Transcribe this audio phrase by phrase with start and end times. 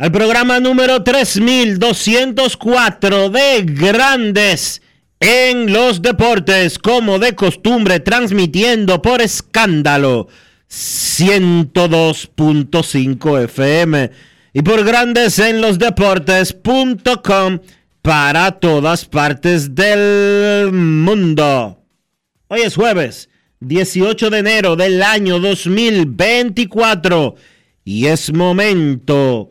[0.00, 4.80] al programa número 3204 de Grandes
[5.20, 10.28] en los Deportes, como de costumbre, transmitiendo por escándalo
[10.70, 14.10] 102.5 FM
[14.54, 17.58] y por Grandes en los Deportes.com
[18.00, 21.78] para todas partes del mundo.
[22.48, 23.28] Hoy es jueves
[23.60, 27.34] 18 de enero del año 2024
[27.84, 29.50] y es momento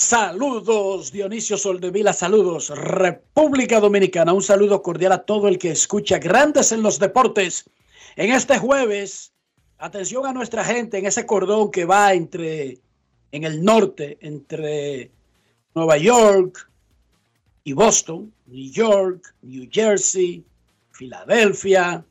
[0.00, 6.70] Saludos Dionisio Soldevila, saludos República Dominicana, un saludo cordial a todo el que escucha Grandes
[6.70, 7.68] en los Deportes.
[8.14, 9.32] En este jueves,
[9.76, 12.78] atención a nuestra gente en ese cordón que va entre,
[13.32, 15.10] en el norte, entre
[15.74, 16.70] Nueva York
[17.64, 20.44] y Boston, New York, New Jersey,
[20.92, 22.04] Filadelfia,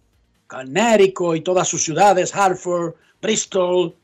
[0.47, 3.95] Connecticut y todas sus ciudades, Hartford, Bristol,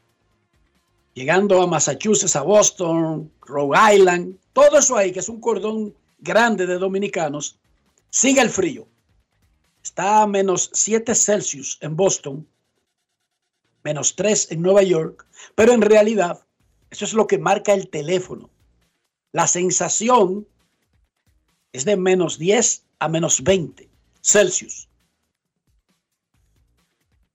[1.13, 6.65] llegando a Massachusetts, a Boston, Rhode Island, todo eso ahí, que es un cordón grande
[6.65, 7.59] de dominicanos,
[8.09, 8.87] sigue el frío.
[9.83, 12.47] Está a menos 7 Celsius en Boston,
[13.83, 15.25] menos 3 en Nueva York,
[15.55, 16.39] pero en realidad
[16.89, 18.49] eso es lo que marca el teléfono.
[19.33, 20.47] La sensación
[21.73, 23.89] es de menos 10 a menos 20
[24.21, 24.87] Celsius.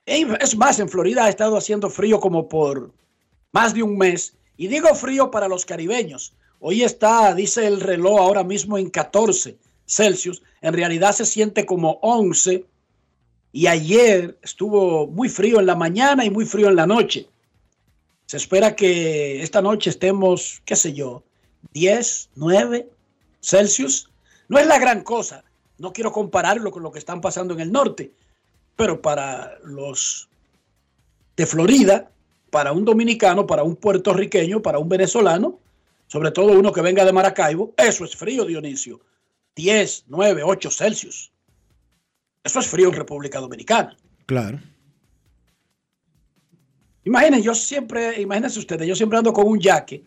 [0.06, 2.94] Es más, en Florida ha estado haciendo frío como por
[3.52, 4.34] más de un mes.
[4.56, 6.34] Y digo frío para los caribeños.
[6.60, 10.42] Hoy está, dice el reloj, ahora mismo en 14 Celsius.
[10.60, 12.64] En realidad se siente como 11.
[13.52, 17.28] Y ayer estuvo muy frío en la mañana y muy frío en la noche.
[18.26, 21.22] Se espera que esta noche estemos, qué sé yo,
[21.72, 22.88] 10, 9
[23.40, 24.10] Celsius.
[24.48, 25.44] No es la gran cosa.
[25.78, 28.12] No quiero compararlo con lo que están pasando en el norte.
[28.76, 30.28] Pero para los
[31.36, 32.10] de Florida,
[32.50, 35.60] para un dominicano, para un puertorriqueño, para un venezolano,
[36.06, 39.00] sobre todo uno que venga de Maracaibo, eso es frío, Dionisio.
[39.56, 41.32] 10, 9, 8 Celsius.
[42.44, 43.96] Eso es frío en República Dominicana.
[44.26, 44.60] Claro.
[47.04, 50.04] Imaginen, yo siempre, imagínense ustedes, yo siempre ando con un jaque,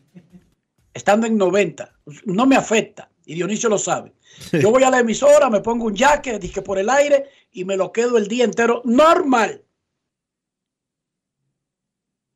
[0.94, 1.94] estando en 90,
[2.26, 4.14] no me afecta, y Dionisio lo sabe.
[4.54, 7.76] Yo voy a la emisora, me pongo un jaque, dije por el aire, y me
[7.76, 9.64] lo quedo el día entero normal.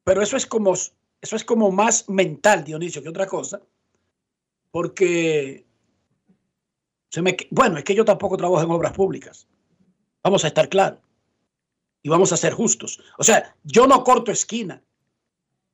[0.05, 3.59] Pero eso es como, eso es como más mental, Dionisio, que otra cosa.
[4.71, 5.65] Porque
[7.09, 9.47] se me, bueno, es que yo tampoco trabajo en obras públicas.
[10.23, 10.99] Vamos a estar claros.
[12.03, 13.01] Y vamos a ser justos.
[13.17, 14.83] O sea, yo no corto esquina.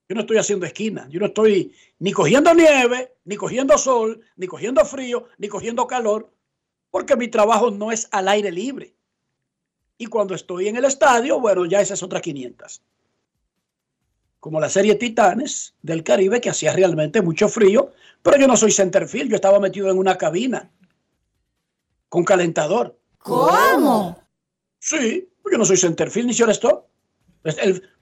[0.08, 1.10] Yo no estoy haciendo esquina.
[1.10, 6.32] Yo no estoy ni cogiendo nieve, ni cogiendo sol, ni cogiendo frío, ni cogiendo calor,
[6.90, 8.96] porque mi trabajo no es al aire libre.
[9.98, 12.82] Y cuando estoy en el estadio, bueno, ya esas otras 500.
[14.42, 17.92] Como la serie Titanes del Caribe, que hacía realmente mucho frío,
[18.24, 20.70] pero yo no soy centerfield, yo estaba metido en una cabina
[22.10, 23.00] con calentador.
[23.20, 24.20] ¿Cómo?
[24.80, 26.88] Sí, yo no soy centerfield ni esto.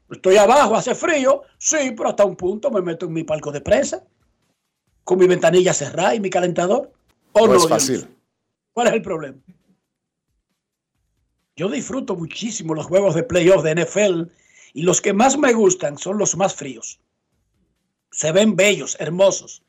[0.10, 3.60] Estoy abajo, hace frío, sí, pero hasta un punto me meto en mi palco de
[3.60, 4.04] prensa,
[5.04, 6.92] con mi ventanilla cerrada y mi calentador.
[7.34, 8.08] ¿O no, es fácil.
[8.72, 9.38] ¿Cuál es el problema?
[11.58, 14.32] Yo disfruto muchísimo los juegos de playoff de NFL
[14.74, 17.00] y los que más me gustan son los más fríos.
[18.12, 19.64] Se ven bellos, hermosos.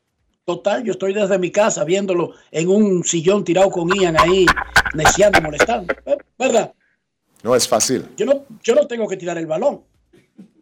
[0.44, 4.46] Total, yo estoy desde mi casa viéndolo en un sillón tirado con Ian ahí,
[4.94, 5.94] neciando, molestando.
[6.06, 6.16] ¿Eh?
[6.38, 6.72] ¿Verdad?
[7.42, 8.08] No es fácil.
[8.16, 9.82] Yo no, yo no tengo que tirar el balón,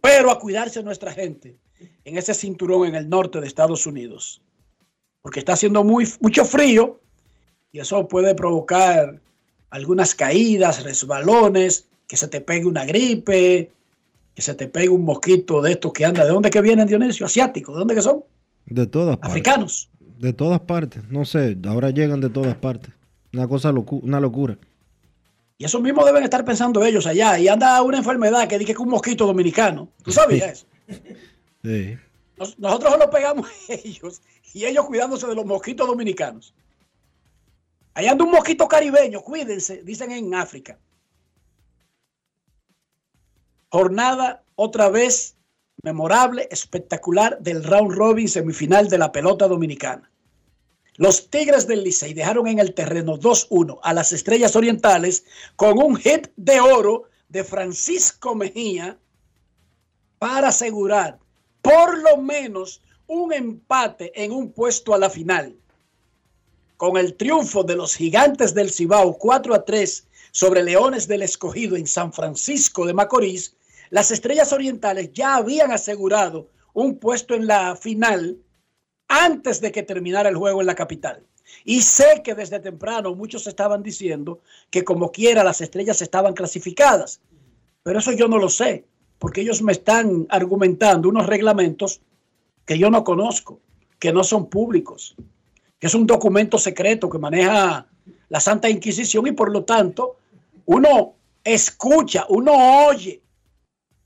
[0.00, 1.56] pero a cuidarse nuestra gente
[2.05, 4.43] en ese cinturón en el norte de Estados Unidos.
[5.23, 7.00] Porque está haciendo muy, mucho frío
[7.73, 9.20] y eso puede provocar
[9.70, 13.70] algunas caídas, resbalones, que se te pegue una gripe,
[14.38, 16.25] que se te pegue un mosquito de estos que anda.
[16.25, 17.26] ¿De dónde que vienen, Dionisio?
[17.26, 17.73] Asiático.
[17.73, 18.23] ¿De dónde que son?
[18.67, 19.31] De todas partes.
[19.32, 19.90] Africanos.
[20.17, 21.02] De todas partes.
[21.11, 22.94] No sé, ahora llegan de todas partes.
[23.32, 24.56] Una cosa, una locura.
[25.56, 27.37] Y eso mismo deben estar pensando ellos allá.
[27.37, 29.88] Y anda una enfermedad que dice que es un mosquito dominicano.
[30.05, 30.67] ¿Tú sabías eso?
[31.64, 31.96] Sí.
[32.58, 34.23] nosotros lo pegamos a ellos
[34.55, 36.55] y ellos cuidándose de los mosquitos dominicanos.
[37.93, 40.79] Allá anda un mosquito caribeño, cuídense, dicen en África.
[43.70, 45.37] Jornada otra vez
[45.82, 50.11] memorable, espectacular del round robin semifinal de la pelota dominicana.
[50.97, 55.25] Los Tigres del Licey dejaron en el terreno 2-1 a las Estrellas Orientales
[55.55, 58.99] con un hit de oro de Francisco Mejía
[60.19, 61.20] para asegurar
[61.62, 65.56] por lo menos un empate en un puesto a la final.
[66.76, 71.76] Con el triunfo de los gigantes del Cibao 4 a 3 sobre Leones del Escogido
[71.76, 73.56] en San Francisco de Macorís,
[73.90, 78.38] las Estrellas Orientales ya habían asegurado un puesto en la final
[79.08, 81.25] antes de que terminara el juego en la capital.
[81.64, 84.40] Y sé que desde temprano muchos estaban diciendo
[84.70, 87.20] que como quiera las estrellas estaban clasificadas.
[87.82, 88.85] Pero eso yo no lo sé,
[89.19, 92.00] porque ellos me están argumentando unos reglamentos
[92.67, 93.61] que yo no conozco,
[93.99, 95.17] que no son públicos,
[95.79, 97.87] que es un documento secreto que maneja
[98.29, 100.19] la Santa Inquisición y por lo tanto
[100.67, 103.23] uno escucha, uno oye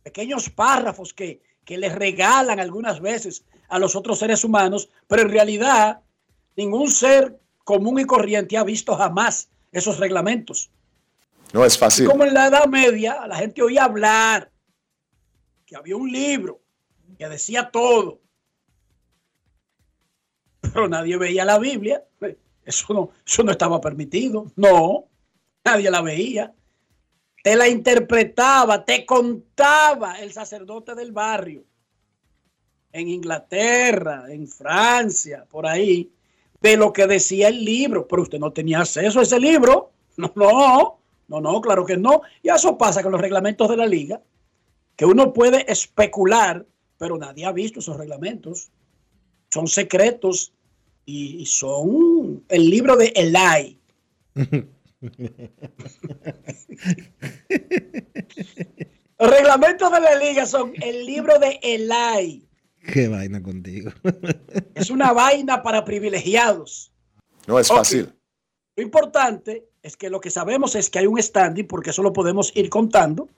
[0.03, 5.31] pequeños párrafos que, que les regalan algunas veces a los otros seres humanos, pero en
[5.31, 6.01] realidad
[6.57, 10.71] ningún ser común y corriente ha visto jamás esos reglamentos.
[11.53, 12.07] No es fácil.
[12.07, 14.51] como en la Edad Media, la gente oía hablar
[15.67, 16.61] que había un libro
[17.19, 18.21] que decía todo,
[20.61, 22.05] pero nadie veía la Biblia.
[22.65, 24.47] Eso no, eso no estaba permitido.
[24.55, 25.09] No,
[25.65, 26.55] nadie la veía
[27.43, 31.65] te la interpretaba, te contaba el sacerdote del barrio,
[32.93, 36.11] en Inglaterra, en Francia, por ahí,
[36.61, 39.91] de lo que decía el libro, pero usted no tenía acceso a ese libro.
[40.15, 42.21] No, no, no, no, claro que no.
[42.43, 44.21] Y eso pasa con los reglamentos de la liga,
[44.95, 46.67] que uno puede especular,
[46.99, 48.69] pero nadie ha visto esos reglamentos.
[49.49, 50.53] Son secretos
[51.07, 53.79] y, son el libro de Elai.
[59.19, 62.49] Los reglamentos de la liga son el libro de Elai.
[62.93, 63.93] Qué vaina contigo.
[64.75, 66.93] es una vaina para privilegiados.
[67.47, 68.13] No es fácil.
[68.77, 72.13] Lo importante es que lo que sabemos es que hay un standing, porque eso lo
[72.13, 73.29] podemos ir contando.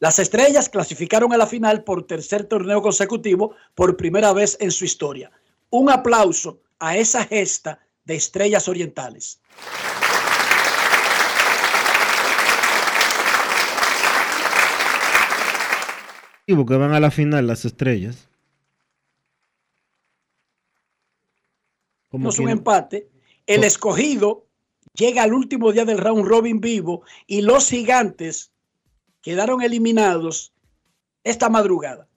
[0.00, 4.84] Las estrellas clasificaron a la final por tercer torneo consecutivo por primera vez en su
[4.84, 5.32] historia.
[5.70, 9.40] Un aplauso a esa gesta de estrellas orientales.
[16.54, 18.28] Porque van a la final las estrellas.
[22.10, 23.10] no es un empate.
[23.46, 24.46] El escogido
[24.94, 28.50] llega al último día del round robin vivo y los gigantes
[29.20, 30.54] quedaron eliminados
[31.22, 32.08] esta madrugada.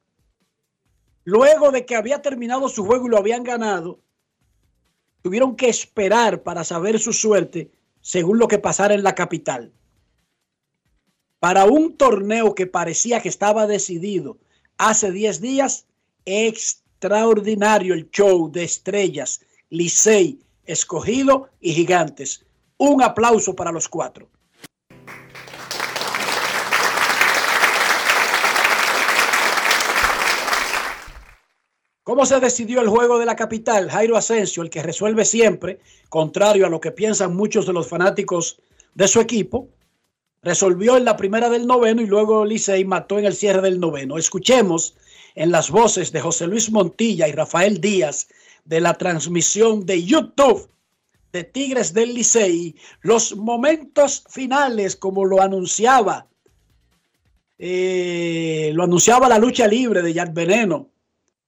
[1.24, 4.00] Luego de que había terminado su juego y lo habían ganado,
[5.22, 9.74] tuvieron que esperar para saber su suerte según lo que pasara en la capital
[11.42, 14.38] para un torneo que parecía que estaba decidido
[14.78, 15.88] hace 10 días,
[16.24, 22.46] extraordinario el show de estrellas, Licey, escogido y gigantes.
[22.78, 24.30] Un aplauso para los cuatro.
[32.04, 33.90] ¿Cómo se decidió el juego de la capital?
[33.90, 38.62] Jairo Asensio, el que resuelve siempre, contrario a lo que piensan muchos de los fanáticos
[38.94, 39.70] de su equipo,
[40.42, 44.18] resolvió en la primera del noveno y luego Licey mató en el cierre del noveno.
[44.18, 44.96] Escuchemos
[45.36, 48.28] en las voces de José Luis Montilla y Rafael Díaz
[48.66, 50.70] de la transmisión de YouTube
[51.32, 56.28] de Tigres del Licey los momentos finales como lo anunciaba
[57.58, 60.90] eh, lo anunciaba la lucha libre de Jack Veneno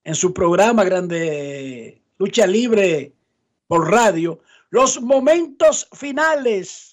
[0.04, 3.14] en su programa grande lucha libre
[3.68, 6.93] por radio los momentos finales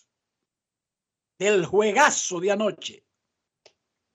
[1.41, 3.03] del juegazo de anoche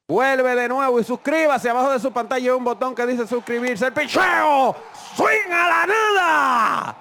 [0.08, 1.68] Vuelve de nuevo y suscríbase.
[1.68, 3.88] Abajo de su pantalla hay un botón que dice suscribirse.
[3.88, 4.76] El picheo.
[5.16, 6.96] Swing a la nada.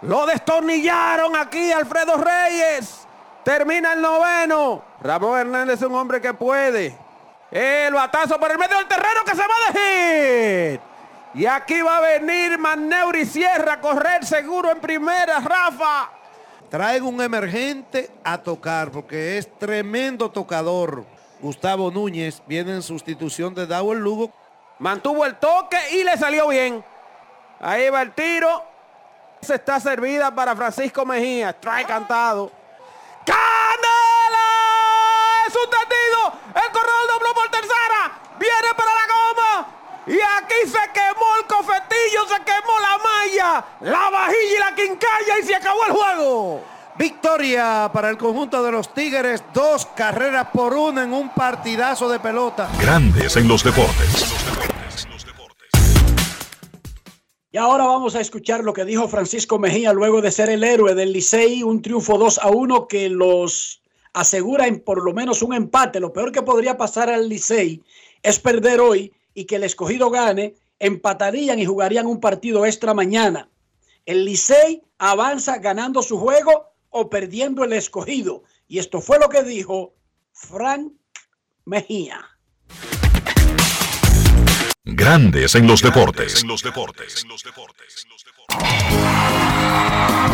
[0.00, 3.06] Lo destornillaron aquí Alfredo Reyes.
[3.44, 4.82] Termina el noveno.
[5.02, 6.96] Ramón Hernández es un hombre que puede.
[7.50, 10.80] El batazo por el medio del terreno que se va de hit.
[11.34, 16.17] Y aquí va a venir Maneuri Sierra a correr seguro en primera, Rafa.
[16.70, 21.06] Traigo un emergente a tocar porque es tremendo tocador.
[21.40, 24.30] Gustavo Núñez viene en sustitución de Dawel Lugo.
[24.78, 26.84] Mantuvo el toque y le salió bien.
[27.60, 28.62] Ahí va el tiro.
[29.40, 31.58] Se está servida para Francisco Mejía.
[31.58, 32.52] Trae cantado.
[33.24, 34.48] ¡Candela!
[35.46, 36.32] Es un tendido.
[36.54, 38.20] El corredor dobló por tercera.
[38.38, 38.97] Viene para.
[40.08, 45.38] Y aquí se quemó el cofetillo, se quemó la malla, la vajilla y la quincalla
[45.38, 46.64] y se acabó el juego.
[46.98, 52.20] Victoria para el conjunto de los Tigres, dos carreras por una en un partidazo de
[52.20, 52.70] pelota.
[52.80, 54.34] Grandes en los deportes.
[57.50, 60.94] Y ahora vamos a escuchar lo que dijo Francisco Mejía luego de ser el héroe
[60.94, 63.82] del Licey, un triunfo 2 a 1 que los
[64.14, 66.00] asegura en por lo menos un empate.
[66.00, 67.82] Lo peor que podría pasar al Licey
[68.22, 73.48] es perder hoy y que el escogido gane, empatarían y jugarían un partido extra mañana.
[74.04, 78.42] El Licey avanza ganando su juego o perdiendo el escogido.
[78.66, 79.94] Y esto fue lo que dijo
[80.32, 80.90] Frank
[81.66, 82.18] Mejía.
[84.84, 86.44] Grandes en los deportes.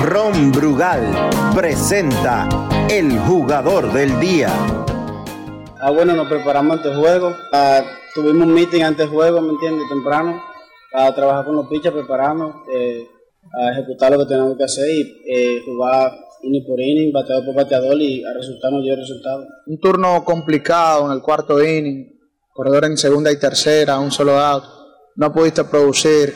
[0.03, 2.49] Ron Brugal presenta
[2.89, 4.94] el jugador del día.
[5.81, 7.35] Ah, bueno, nos preparamos antes del juego.
[7.53, 7.83] Ah,
[8.15, 9.89] tuvimos un meeting antes juego, ¿me entiendes?
[9.89, 10.43] Temprano.
[10.93, 13.09] A trabajar con los pitchers, prepararnos, eh,
[13.53, 16.13] a ejecutar lo que tenemos que hacer y eh, jugar
[16.43, 19.45] inning por inning, bateador por bateador y a resultar nos dio resultado.
[19.67, 22.17] Un turno complicado en el cuarto inning,
[22.53, 24.65] corredor en segunda y tercera, un solo out.
[25.17, 26.33] No pudiste producir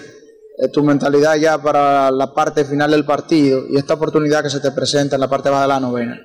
[0.58, 4.60] eh, tu mentalidad ya para la parte final del partido y esta oportunidad que se
[4.60, 6.20] te presenta en la parte baja de la novena.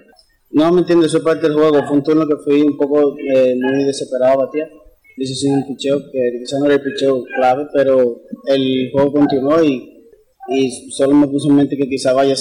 [0.54, 1.84] No me entiendo, eso es parte del juego.
[1.88, 4.70] Fue un turno que fui un poco eh, muy desesperado a batear.
[5.18, 10.92] Hice un picheo que quizás no era el picheo clave, pero el juego continuó y
[10.92, 12.36] solo me puse en mente que quizá vaya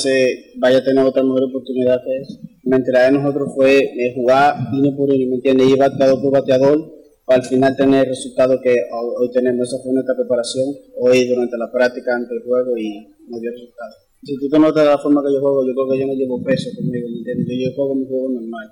[0.57, 2.39] vaya a tener otra mejor oportunidad que eso.
[2.65, 5.69] La de nosotros fue eh, jugar línea por línea, ¿me entiendes?
[5.69, 6.93] Ir bateador por bateador
[7.25, 8.77] para al final tener el resultado que
[9.19, 9.69] hoy tenemos.
[9.69, 10.67] Esa fue nuestra preparación
[11.01, 14.12] hoy durante la práctica ante el juego y nos dio resultado.
[14.25, 16.41] Si tú te notas la forma que yo juego, yo creo que yo no llevo
[16.45, 17.47] peso conmigo, ¿me entiendes?
[17.59, 18.71] Yo, juego mi juego normal.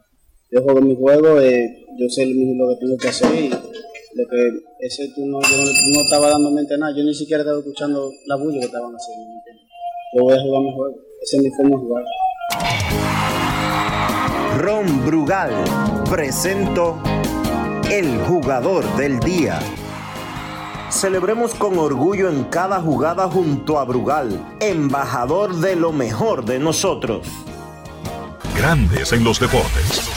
[0.52, 4.49] Yo juego mi juego, eh, yo sé lo que tengo que hacer y lo que
[4.78, 8.37] ese turno yo no, estaba dando mente a nada, yo ni siquiera estaba escuchando la
[8.37, 9.25] bulla que estaban haciendo.
[10.14, 12.04] Yo voy a jugar mi juego, ese es mi forma de jugar.
[14.59, 15.50] Ron Brugal
[16.09, 17.02] presento
[17.90, 19.59] el jugador del día.
[20.90, 27.28] Celebremos con orgullo en cada jugada junto a Brugal, embajador de lo mejor de nosotros.
[28.56, 30.11] Grandes en los deportes.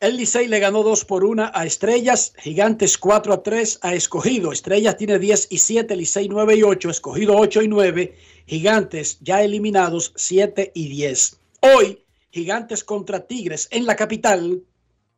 [0.00, 4.50] El Licey le ganó 2 por 1 a Estrellas, Gigantes 4 a 3 a Escogido.
[4.50, 8.16] Estrellas tiene 10 y 7, Licey 9 y 8, Escogido 8 y 9,
[8.46, 11.38] Gigantes ya eliminados 7 y 10.
[11.60, 14.62] Hoy, Gigantes contra Tigres en la capital,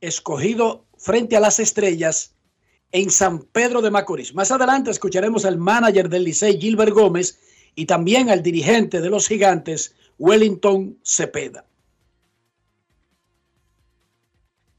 [0.00, 2.31] Escogido frente a las Estrellas
[2.92, 4.34] en San Pedro de Macorís.
[4.34, 7.38] Más adelante escucharemos al manager del Licey, Gilbert Gómez,
[7.74, 11.64] y también al dirigente de los Gigantes, Wellington Cepeda.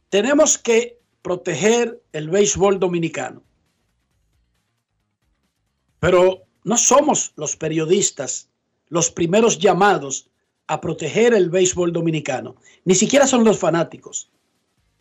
[0.09, 3.41] Tenemos que proteger el béisbol dominicano.
[5.99, 8.49] Pero no somos los periodistas
[8.89, 10.29] los primeros llamados
[10.67, 12.55] a proteger el béisbol dominicano.
[12.85, 14.29] Ni siquiera son los fanáticos,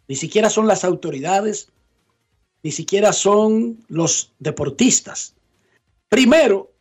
[0.08, 1.71] ni siquiera son las autoridades,
[2.62, 5.34] ni siquiera son los deportistas.
[6.08, 6.72] Primero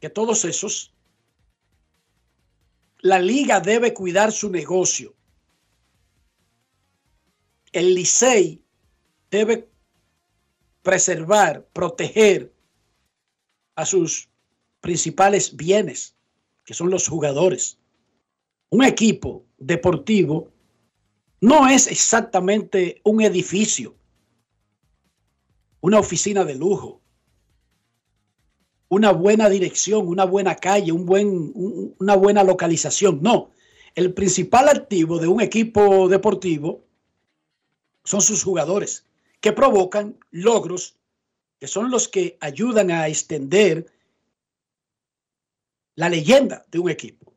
[0.00, 0.92] que todos esos,
[3.00, 5.14] la liga debe cuidar su negocio
[7.72, 8.62] el Licey
[9.30, 9.68] debe
[10.82, 12.52] preservar, proteger
[13.74, 14.28] a sus
[14.80, 16.14] principales bienes,
[16.64, 17.78] que son los jugadores.
[18.70, 20.50] Un equipo deportivo
[21.40, 23.94] no es exactamente un edificio,
[25.80, 27.00] una oficina de lujo,
[28.88, 33.20] una buena dirección, una buena calle, un buen, un- una buena localización.
[33.22, 33.50] No,
[33.94, 36.84] el principal activo de un equipo deportivo
[38.04, 39.04] son sus jugadores,
[39.40, 40.96] que provocan logros,
[41.60, 43.92] que son los que ayudan a extender
[45.94, 47.34] la leyenda de un equipo.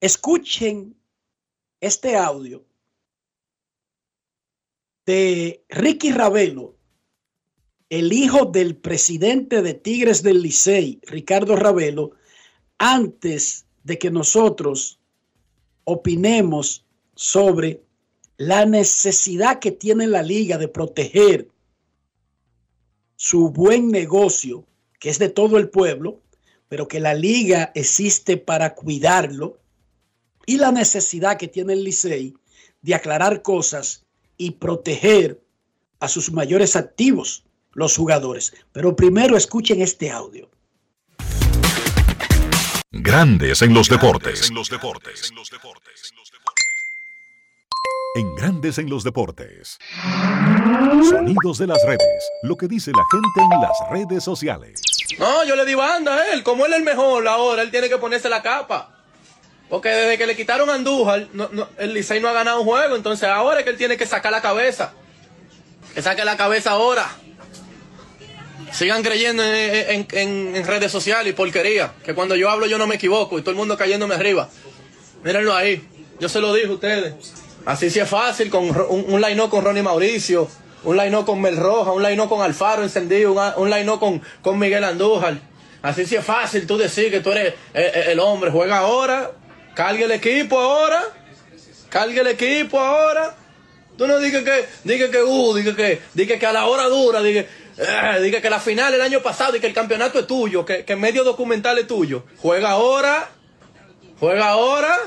[0.00, 0.96] Escuchen
[1.80, 2.64] este audio
[5.06, 6.76] de Ricky Ravelo,
[7.90, 12.12] el hijo del presidente de Tigres del Licey, Ricardo Ravelo,
[12.78, 14.98] antes de que nosotros
[15.84, 16.84] opinemos
[17.14, 17.82] sobre
[18.36, 21.48] la necesidad que tiene la liga de proteger
[23.16, 24.66] su buen negocio,
[24.98, 26.20] que es de todo el pueblo,
[26.68, 29.58] pero que la liga existe para cuidarlo,
[30.46, 32.34] y la necesidad que tiene el Licey
[32.82, 34.03] de aclarar cosas
[34.36, 35.40] y proteger
[36.00, 38.54] a sus mayores activos, los jugadores.
[38.72, 40.50] Pero primero escuchen este audio.
[42.90, 44.50] Grandes en los deportes.
[48.16, 49.78] En Grandes en los deportes.
[51.10, 52.30] Sonidos de las redes.
[52.44, 54.80] Lo que dice la gente en las redes sociales.
[55.18, 56.44] No, yo le di banda a él.
[56.44, 58.93] Como él es el mejor ahora, él tiene que ponerse la capa.
[59.70, 61.26] Porque desde que le quitaron a Andújar,
[61.78, 62.96] el Licey no ha ganado un juego.
[62.96, 64.92] Entonces ahora es que él tiene que sacar la cabeza.
[65.94, 67.08] Que saque la cabeza ahora.
[68.72, 71.92] Sigan creyendo en, en- redes sociales y porquería.
[72.04, 74.48] Que cuando yo hablo yo no me equivoco y todo el mundo cayéndome arriba.
[75.22, 75.86] Mírenlo ahí.
[76.20, 77.14] Yo se lo dije a ustedes.
[77.64, 80.48] Así sí es fácil, con un, un line con Ronnie Mauricio,
[80.82, 84.58] un line con Mel Roja, un line con Alfaro encendido, un, un line con, con
[84.58, 85.38] Miguel Andújar.
[85.80, 88.50] Así sí es fácil tú decir que tú eres eh, eh, el hombre.
[88.50, 89.30] Juega ahora,
[89.74, 91.02] cargue el equipo ahora,
[91.88, 93.34] cargue el equipo ahora.
[93.96, 97.22] Tú no digas que, digas que, uh, digas que, digas que a la hora dura,
[97.22, 97.46] digas,
[97.78, 100.84] eh, digas que la final el año pasado y que el campeonato es tuyo, que,
[100.84, 102.24] que medio documental es tuyo.
[102.38, 103.28] Juega ahora,
[104.18, 104.98] juega ahora,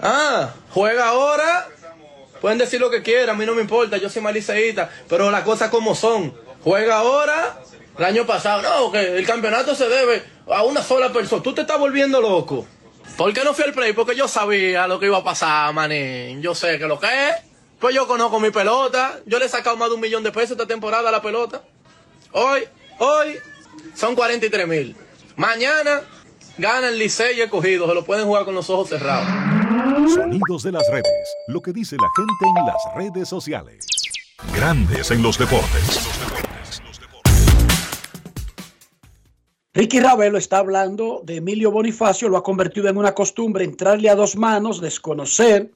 [0.00, 1.68] ah, juega ahora.
[2.42, 5.42] Pueden decir lo que quieran, a mí no me importa, yo soy maliceíta, pero las
[5.42, 6.34] cosas como son.
[6.62, 7.60] Juega ahora,
[7.98, 11.42] el año pasado, no, que el campeonato se debe a una sola persona.
[11.42, 12.66] Tú te estás volviendo loco.
[13.16, 13.92] ¿Por qué no fui al play?
[13.92, 16.40] Porque yo sabía lo que iba a pasar, manín.
[16.40, 17.36] Yo sé que lo que es.
[17.78, 19.20] Pues yo conozco mi pelota.
[19.26, 21.62] Yo le he sacado más de un millón de pesos esta temporada a la pelota.
[22.32, 22.62] Hoy,
[22.98, 23.36] hoy,
[23.94, 24.96] son 43 mil.
[25.36, 26.02] Mañana
[26.58, 27.88] gana el Licey y el cogido.
[27.88, 29.26] Se lo pueden jugar con los ojos cerrados.
[30.14, 31.36] Sonidos de las redes.
[31.48, 33.86] Lo que dice la gente en las redes sociales.
[34.54, 36.39] Grandes en los deportes.
[39.72, 44.16] Ricky Ravelo está hablando de Emilio Bonifacio, lo ha convertido en una costumbre entrarle a
[44.16, 45.70] dos manos, desconocer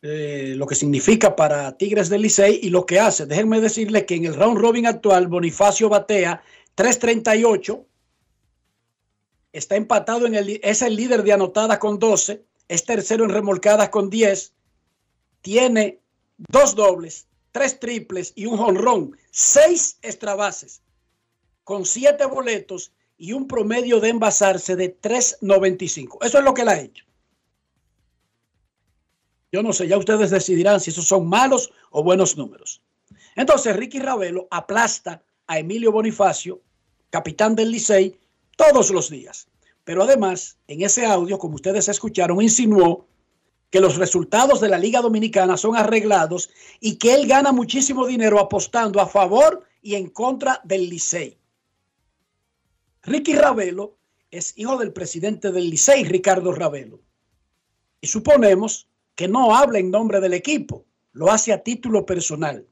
[0.00, 3.26] eh, lo que significa para Tigres del Licey y lo que hace.
[3.26, 6.42] Déjenme decirle que en el round robin actual Bonifacio batea
[6.76, 7.84] 338,
[9.52, 13.90] está empatado en el, es el líder de anotadas con 12, es tercero en remolcadas
[13.90, 14.54] con 10,
[15.42, 16.00] tiene
[16.38, 20.80] dos dobles, tres triples y un jonrón, seis extrabases
[21.68, 26.16] con siete boletos y un promedio de envasarse de 3.95.
[26.24, 27.04] Eso es lo que él ha hecho.
[29.52, 32.80] Yo no sé, ya ustedes decidirán si esos son malos o buenos números.
[33.36, 36.62] Entonces, Ricky Ravelo aplasta a Emilio Bonifacio,
[37.10, 38.18] capitán del Licey,
[38.56, 39.46] todos los días.
[39.84, 43.06] Pero además, en ese audio, como ustedes escucharon, insinuó
[43.68, 46.48] que los resultados de la Liga Dominicana son arreglados
[46.80, 51.36] y que él gana muchísimo dinero apostando a favor y en contra del Licey.
[53.08, 53.96] Ricky Ravelo
[54.30, 57.00] es hijo del presidente del Licey, Ricardo Ravelo.
[58.00, 62.66] Y suponemos que no habla en nombre del equipo, lo hace a título personal.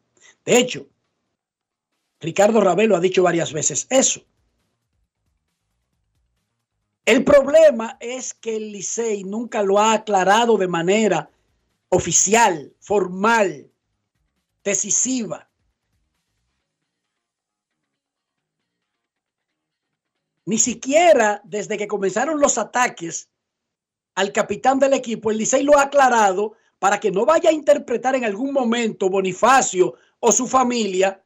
[0.44, 0.86] De hecho,
[2.20, 4.22] Ricardo Ravelo ha dicho varias veces eso.
[7.06, 11.30] El problema es que el Licey nunca lo ha aclarado de manera
[11.88, 13.70] oficial, formal,
[14.62, 15.45] decisiva.
[20.46, 23.28] Ni siquiera desde que comenzaron los ataques
[24.14, 28.14] al capitán del equipo, el Licey lo ha aclarado para que no vaya a interpretar
[28.14, 31.22] en algún momento Bonifacio o su familia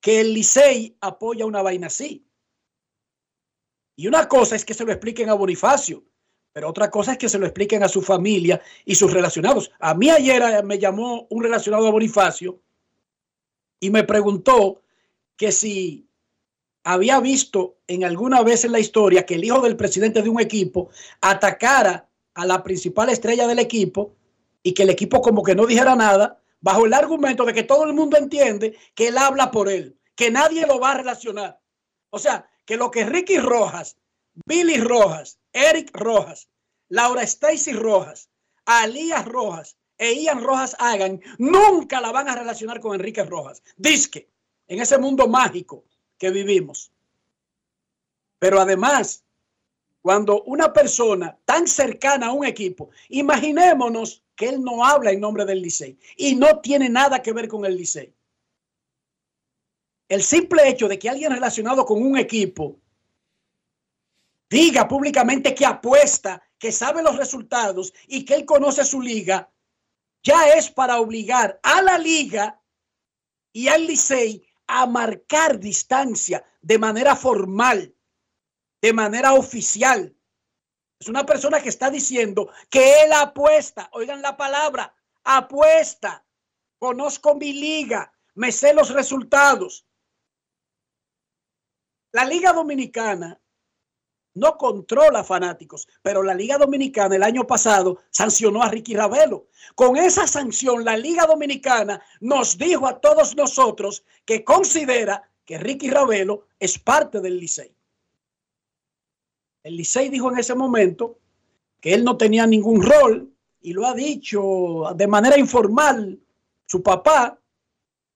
[0.00, 2.28] que el Licey apoya una vaina así.
[3.96, 6.04] Y una cosa es que se lo expliquen a Bonifacio,
[6.52, 9.72] Pero otra cosa es que se lo expliquen a su familia y sus relacionados.
[9.80, 12.60] A mí ayer eh, me llamó un relacionado a Bonifacio
[13.80, 14.82] y me preguntó
[15.36, 16.08] que si
[16.84, 20.40] había visto en alguna vez en la historia que el hijo del presidente de un
[20.40, 24.14] equipo atacara a la principal estrella del equipo
[24.62, 27.84] y que el equipo como que no dijera nada, bajo el argumento de que todo
[27.84, 31.60] el mundo entiende que él habla por él, que nadie lo va a relacionar.
[32.10, 33.96] O sea, que lo que Ricky Rojas,
[34.46, 36.48] Billy Rojas, Eric Rojas,
[36.88, 38.30] Laura Stacy Rojas,
[38.66, 43.62] Alías Rojas e Ian Rojas hagan, nunca la van a relacionar con Enrique Rojas.
[43.76, 44.30] Disque,
[44.66, 45.84] en ese mundo mágico
[46.18, 46.92] que vivimos.
[48.38, 49.24] Pero además,
[50.02, 55.44] cuando una persona tan cercana a un equipo, imaginémonos que él no habla en nombre
[55.44, 58.12] del Licey y no tiene nada que ver con el Licey.
[60.08, 62.78] El simple hecho de que alguien relacionado con un equipo
[64.50, 69.50] diga públicamente que apuesta, que sabe los resultados y que él conoce su liga,
[70.22, 72.60] ya es para obligar a la liga
[73.52, 77.94] y al Licey a marcar distancia de manera formal,
[78.80, 80.16] de manera oficial.
[80.98, 86.26] Es una persona que está diciendo que él apuesta, oigan la palabra, apuesta,
[86.78, 89.86] conozco mi liga, me sé los resultados.
[92.12, 93.40] La Liga Dominicana
[94.34, 99.46] no controla fanáticos, pero la Liga Dominicana el año pasado sancionó a Ricky Ravelo.
[99.74, 105.90] Con esa sanción, la Liga Dominicana nos dijo a todos nosotros que considera que Ricky
[105.90, 107.72] Ravelo es parte del Licey.
[109.62, 111.18] El Licey dijo en ese momento
[111.80, 116.20] que él no tenía ningún rol y lo ha dicho de manera informal
[116.66, 117.38] su papá,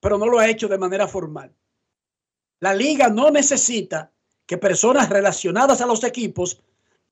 [0.00, 1.54] pero no lo ha hecho de manera formal.
[2.61, 4.12] La liga no necesita
[4.48, 6.58] que personas relacionadas a los equipos,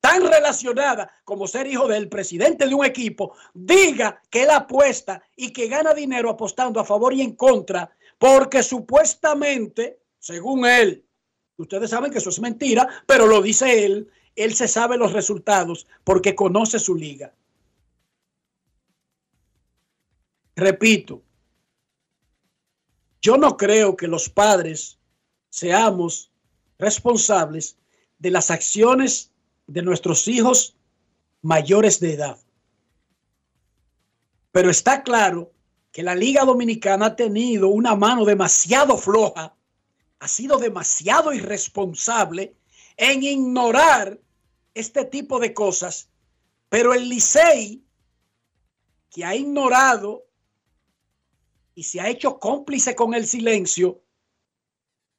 [0.00, 5.52] tan relacionadas como ser hijo del presidente de un equipo, diga que él apuesta y
[5.52, 11.04] que gana dinero apostando a favor y en contra, porque supuestamente, según él,
[11.58, 15.86] ustedes saben que eso es mentira, pero lo dice él, él se sabe los resultados
[16.04, 17.34] porque conoce su liga.
[20.54, 21.20] Repito,
[23.20, 24.98] yo no creo que los padres
[25.50, 26.32] seamos
[26.78, 27.76] responsables
[28.18, 29.32] de las acciones
[29.66, 30.76] de nuestros hijos
[31.42, 32.38] mayores de edad.
[34.52, 35.52] Pero está claro
[35.92, 39.54] que la Liga Dominicana ha tenido una mano demasiado floja,
[40.18, 42.54] ha sido demasiado irresponsable
[42.96, 44.18] en ignorar
[44.74, 46.08] este tipo de cosas,
[46.68, 47.82] pero el Licey,
[49.10, 50.26] que ha ignorado
[51.74, 54.02] y se ha hecho cómplice con el silencio,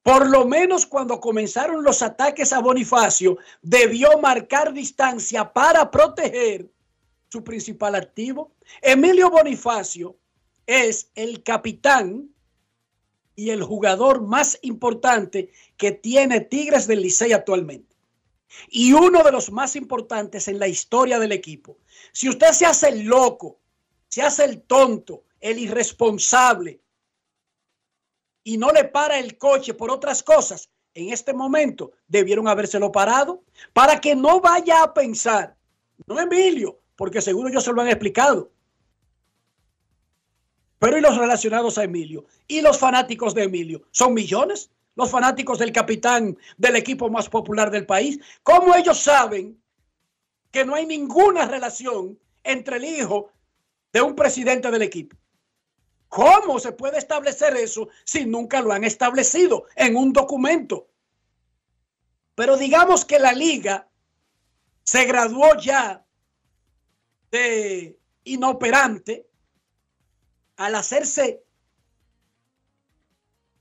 [0.07, 6.71] por lo menos cuando comenzaron los ataques a Bonifacio, debió marcar distancia para proteger
[7.27, 8.53] su principal activo.
[8.81, 10.17] Emilio Bonifacio
[10.65, 12.29] es el capitán
[13.35, 17.93] y el jugador más importante que tiene Tigres del Licey actualmente.
[18.69, 21.79] Y uno de los más importantes en la historia del equipo.
[22.13, 23.59] Si usted se hace el loco,
[24.07, 26.79] se hace el tonto, el irresponsable,
[28.47, 33.43] y no le para el coche por otras cosas, en este momento debieron habérselo parado
[33.73, 35.57] para que no vaya a pensar,
[36.05, 38.49] no Emilio, porque seguro ellos se lo han explicado,
[40.79, 45.59] pero y los relacionados a Emilio y los fanáticos de Emilio, son millones, los fanáticos
[45.59, 49.61] del capitán del equipo más popular del país, ¿cómo ellos saben
[50.51, 53.29] que no hay ninguna relación entre el hijo
[53.91, 55.17] de un presidente del equipo?
[56.09, 60.87] ¿Cómo se puede establecer eso si nunca lo han establecido en un documento?
[62.35, 63.89] Pero digamos que la liga
[64.83, 66.05] se graduó ya
[67.31, 69.27] de inoperante
[70.55, 71.43] al hacerse,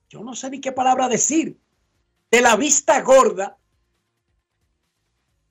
[0.08, 1.58] yo no sé ni qué palabra decir,
[2.30, 3.58] de la vista gorda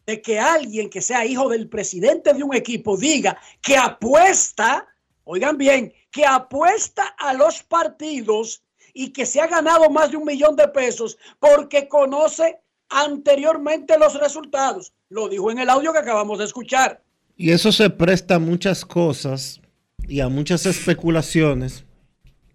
[0.05, 4.88] de que alguien que sea hijo del presidente de un equipo diga que apuesta,
[5.25, 10.23] oigan bien, que apuesta a los partidos y que se ha ganado más de un
[10.23, 12.59] millón de pesos porque conoce
[12.89, 14.93] anteriormente los resultados.
[15.09, 17.03] Lo dijo en el audio que acabamos de escuchar.
[17.35, 19.59] Y eso se presta a muchas cosas
[20.07, 21.83] y a muchas especulaciones,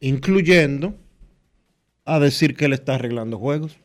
[0.01, 0.95] incluyendo
[2.07, 3.77] a decir que él está arreglando juegos.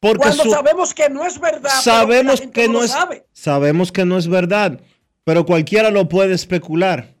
[0.00, 1.70] Porque Cuando sabemos que no es verdad.
[1.82, 2.94] Sabemos que, que no, es,
[3.32, 4.80] sabemos que no es verdad,
[5.22, 7.13] pero cualquiera lo puede especular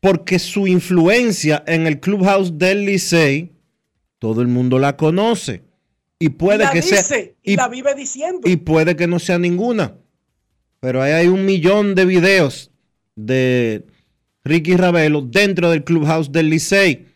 [0.00, 3.52] porque su influencia en el clubhouse del Licey,
[4.18, 5.62] todo el mundo la conoce.
[6.18, 7.02] Y puede que sea.
[7.42, 8.48] Y, la vive diciendo.
[8.48, 9.96] Y puede que no sea ninguna.
[10.80, 12.70] pero ahí hay un millón de videos
[13.16, 13.86] de
[14.44, 17.06] Ricky Ravelo dentro del clubhouse del Licey.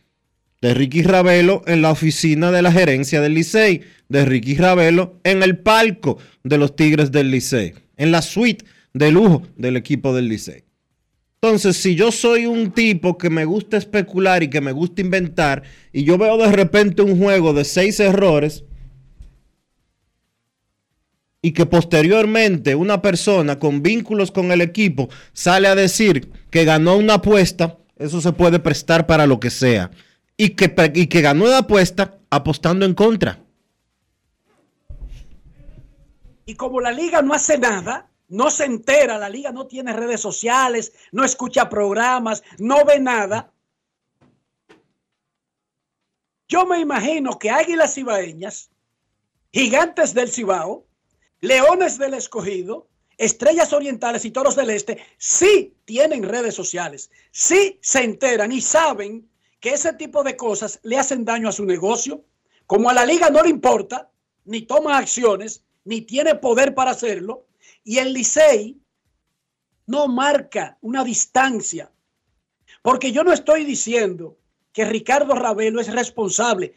[0.61, 3.81] De Ricky Ravelo en la oficina de la gerencia del Licey.
[4.09, 7.73] De Ricky Ravelo en el palco de los Tigres del Licey.
[7.97, 10.64] En la suite de lujo del equipo del Licey.
[11.45, 15.61] Entonces, si yo soy un tipo que me gusta especular y que me gusta inventar,
[15.93, 18.63] y yo veo de repente un juego de seis errores,
[21.43, 26.97] y que posteriormente una persona con vínculos con el equipo sale a decir que ganó
[26.97, 29.91] una apuesta, eso se puede prestar para lo que sea.
[30.37, 33.37] Y que, y que ganó la apuesta apostando en contra.
[36.47, 40.21] Y como la liga no hace nada, no se entera, la liga no tiene redes
[40.21, 43.51] sociales, no escucha programas, no ve nada.
[46.47, 48.69] Yo me imagino que Águilas Ibaeñas,
[49.51, 50.85] Gigantes del Cibao,
[51.41, 58.03] Leones del Escogido, Estrellas Orientales y Toros del Este sí tienen redes sociales, sí se
[58.03, 62.23] enteran y saben que ese tipo de cosas le hacen daño a su negocio.
[62.67, 64.11] Como a la liga no le importa,
[64.43, 67.45] ni toma acciones, ni tiene poder para hacerlo,
[67.85, 68.77] y el Licey
[69.85, 71.89] no marca una distancia.
[72.81, 74.37] Porque yo no estoy diciendo
[74.73, 76.73] que Ricardo Ravelo es responsable.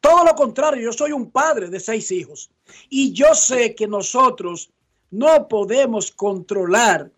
[0.00, 2.50] Todo lo contrario, yo soy un padre de seis hijos
[2.88, 4.70] y yo sé que nosotros
[5.10, 7.10] no podemos controlar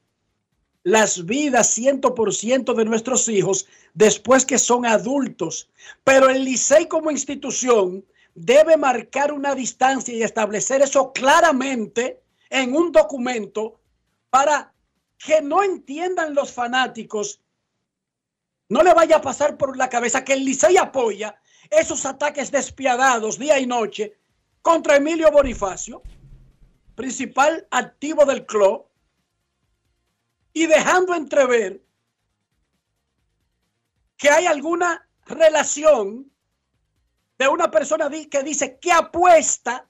[0.85, 5.71] las vidas ciento por ciento de nuestros hijos después que son adultos.
[6.05, 12.22] Pero el Licey como institución debe marcar una distancia y establecer eso claramente
[12.53, 13.81] en un documento
[14.29, 14.75] para
[15.17, 17.41] que no entiendan los fanáticos,
[18.69, 23.39] no le vaya a pasar por la cabeza que el Licey apoya esos ataques despiadados
[23.39, 24.19] día y noche
[24.61, 26.03] contra Emilio Bonifacio,
[26.95, 28.85] principal activo del club,
[30.53, 31.83] y dejando entrever
[34.19, 36.31] que hay alguna relación
[37.39, 39.89] de una persona que dice que apuesta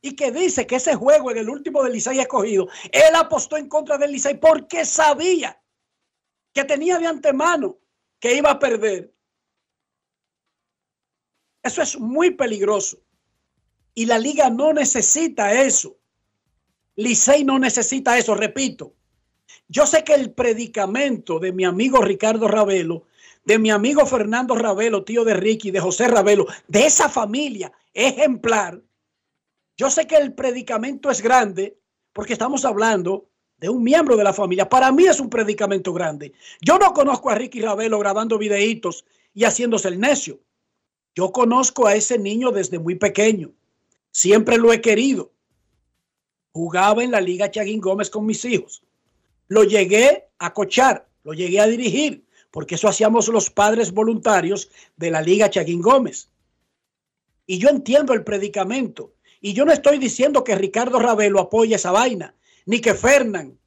[0.00, 3.68] y que dice que ese juego en el último del Licey escogido, él apostó en
[3.68, 5.60] contra del Licey porque sabía
[6.52, 7.78] que tenía de antemano
[8.20, 9.12] que iba a perder.
[11.62, 12.98] Eso es muy peligroso.
[13.94, 15.98] Y la liga no necesita eso.
[16.94, 18.94] Licey no necesita eso, repito.
[19.68, 23.06] Yo sé que el predicamento de mi amigo Ricardo Ravelo,
[23.44, 28.80] de mi amigo Fernando Ravelo, tío de Ricky, de José Ravelo, de esa familia ejemplar,
[29.78, 31.78] yo sé que el predicamento es grande
[32.12, 34.68] porque estamos hablando de un miembro de la familia.
[34.68, 36.32] Para mí es un predicamento grande.
[36.60, 40.40] Yo no conozco a Ricky Ravelo grabando videitos y haciéndose el necio.
[41.14, 43.52] Yo conozco a ese niño desde muy pequeño.
[44.10, 45.32] Siempre lo he querido.
[46.52, 48.82] Jugaba en la Liga Chaguín Gómez con mis hijos.
[49.46, 55.10] Lo llegué a cochar, lo llegué a dirigir, porque eso hacíamos los padres voluntarios de
[55.12, 56.30] la Liga Chaguín Gómez.
[57.46, 59.12] Y yo entiendo el predicamento.
[59.40, 62.34] Y yo no estoy diciendo que Ricardo Ravelo apoye esa vaina,
[62.66, 63.58] ni que Fernán.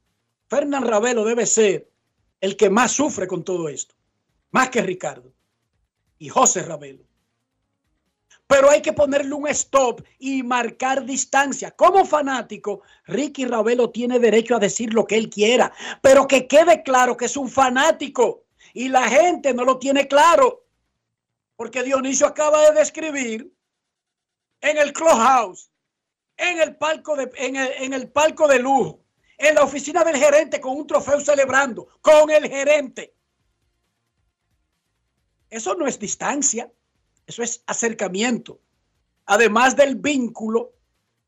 [0.48, 1.88] Fernán Ravelo debe ser
[2.40, 3.94] el que más sufre con todo esto,
[4.50, 5.32] más que Ricardo.
[6.18, 7.04] Y José Ravelo.
[8.46, 11.70] Pero hay que ponerle un stop y marcar distancia.
[11.70, 16.82] Como fanático, Ricky Ravelo tiene derecho a decir lo que él quiera, pero que quede
[16.82, 20.66] claro que es un fanático y la gente no lo tiene claro.
[21.56, 23.50] Porque Dionisio acaba de describir
[24.62, 25.70] en el clubhouse,
[26.36, 29.04] en el palco de, en el, en el palco de lujo,
[29.36, 33.14] en la oficina del gerente con un trofeo celebrando, con el gerente.
[35.50, 36.72] Eso no es distancia,
[37.26, 38.60] eso es acercamiento.
[39.26, 40.72] Además del vínculo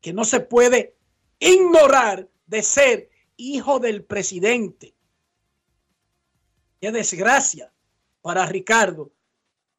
[0.01, 0.95] que no se puede
[1.39, 4.95] ignorar de ser hijo del presidente.
[6.79, 7.71] Qué desgracia
[8.21, 9.11] para Ricardo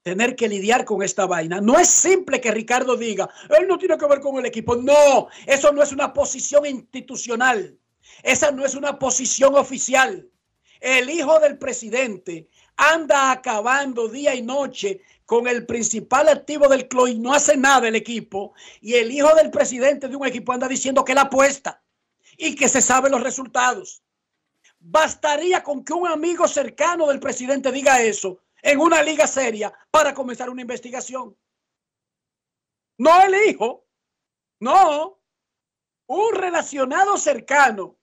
[0.07, 1.61] tener que lidiar con esta vaina.
[1.61, 4.77] No es simple que Ricardo diga, él no tiene que ver con el equipo.
[4.77, 7.77] No, eso no es una posición institucional.
[8.23, 10.31] Esa no es una posición oficial.
[10.79, 17.09] El hijo del presidente anda acabando día y noche con el principal activo del club
[17.09, 18.55] y no hace nada el equipo.
[18.81, 21.83] Y el hijo del presidente de un equipo anda diciendo que la apuesta
[22.39, 24.05] y que se saben los resultados.
[24.79, 30.15] Bastaría con que un amigo cercano del presidente diga eso en una liga seria para
[30.15, 31.37] comenzar una investigación.
[32.99, 33.87] No el hijo,
[34.61, 35.21] no,
[36.07, 37.99] un relacionado cercano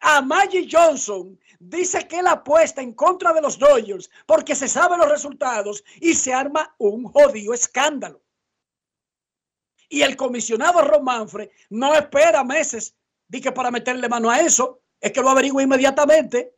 [0.00, 4.98] a Maggie Johnson dice que él apuesta en contra de los Dodgers porque se saben
[4.98, 8.22] los resultados y se arma un jodido escándalo.
[9.88, 12.94] Y el comisionado Romanfre no espera meses
[13.28, 16.54] di que para meterle mano a eso, es que lo averigua inmediatamente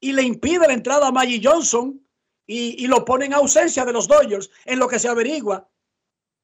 [0.00, 2.00] y le impide la entrada a Maggie Johnson
[2.50, 5.70] y, lo pone en ausencia de los Dodgers en lo que se averigua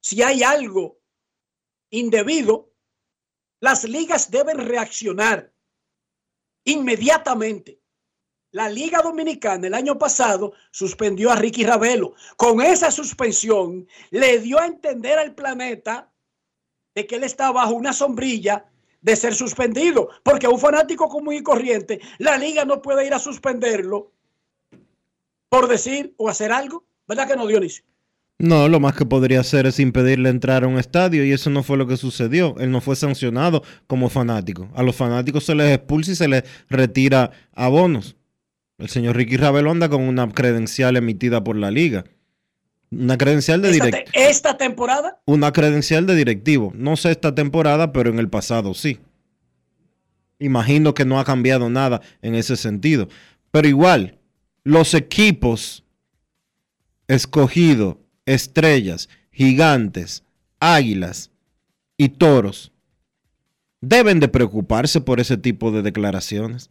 [0.00, 1.00] si hay algo
[1.90, 2.70] indebido.
[3.60, 5.50] Las ligas deben reaccionar
[6.64, 7.80] inmediatamente.
[8.50, 12.14] La Liga Dominicana el año pasado suspendió a Ricky Ravelo.
[12.36, 16.12] Con esa suspensión le dio a entender al planeta
[16.94, 21.42] de que él está bajo una sombrilla de ser suspendido, porque un fanático común y
[21.42, 24.13] corriente, la liga no puede ir a suspenderlo
[25.54, 27.84] por decir o hacer algo, ¿verdad que no, Dionisio?
[28.38, 31.62] No, lo más que podría hacer es impedirle entrar a un estadio y eso no
[31.62, 32.56] fue lo que sucedió.
[32.58, 34.68] Él no fue sancionado como fanático.
[34.74, 38.16] A los fanáticos se les expulsa y se les retira abonos.
[38.78, 42.04] El señor Ricky Ravelo anda con una credencial emitida por la liga.
[42.90, 44.04] Una credencial de directivo.
[44.12, 46.72] te- esta temporada, Una credencial de directivo.
[46.74, 48.98] No sé esta temporada, pero en el pasado sí.
[50.40, 53.08] Imagino que no ha cambiado nada en ese sentido.
[53.52, 54.18] Pero igual,
[54.64, 55.85] los equipos
[57.07, 57.96] escogidos,
[58.27, 60.24] estrellas, gigantes,
[60.59, 61.31] águilas
[61.98, 62.72] y toros,
[63.81, 66.70] deben de preocuparse por ese tipo de declaraciones.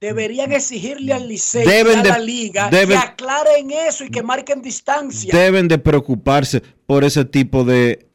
[0.00, 4.10] deberían exigirle al Licey Deben y a de- la liga deben- que aclaren eso y
[4.10, 5.34] que marquen distancia.
[5.36, 8.08] Deben de preocuparse por ese tipo de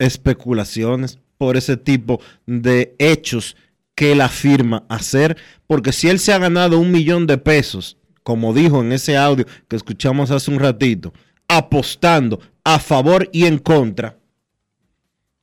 [0.00, 3.56] especulaciones, por ese tipo de hechos
[4.00, 5.36] que él afirma hacer,
[5.66, 9.44] porque si él se ha ganado un millón de pesos, como dijo en ese audio
[9.68, 11.12] que escuchamos hace un ratito,
[11.48, 14.16] apostando a favor y en contra,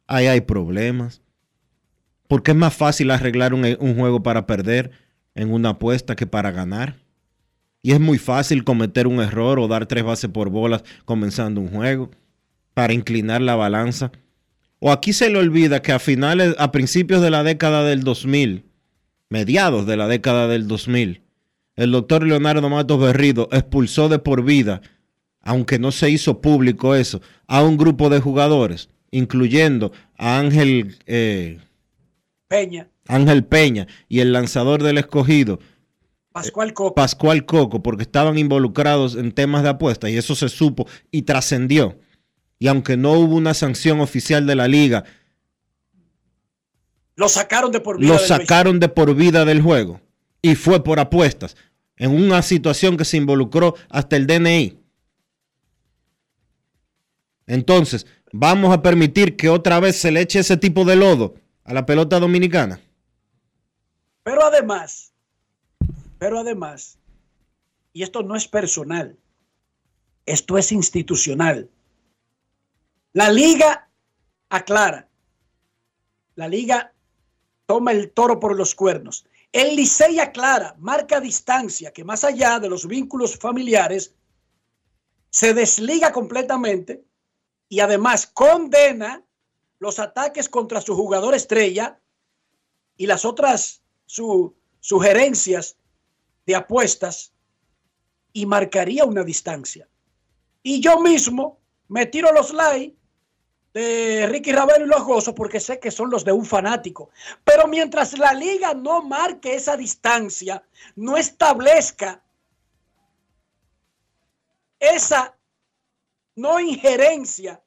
[0.07, 1.21] ahí hay problemas.
[2.27, 4.89] Porque es más fácil arreglar un, un juego para perder
[5.35, 6.95] en una apuesta que para ganar.
[7.83, 11.69] Y es muy fácil cometer un error o dar tres bases por bolas comenzando un
[11.69, 12.09] juego
[12.73, 14.11] para inclinar la balanza.
[14.79, 18.65] O aquí se le olvida que a finales, a principios de la década del 2000,
[19.29, 21.21] mediados de la década del 2000,
[21.75, 24.81] el doctor Leonardo Matos Berrido expulsó de por vida,
[25.41, 31.59] aunque no se hizo público eso, a un grupo de jugadores, incluyendo a Ángel, eh,
[32.47, 35.59] Peña, Ángel Peña y el lanzador del escogido,
[36.37, 36.93] Pascual Coco.
[36.93, 41.97] Pascual Coco, porque estaban involucrados en temas de apuestas y eso se supo y trascendió.
[42.59, 45.03] Y aunque no hubo una sanción oficial de la liga,
[47.15, 48.13] Lo sacaron de por vida.
[48.13, 50.01] lo sacaron de por vida del juego
[50.41, 51.55] y fue por apuestas
[51.95, 54.79] en una situación que se involucró hasta el DNI.
[57.47, 61.73] Entonces, vamos a permitir que otra vez se le eche ese tipo de lodo a
[61.73, 62.79] la pelota dominicana.
[64.23, 65.13] Pero además,
[66.19, 66.97] pero además,
[67.93, 69.17] y esto no es personal,
[70.25, 71.69] esto es institucional.
[73.17, 73.89] La liga
[74.47, 75.09] aclara,
[76.35, 76.93] la liga
[77.65, 79.25] toma el toro por los cuernos.
[79.51, 84.13] El Licey aclara, marca distancia, que más allá de los vínculos familiares,
[85.31, 87.05] se desliga completamente
[87.67, 89.23] y además condena
[89.79, 91.99] los ataques contra su jugador estrella
[92.97, 95.75] y las otras su- sugerencias
[96.45, 97.33] de apuestas
[98.31, 99.89] y marcaría una distancia.
[100.61, 102.96] Y yo mismo me tiro los likes
[103.77, 107.11] de Ricky Ravelo y los gozo porque sé que son los de un fanático.
[107.43, 110.63] Pero mientras la liga no marque esa distancia,
[110.95, 112.23] no establezca
[114.79, 115.37] esa
[116.35, 117.61] no injerencia,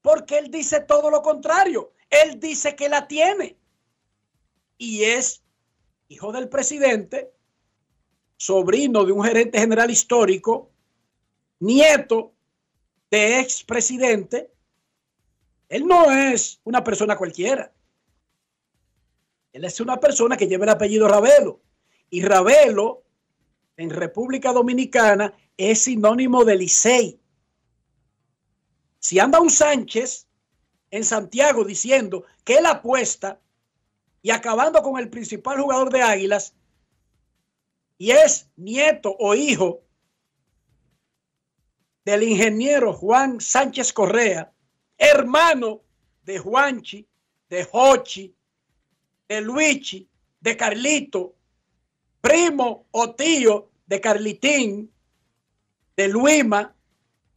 [0.00, 1.92] porque él dice todo lo contrario.
[2.08, 3.56] Él dice que la tiene.
[4.78, 5.42] Y es
[6.08, 7.32] hijo del presidente,
[8.38, 10.70] sobrino de un gerente general histórico,
[11.58, 12.32] nieto
[13.10, 14.50] de expresidente.
[15.70, 17.72] Él no es una persona cualquiera.
[19.52, 21.60] Él es una persona que lleva el apellido Ravelo.
[22.10, 23.04] Y Ravelo,
[23.76, 27.20] en República Dominicana, es sinónimo de Licey.
[28.98, 30.26] Si anda un Sánchez
[30.90, 33.40] en Santiago diciendo que él apuesta
[34.22, 36.52] y acabando con el principal jugador de Águilas,
[37.96, 39.82] y es nieto o hijo
[42.04, 44.52] del ingeniero Juan Sánchez Correa,
[45.00, 45.80] hermano
[46.22, 47.08] de Juanchi,
[47.48, 48.36] de Jochi,
[49.26, 50.08] de Luigi,
[50.40, 51.34] de Carlito,
[52.20, 54.92] primo o tío de Carlitín,
[55.96, 56.76] de Luima,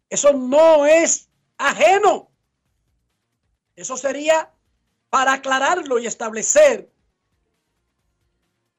[0.10, 2.30] eso no es ajeno.
[3.76, 4.52] Eso sería
[5.10, 6.92] para aclararlo y establecer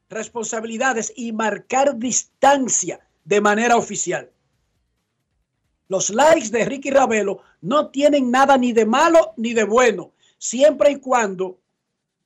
[0.09, 4.31] responsabilidades y marcar distancia de manera oficial.
[5.95, 10.91] Los likes de Ricky Ravelo no tienen nada ni de malo ni de bueno, siempre
[10.91, 11.61] y cuando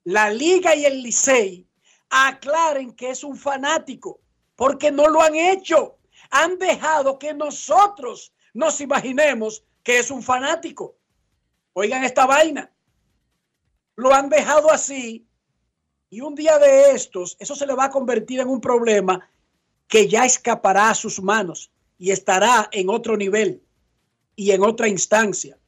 [0.04, 1.68] la liga y el Licey
[2.08, 4.20] aclaren que es un fanático,
[4.56, 5.98] porque no lo han hecho.
[6.30, 10.96] Han dejado que nosotros nos imaginemos que es un fanático.
[11.74, 12.72] Oigan esta vaina.
[13.96, 15.28] Lo han dejado así
[16.08, 19.28] y un día de estos, eso se le va a convertir en un problema
[19.86, 23.62] que ya escapará a sus manos y estará en otro nivel
[24.36, 25.58] y en otra instancia.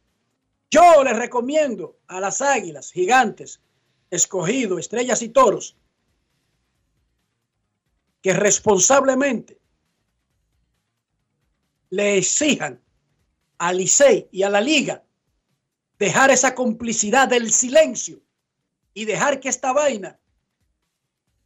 [0.70, 3.60] Yo les recomiendo a las águilas, gigantes,
[4.10, 5.76] escogido, estrellas y toros,
[8.22, 9.60] que responsablemente
[11.90, 12.80] le exijan
[13.58, 15.02] a Licey y a la liga
[15.98, 18.20] dejar esa complicidad del silencio
[18.94, 20.18] y dejar que esta vaina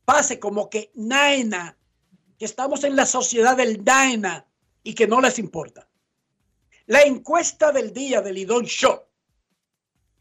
[0.05, 1.79] pase como que naena,
[2.39, 4.47] que estamos en la sociedad del naena
[4.85, 5.89] y que no les importa.
[6.87, 9.03] La encuesta del día del Lidón Show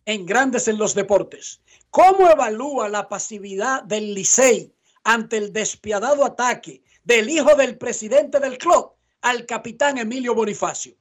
[0.06, 1.62] en Grandes en los Deportes.
[1.90, 8.58] ¿Cómo evalúa la pasividad del Licey ante el despiadado ataque del hijo del presidente del
[8.58, 10.96] club al capitán Emilio Bonifacio?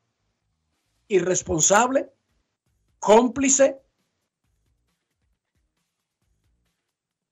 [1.09, 2.11] ¿Irresponsable?
[2.99, 3.81] ¿Cómplice?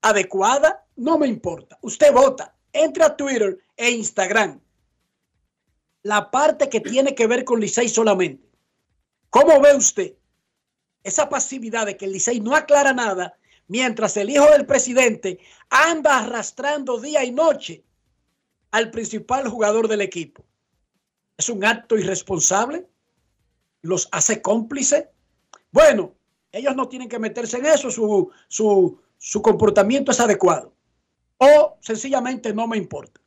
[0.01, 0.85] ¿Adecuada?
[0.95, 1.77] No me importa.
[1.81, 2.55] Usted vota.
[2.73, 4.61] Entre a Twitter e Instagram.
[6.03, 8.47] La parte que tiene que ver con Licey solamente.
[9.29, 10.13] ¿Cómo ve usted
[11.03, 13.37] esa pasividad de que el Licey no aclara nada
[13.67, 15.39] mientras el hijo del presidente
[15.69, 17.83] anda arrastrando día y noche
[18.71, 20.43] al principal jugador del equipo?
[21.37, 22.87] ¿Es un acto irresponsable?
[23.81, 25.05] ¿Los hace cómplices?
[25.71, 26.13] Bueno,
[26.51, 30.73] ellos no tienen que meterse en eso, su, su, su comportamiento es adecuado.
[31.37, 33.21] O sencillamente no me importa.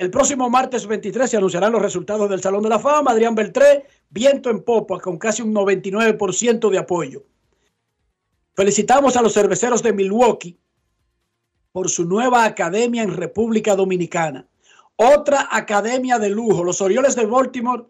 [0.00, 3.10] El próximo martes 23 se anunciarán los resultados del Salón de la Fama.
[3.10, 7.26] Adrián Beltré, viento en popa, con casi un 99% de apoyo.
[8.54, 10.58] Felicitamos a los cerveceros de Milwaukee
[11.70, 14.48] por su nueva academia en República Dominicana.
[14.96, 16.64] Otra academia de lujo.
[16.64, 17.84] Los Orioles de Baltimore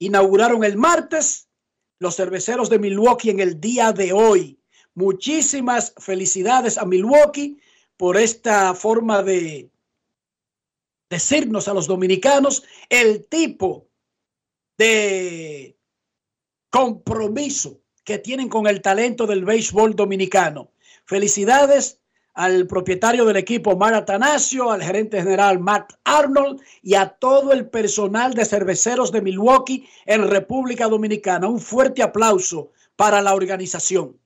[0.00, 1.48] inauguraron el martes.
[1.98, 4.60] Los cerveceros de Milwaukee en el día de hoy.
[4.94, 7.58] Muchísimas felicidades a Milwaukee
[7.96, 9.70] por esta forma de
[11.10, 13.88] decirnos a los dominicanos el tipo
[14.76, 15.76] de
[16.70, 20.70] compromiso que tienen con el talento del béisbol dominicano.
[21.04, 22.00] Felicidades
[22.34, 27.68] al propietario del equipo, Mar Atanasio, al gerente general Matt Arnold y a todo el
[27.68, 31.48] personal de cerveceros de Milwaukee en República Dominicana.
[31.48, 34.16] Un fuerte aplauso para la organización.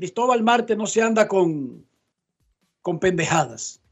[0.00, 1.86] Cristóbal Marte no se anda con,
[2.80, 3.82] con pendejadas.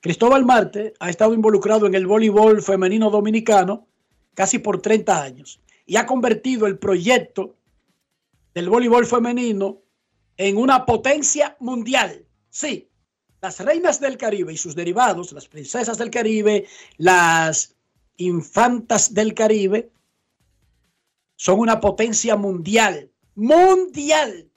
[0.00, 3.88] Cristóbal Marte ha estado involucrado en el voleibol femenino dominicano
[4.34, 7.56] casi por 30 años y ha convertido el proyecto
[8.52, 9.80] del voleibol femenino
[10.36, 12.26] en una potencia mundial.
[12.50, 12.90] Sí,
[13.40, 16.66] las reinas del Caribe y sus derivados, las princesas del Caribe,
[16.98, 17.76] las
[18.18, 19.90] infantas del Caribe,
[21.36, 24.49] son una potencia mundial, mundial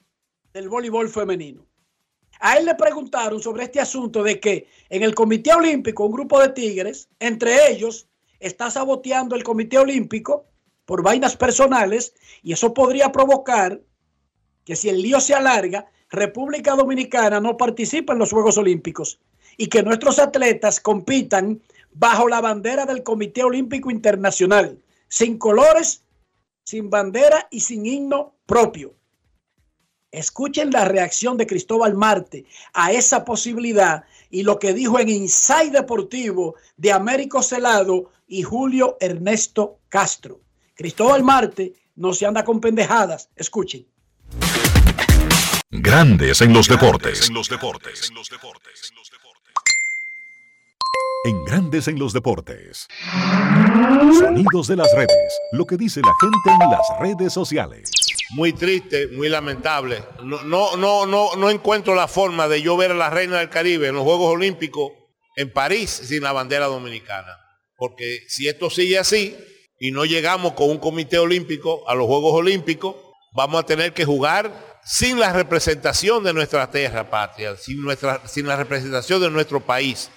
[0.54, 1.66] del voleibol femenino.
[2.38, 6.40] A él le preguntaron sobre este asunto de que en el Comité Olímpico un grupo
[6.40, 8.06] de tigres, entre ellos,
[8.38, 10.46] está saboteando el Comité Olímpico
[10.84, 13.80] por vainas personales y eso podría provocar
[14.64, 19.18] que si el lío se alarga, República Dominicana no participa en los Juegos Olímpicos
[19.56, 21.60] y que nuestros atletas compitan
[21.92, 24.78] bajo la bandera del Comité Olímpico Internacional,
[25.08, 26.04] sin colores,
[26.62, 28.94] sin bandera y sin himno propio.
[30.14, 35.72] Escuchen la reacción de Cristóbal Marte a esa posibilidad y lo que dijo en Inside
[35.72, 40.40] Deportivo de Américo Celado y Julio Ernesto Castro.
[40.76, 43.28] Cristóbal Marte no se anda con pendejadas.
[43.34, 43.86] Escuchen.
[45.72, 47.28] Grandes en los deportes.
[47.28, 48.08] En los deportes.
[51.24, 52.86] En Grandes en los deportes.
[54.16, 55.40] Sonidos de las redes.
[55.50, 58.03] Lo que dice la gente en las redes sociales
[58.34, 60.02] muy triste, muy lamentable.
[60.22, 60.42] No,
[60.76, 63.94] no, no, no, encuentro la forma de yo ver a la Reina del Caribe en
[63.94, 64.92] los Juegos Olímpicos
[65.36, 67.38] en París sin la bandera dominicana.
[67.76, 69.36] Porque si esto sigue así
[69.78, 72.96] y no llegamos con un comité olímpico a los Juegos Olímpicos,
[73.34, 74.52] vamos a tener que jugar
[74.84, 80.10] sin la representación de nuestra tierra patria, sin, nuestra, sin la representación de nuestro país,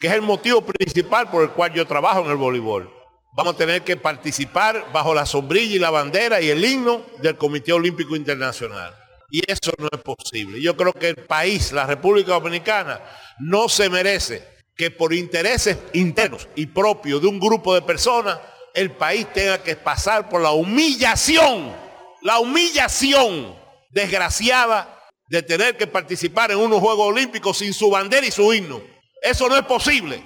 [0.00, 3.01] que es el motivo principal por el cual yo trabajo en el voleibol
[3.32, 7.36] vamos a tener que participar bajo la sombrilla y la bandera y el himno del
[7.36, 8.94] Comité Olímpico Internacional.
[9.30, 10.60] Y eso no es posible.
[10.60, 13.00] Yo creo que el país, la República Dominicana,
[13.38, 18.38] no se merece que por intereses internos y propios de un grupo de personas,
[18.74, 21.74] el país tenga que pasar por la humillación,
[22.22, 23.56] la humillación
[23.90, 28.82] desgraciada de tener que participar en unos Juegos Olímpicos sin su bandera y su himno.
[29.22, 30.22] Eso no es posible.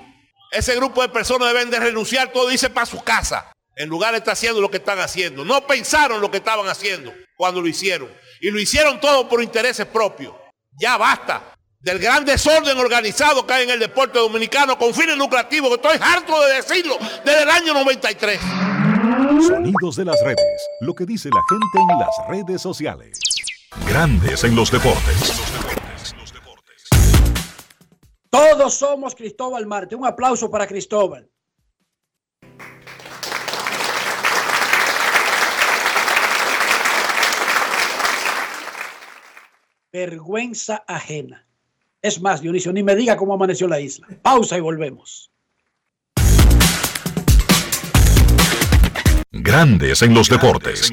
[0.51, 3.53] Ese grupo de personas deben de renunciar, todo dice para su casa.
[3.76, 5.44] En lugar de estar haciendo lo que están haciendo.
[5.44, 8.11] No pensaron lo que estaban haciendo cuando lo hicieron.
[8.40, 10.34] Y lo hicieron todo por intereses propios.
[10.78, 15.68] Ya basta del gran desorden organizado que hay en el deporte dominicano con fines lucrativos,
[15.68, 18.40] que estoy harto de decirlo desde el año 93.
[19.47, 20.68] Sonidos de las redes.
[20.80, 23.20] Lo que dice la gente en las redes sociales.
[23.88, 25.76] Grandes en los deportes.
[28.31, 29.95] Todos somos Cristóbal Marte.
[29.95, 31.31] Un aplauso para Cristóbal.
[39.93, 41.47] Vergüenza ajena.
[42.03, 44.07] Es más, Dionisio, ni me diga cómo amaneció la isla.
[44.22, 45.33] Pausa y volvemos.
[49.33, 50.93] Grandes en los deportes.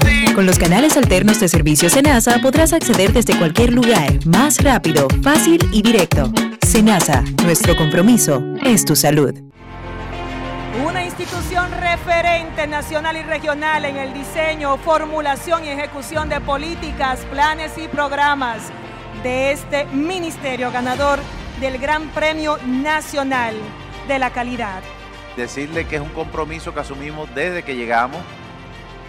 [0.41, 5.59] Con los canales alternos de servicio Senasa podrás acceder desde cualquier lugar, más rápido, fácil
[5.71, 6.33] y directo.
[6.65, 9.35] Senasa, nuestro compromiso es tu salud.
[10.83, 17.77] Una institución referente nacional y regional en el diseño, formulación y ejecución de políticas, planes
[17.77, 18.63] y programas
[19.21, 21.19] de este ministerio ganador
[21.59, 23.53] del Gran Premio Nacional
[24.07, 24.81] de la Calidad.
[25.37, 28.21] Decirle que es un compromiso que asumimos desde que llegamos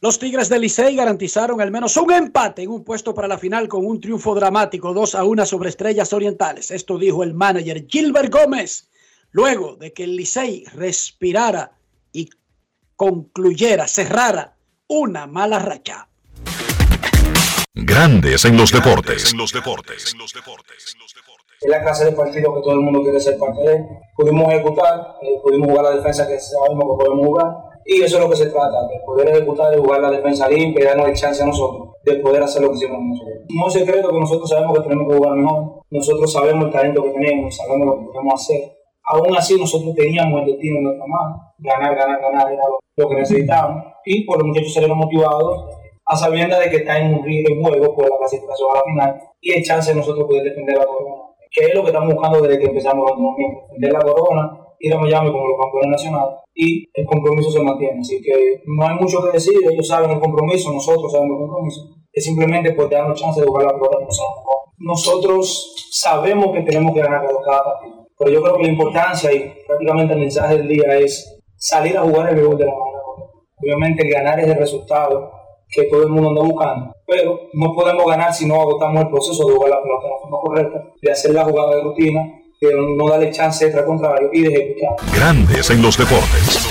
[0.00, 3.84] Tigres del Licey garantizaron al menos un empate en un puesto para la final con
[3.84, 6.70] un triunfo dramático 2 a 1 sobre Estrellas Orientales.
[6.70, 8.88] Esto dijo el manager Gilbert Gómez
[9.32, 11.72] luego de que el Licey respirara
[12.12, 12.30] y
[12.96, 16.08] concluyera, cerrara una mala racha.
[17.74, 19.34] Grandes en los deportes.
[21.60, 23.84] Es la clase de partido que todo el mundo quiere ser parte de.
[24.16, 27.67] Pudimos ejecutar, eh, pudimos jugar la defensa que sabemos que podemos jugar.
[27.90, 30.84] Y eso es lo que se trata, de poder ejecutar, de jugar la defensa limpia
[30.84, 33.38] y darnos el chance a nosotros de poder hacer lo que hicimos nosotros.
[33.48, 35.82] No es secreto que nosotros sabemos que tenemos que jugar mejor.
[35.90, 38.76] Nosotros sabemos el talento que tenemos, sabemos lo que podemos hacer.
[39.04, 41.54] Aún así, nosotros teníamos el destino en nuestra mano.
[41.58, 42.62] Ganar, ganar, ganar era
[42.96, 43.84] lo que necesitábamos.
[44.04, 45.64] Y por los muchachos salieron motivados
[46.04, 47.22] a sabiendas de que está en un
[47.62, 50.84] juego por la clasificación a la final y el chance de nosotros poder defender la
[50.84, 53.36] corona que es lo que estamos buscando desde que empezamos los
[53.68, 58.00] defender la corona, ir a Miami como los campeones nacionales y el compromiso se mantiene.
[58.00, 61.80] Así que no hay mucho que decir, ellos saben el compromiso, nosotros sabemos el compromiso.
[62.12, 63.98] Es simplemente pues darnos chance de jugar la pelota
[64.78, 65.74] nosotros.
[65.90, 70.14] Sabemos que tenemos que ganar cada partido, pero yo creo que la importancia y prácticamente
[70.14, 73.38] el mensaje del día es salir a jugar el juego de la manera correcta.
[73.60, 75.30] Obviamente ganar es el resultado,
[75.68, 76.92] que todo el mundo anda buscando.
[77.06, 80.18] Pero no podemos ganar si no agotamos el proceso de jugar la pelota de la
[80.18, 82.20] forma correcta, de hacer la jugada de rutina,
[82.60, 84.96] de no darle chance contrario y de ejecutar.
[85.14, 86.68] Grandes en los deportes.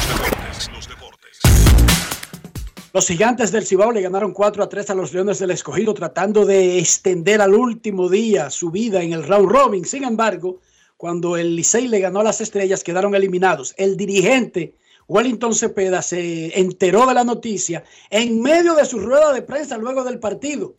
[2.94, 6.46] Los gigantes del Cibao le ganaron 4 a 3 a los Leones del Escogido, tratando
[6.46, 9.86] de extender al último día su vida en el round robin.
[9.86, 10.60] Sin embargo,
[10.98, 13.76] cuando el Licey le ganó a las estrellas, quedaron eliminados.
[13.78, 14.74] El dirigente
[15.08, 20.04] Wellington Cepeda se enteró de la noticia en medio de su rueda de prensa luego
[20.04, 20.76] del partido.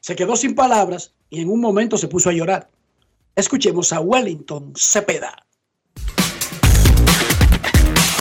[0.00, 2.68] Se quedó sin palabras y en un momento se puso a llorar.
[3.40, 5.34] Escuchemos a Wellington Cepeda.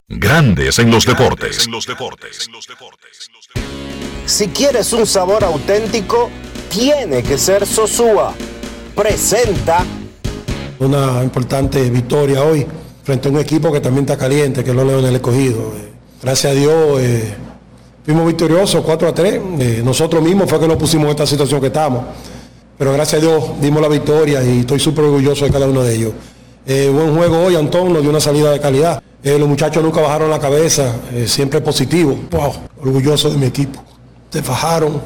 [0.08, 1.68] Grandes en los deportes.
[4.26, 6.30] Si quieres un sabor auténtico,
[6.70, 8.34] tiene que ser Sosúa.
[8.96, 9.86] Presenta
[10.80, 12.66] una importante victoria hoy
[13.04, 15.74] frente a un equipo que también está caliente, que es los Leones del Escogido.
[15.76, 15.92] Eh,
[16.24, 17.36] gracias a Dios eh,
[18.06, 19.42] fuimos victoriosos 4 a 3.
[19.60, 22.06] Eh, nosotros mismos fue que nos pusimos en esta situación que estamos.
[22.80, 25.96] Pero gracias a Dios dimos la victoria y estoy súper orgulloso de cada uno de
[25.96, 26.14] ellos.
[26.66, 29.04] buen juego hoy, Antón nos dio una salida de calidad.
[29.22, 32.18] los muchachos nunca bajaron la cabeza, siempre positivo.
[32.32, 33.84] Wow, orgulloso de mi equipo.
[34.30, 35.02] Se fajaron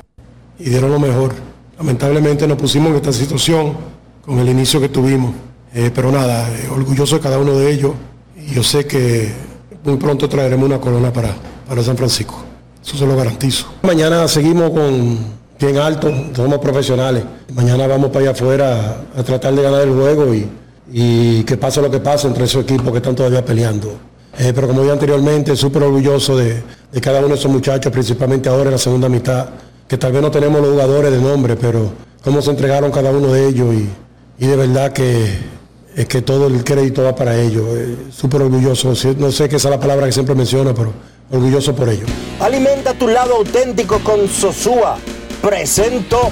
[0.59, 1.33] y dieron lo mejor.
[1.79, 3.73] Lamentablemente nos pusimos en esta situación
[4.23, 5.33] con el inicio que tuvimos.
[5.73, 7.93] Eh, pero nada, eh, orgulloso de cada uno de ellos
[8.37, 9.33] y yo sé que
[9.83, 11.33] muy pronto traeremos una corona para,
[11.67, 12.43] para San Francisco.
[12.85, 13.65] Eso se lo garantizo.
[13.81, 15.17] Mañana seguimos con
[15.65, 17.23] bien alto, somos profesionales.
[17.53, 20.33] Mañana vamos para allá afuera a, tratar de ganar el juego
[20.91, 23.97] y, que pase lo que pase entre esos equipos que están todavía peleando.
[24.37, 26.63] Eh, pero como dije anteriormente, súper orgulloso de,
[27.01, 29.47] cada uno de esos muchachos, principalmente ahora en la segunda mitad,
[29.87, 31.91] que tal vez no tenemos los jugadores de nombre, pero
[32.23, 33.73] cómo se entregaron cada uno de ellos
[34.37, 35.53] y de verdad que
[35.95, 37.65] es que todo el crédito va para ellos.
[37.75, 38.93] Eh, súper orgulloso.
[39.17, 40.93] No sé qué es la palabra que siempre menciono, pero
[41.31, 42.05] orgulloso por ello.
[42.39, 44.97] Alimenta tu lado auténtico con Sosúa.
[45.43, 46.31] Presento.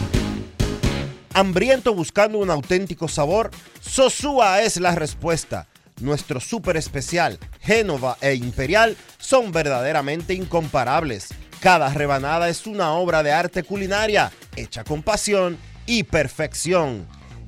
[1.33, 3.51] Hambriento buscando un auténtico sabor,
[3.81, 5.67] Sosúa es la respuesta.
[5.99, 11.27] Nuestro súper especial, Génova e Imperial, son verdaderamente incomparables.
[11.59, 17.05] Cada rebanada es una obra de arte culinaria, hecha con pasión y perfección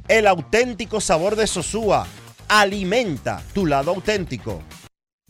[0.09, 2.05] el auténtico sabor de Sosúa.
[2.49, 4.61] Alimenta tu lado auténtico.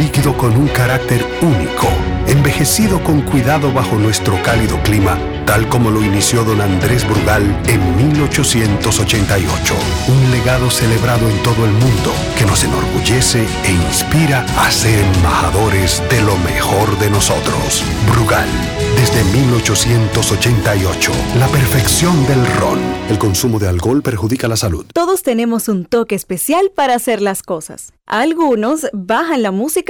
[0.00, 1.86] líquido con un carácter único,
[2.26, 5.18] envejecido con cuidado bajo nuestro cálido clima
[5.50, 9.74] tal como lo inició don Andrés Brugal en 1888.
[10.06, 16.00] Un legado celebrado en todo el mundo que nos enorgullece e inspira a ser embajadores
[16.08, 17.82] de lo mejor de nosotros.
[18.12, 18.48] Brugal,
[18.94, 22.78] desde 1888, la perfección del ron.
[23.08, 24.86] El consumo de alcohol perjudica la salud.
[24.94, 27.92] Todos tenemos un toque especial para hacer las cosas.
[28.06, 29.89] Algunos bajan la música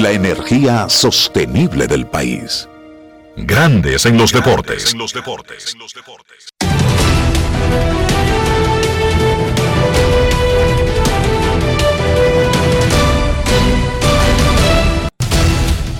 [0.00, 2.66] La energía sostenible del país.
[3.36, 4.96] Grandes en los deportes.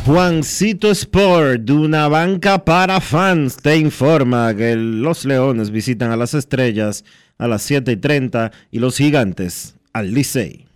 [0.06, 6.32] Juancito Sport, de una banca para fans, te informa que los Leones visitan a las
[6.32, 7.04] Estrellas
[7.36, 10.69] a las 7 y 30 y los Gigantes al Licey.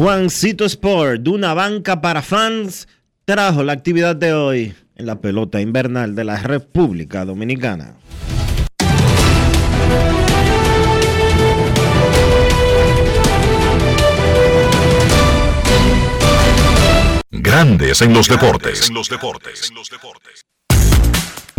[0.00, 2.88] Juancito Sport, de una banca para fans,
[3.26, 7.96] trajo la actividad de hoy en la pelota invernal de la República Dominicana.
[17.30, 18.90] Grandes en los deportes.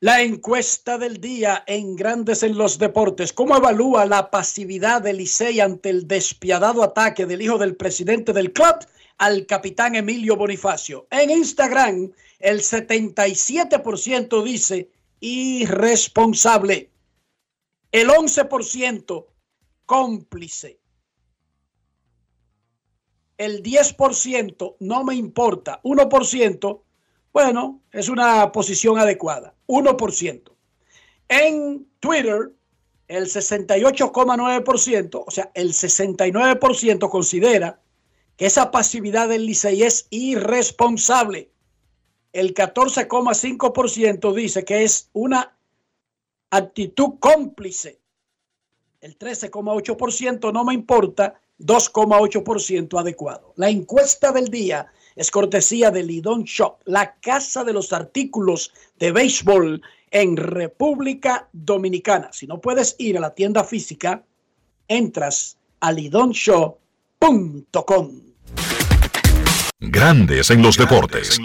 [0.00, 3.34] La encuesta del día en Grandes en los Deportes.
[3.34, 8.54] ¿Cómo evalúa la pasividad de Licey ante el despiadado ataque del hijo del presidente del
[8.54, 8.76] club
[9.18, 11.06] al capitán Emilio Bonifacio?
[11.10, 14.88] En Instagram, el 77% dice
[15.20, 16.88] irresponsable.
[17.92, 19.26] El 11%
[19.90, 20.78] cómplice.
[23.36, 25.80] El 10% no me importa.
[25.82, 26.80] 1%,
[27.32, 29.52] bueno, es una posición adecuada.
[29.66, 30.52] 1%.
[31.28, 32.52] En Twitter,
[33.08, 37.80] el 68,9%, o sea, el 69% considera
[38.36, 41.50] que esa pasividad del Licey es irresponsable.
[42.32, 45.58] El 14,5% dice que es una
[46.50, 47.99] actitud cómplice
[49.00, 53.54] el 13,8% no me importa, 2,8% adecuado.
[53.56, 59.12] La encuesta del día es cortesía de Lidon Shop, la casa de los artículos de
[59.12, 62.30] béisbol en República Dominicana.
[62.32, 64.24] Si no puedes ir a la tienda física,
[64.88, 68.20] entras a lidonshop.com.
[69.78, 71.38] Grandes en los deportes.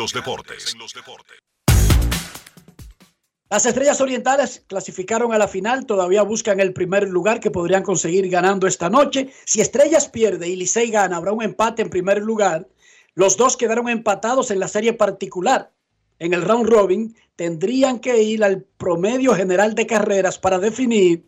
[3.47, 8.27] Las Estrellas Orientales clasificaron a la final, todavía buscan el primer lugar que podrían conseguir
[8.27, 9.29] ganando esta noche.
[9.45, 12.67] Si Estrellas pierde y Licey gana, habrá un empate en primer lugar.
[13.13, 15.71] Los dos quedaron empatados en la serie particular.
[16.17, 21.23] En el round robin tendrían que ir al promedio general de carreras para definir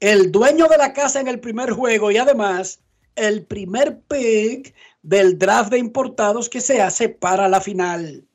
[0.00, 2.80] el dueño de la casa en el primer juego y además
[3.14, 8.25] el primer pick del draft de importados que se hace para la final.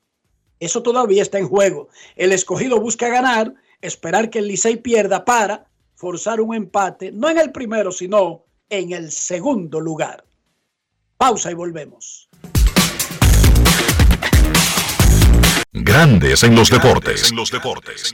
[0.61, 1.89] Eso todavía está en juego.
[2.15, 7.39] El escogido busca ganar, esperar que el Licey pierda para forzar un empate, no en
[7.39, 10.23] el primero, sino en el segundo lugar.
[11.17, 12.29] Pausa y volvemos.
[15.73, 17.31] Grandes en los deportes.
[17.31, 18.13] En los deportes.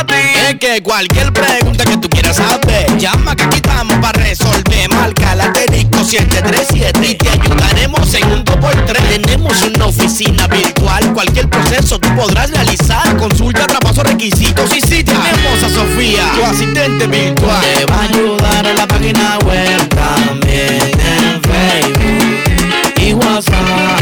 [0.47, 4.89] Es que cualquier pregunta que tú quieras saber, llama que aquí estamos para resolver.
[4.89, 9.21] Marca la 737 y te ayudaremos en un 2x3.
[9.21, 13.15] Tenemos una oficina virtual, cualquier proceso tú podrás realizar.
[13.17, 17.61] Consulta, traspaso, requisitos y si tenemos a Sofía, tu asistente virtual.
[17.61, 24.01] Te va a ayudar en la página web también en Facebook y WhatsApp.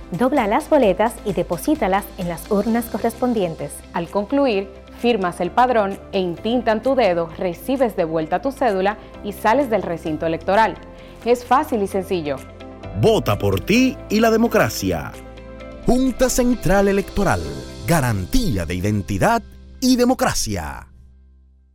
[0.11, 3.73] dobla las boletas y deposítalas en las urnas correspondientes.
[3.93, 9.33] Al concluir, firmas el padrón e intintan tu dedo, recibes de vuelta tu cédula y
[9.33, 10.75] sales del recinto electoral.
[11.25, 12.37] Es fácil y sencillo.
[12.99, 15.11] Vota por ti y la democracia.
[15.85, 17.41] Junta Central Electoral.
[17.87, 19.41] Garantía de identidad
[19.79, 20.87] y democracia.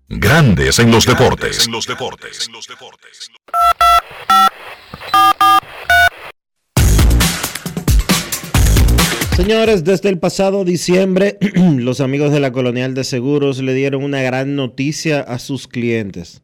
[0.09, 1.67] Grandes en los deportes.
[1.67, 2.49] En los deportes.
[9.37, 11.37] Señores, desde el pasado diciembre,
[11.77, 16.41] los amigos de la Colonial de Seguros le dieron una gran noticia a sus clientes.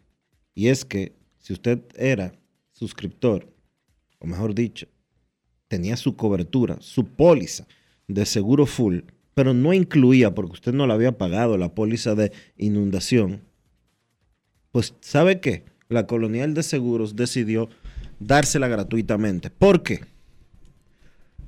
[0.54, 2.34] Y es que si usted era
[2.70, 3.48] suscriptor,
[4.18, 4.88] o mejor dicho,
[5.68, 7.66] tenía su cobertura, su póliza
[8.08, 8.98] de seguro full,
[9.32, 13.40] pero no incluía, porque usted no la había pagado, la póliza de inundación,
[14.70, 15.64] pues ¿sabe qué?
[15.88, 17.70] La Colonial de Seguros decidió
[18.20, 19.48] dársela gratuitamente.
[19.48, 20.11] ¿Por qué?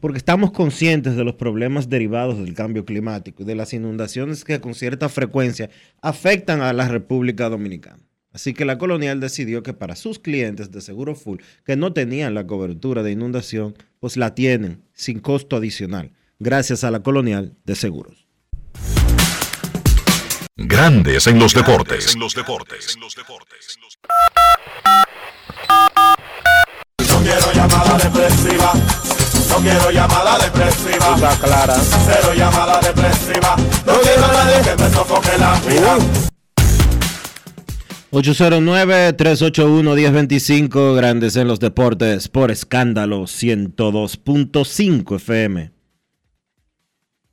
[0.04, 4.60] Porque estamos conscientes de los problemas derivados del cambio climático y de las inundaciones que
[4.60, 5.70] con cierta frecuencia
[6.02, 8.00] afectan a la República Dominicana.
[8.30, 12.34] Así que la Colonial decidió que para sus clientes de seguro full que no tenían
[12.34, 17.74] la cobertura de inundación, pues la tienen sin costo adicional, gracias a la Colonial de
[17.74, 18.28] Seguros.
[20.54, 22.14] Grandes en los deportes.
[27.08, 28.23] No quiero llamada.
[29.54, 31.14] No quiero llamada depresiva.
[31.14, 31.76] Está clara.
[31.76, 33.54] Cero llamada depresiva.
[33.86, 35.96] No quiero nadie que me sofoque la vida.
[38.10, 45.70] 809-381-1025, Grandes en los Deportes, por escándalo 102.5 FM.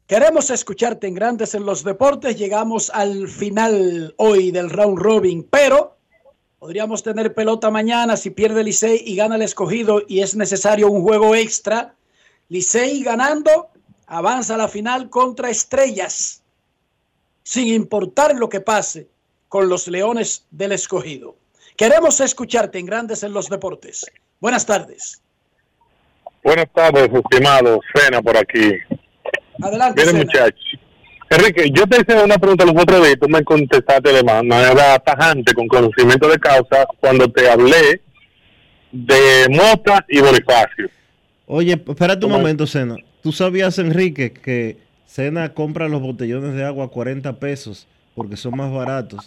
[0.05, 2.37] Queremos escucharte en Grandes en los Deportes.
[2.37, 5.97] Llegamos al final hoy del round robin, pero
[6.59, 11.01] podríamos tener pelota mañana si pierde Licey y gana el escogido y es necesario un
[11.01, 11.95] juego extra.
[12.51, 13.69] Licey ganando,
[14.07, 16.43] avanza a la final contra Estrellas,
[17.43, 19.07] sin importar lo que pase
[19.47, 21.37] con los Leones del Escogido.
[21.77, 24.05] Queremos escucharte en Grandes en los Deportes.
[24.41, 25.21] Buenas tardes.
[26.43, 27.79] Buenas tardes, estimado.
[27.95, 28.73] Cena por aquí.
[29.63, 30.03] Adelante.
[30.03, 30.79] Miren, muchachos.
[31.29, 34.99] Enrique, yo te hice una pregunta los otros días y tú me contestaste de manera
[34.99, 38.01] tajante, con conocimiento de causa, cuando te hablé
[38.91, 40.89] de Mota y Bonifacio.
[41.53, 42.37] Oye, espérate un ¿Cómo?
[42.37, 42.95] momento, Sena.
[43.21, 48.55] ¿Tú sabías, Enrique, que Sena compra los botellones de agua a 40 pesos porque son
[48.55, 49.25] más baratos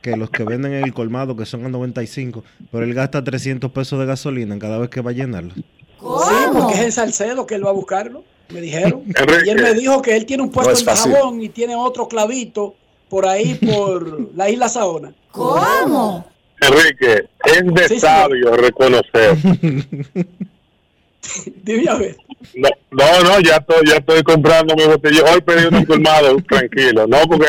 [0.00, 3.70] que los que venden en el colmado, que son a 95, pero él gasta 300
[3.72, 5.52] pesos de gasolina en cada vez que va a llenarlo?
[5.54, 8.24] Sí, porque es en Salcedo que él va a buscarlo.
[8.48, 9.02] Me dijeron.
[9.44, 10.84] Y él me dijo que él tiene un puesto No en.
[10.86, 12.74] Dajabón y tiene otro clavito
[13.10, 15.12] por ahí por la isla Saona.
[15.30, 16.26] ¿Cómo?
[16.58, 18.00] Enrique, es de sí.
[18.00, 19.36] sabio reconocer.
[21.62, 22.16] Dime a ver.
[22.54, 25.26] No, no, no, ya estoy, ya estoy comprando mi botellón.
[25.32, 27.06] Hoy pedí uno colmado, tranquilo.
[27.06, 27.48] No, porque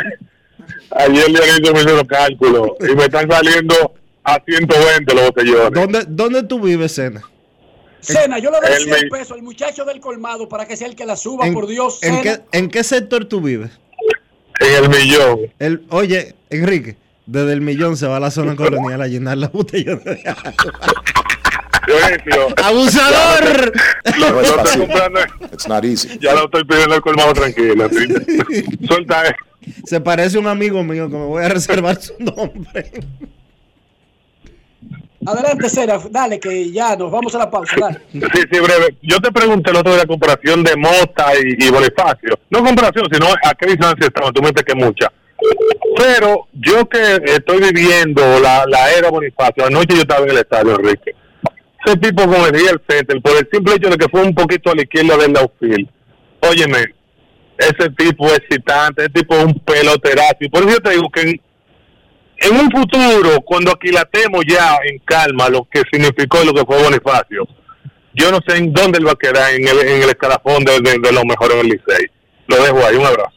[0.92, 5.72] ayer le hice los cálculos y me están saliendo a 120 los botellones.
[5.72, 7.22] ¿Dónde, ¿Dónde tú vives, Sena?
[8.00, 10.88] Cena, yo le doy Él 100 me- pesos al muchacho del colmado para que sea
[10.88, 12.00] el que la suba, ¿En, por Dios.
[12.04, 12.24] ¿en Cena.
[12.52, 13.72] qué, ¿En qué sector tú vives?
[14.60, 15.40] En el millón.
[15.60, 19.52] El, oye, Enrique, desde el millón se va a la zona colonial a llenar las
[19.52, 20.54] botellones de agua.
[22.64, 23.74] ¡Abusador!
[24.06, 25.20] Ya lo estoy comprando.
[26.20, 27.90] Ya lo estoy pidiendo el colmado tranquilo.
[28.88, 29.36] Suelta eso.
[29.86, 32.92] Se parece a un amigo mío que me voy a reservar su nombre.
[35.26, 37.76] Adelante, Cena, dale, que ya nos vamos a la pausa.
[37.78, 38.00] Dale.
[38.14, 38.96] Sí, sí, breve.
[39.02, 42.40] Yo te pregunté el otro día la comparación de Mota y, y Bonifacio.
[42.50, 44.34] No comparación, sino a qué distancia estaban.
[44.34, 45.12] Tú me dices que mucha.
[45.98, 50.76] Pero yo que estoy viviendo la, la era Bonifacio, anoche yo estaba en el estadio,
[50.76, 51.14] Enrique.
[51.88, 54.76] Ese tipo con el center, por el simple hecho de que fue un poquito a
[54.76, 55.88] la izquierda del outfield.
[56.42, 56.94] Óyeme,
[57.58, 60.36] ese tipo es excitante, ese tipo es un peloterazo.
[60.42, 61.40] Y por eso yo te digo que
[62.40, 66.84] en, un futuro, cuando aquilatemos ya en calma lo que significó y lo que fue
[66.84, 67.48] Bonifacio,
[68.14, 70.82] yo no sé en dónde él va a quedar en el, en el escalafón de,
[71.14, 72.08] los mejores en el Licey.
[72.48, 73.32] Lo dejo ahí, un abrazo.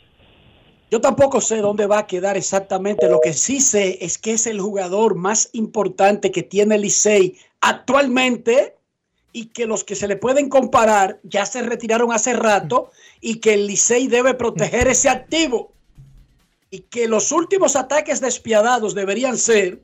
[0.91, 3.09] Yo tampoco sé dónde va a quedar exactamente.
[3.09, 7.37] Lo que sí sé es que es el jugador más importante que tiene el Licey
[7.61, 8.77] actualmente
[9.33, 12.91] y que los que se le pueden comparar ya se retiraron hace rato
[13.21, 15.73] y que el Licey debe proteger ese activo
[16.71, 19.83] y que los últimos ataques despiadados deberían ser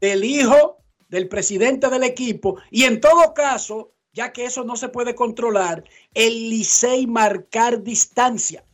[0.00, 4.88] del hijo del presidente del equipo y en todo caso, ya que eso no se
[4.88, 8.64] puede controlar, el Licey marcar distancia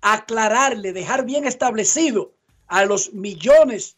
[0.00, 2.32] aclararle, dejar bien establecido
[2.66, 3.96] a los millones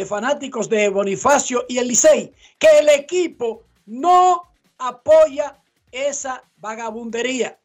[0.00, 5.58] de fanáticos de Bonifacio y el Licey que el equipo no apoya
[5.92, 7.58] esa vagabundería.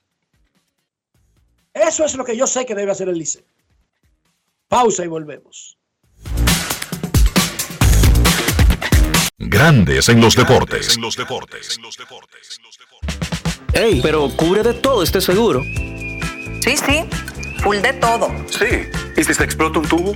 [1.74, 3.46] Eso es lo que yo sé que debe hacer el Licey.
[4.68, 5.78] Pausa y volvemos.
[9.38, 10.98] Grandes en los deportes.
[13.72, 15.64] Ey, pero cubre de todo este seguro.
[15.64, 17.06] Sí, sí,
[17.64, 18.30] full de todo.
[18.50, 18.90] Sí.
[19.16, 20.16] ¿Y si se explota un tubo?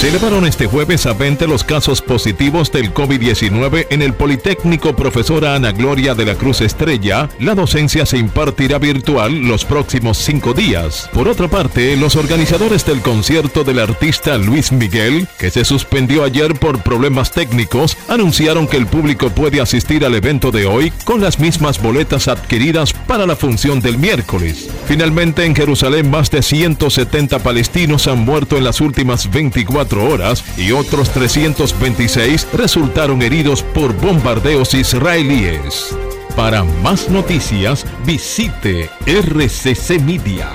[0.00, 5.54] Se elevaron este jueves a 20 los casos positivos del COVID-19 en el Politécnico Profesora
[5.54, 7.28] Ana Gloria de la Cruz Estrella.
[7.38, 11.10] La docencia se impartirá virtual los próximos cinco días.
[11.12, 16.54] Por otra parte, los organizadores del concierto del artista Luis Miguel, que se suspendió ayer
[16.54, 21.38] por problemas técnicos, anunciaron que el público puede asistir al evento de hoy con las
[21.38, 24.70] mismas boletas adquiridas para la función del miércoles.
[24.86, 30.72] Finalmente, en Jerusalén, más de 170 palestinos han muerto en las últimas 24 horas y
[30.72, 35.96] otros 326 resultaron heridos por bombardeos israelíes.
[36.36, 40.50] Para más noticias, visite rccmedia.com.do.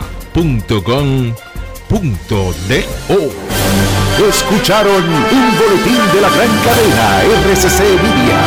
[4.30, 8.40] Escucharon un boletín de la gran cadena RCC Media.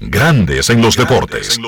[0.00, 1.58] Grandes en los deportes.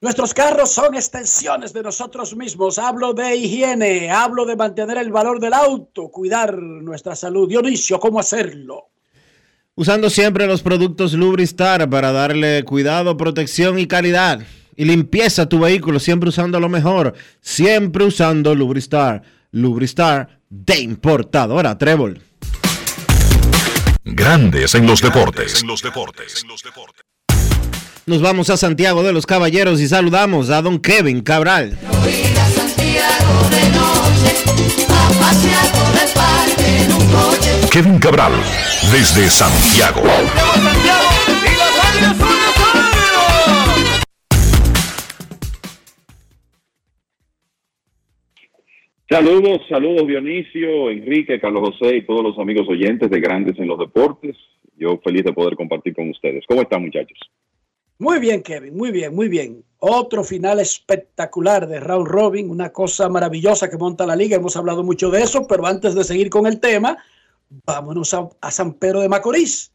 [0.00, 2.78] Nuestros carros son extensiones de nosotros mismos.
[2.78, 7.48] Hablo de higiene, hablo de mantener el valor del auto, cuidar nuestra salud.
[7.48, 8.90] Dionisio, ¿cómo hacerlo?
[9.74, 14.40] Usando siempre los productos Lubristar para darle cuidado, protección y calidad.
[14.76, 17.14] Y limpieza a tu vehículo, siempre usando lo mejor.
[17.40, 19.22] Siempre usando Lubristar.
[19.50, 22.22] Lubristar de importadora Trébol.
[24.04, 25.64] Grandes en los deportes.
[28.08, 31.76] Nos vamos a Santiago de los Caballeros y saludamos a don Kevin Cabral.
[37.70, 38.32] Kevin Cabral,
[38.90, 40.00] desde Santiago.
[49.10, 53.78] Saludos, saludos Dionisio, Enrique, Carlos José y todos los amigos oyentes de Grandes en los
[53.78, 54.34] Deportes.
[54.78, 56.44] Yo feliz de poder compartir con ustedes.
[56.48, 57.18] ¿Cómo están muchachos?
[58.00, 59.64] Muy bien, Kevin, muy bien, muy bien.
[59.80, 64.36] Otro final espectacular de Round Robin, una cosa maravillosa que monta la liga.
[64.36, 66.96] Hemos hablado mucho de eso, pero antes de seguir con el tema,
[67.66, 69.72] vámonos a, a San Pedro de Macorís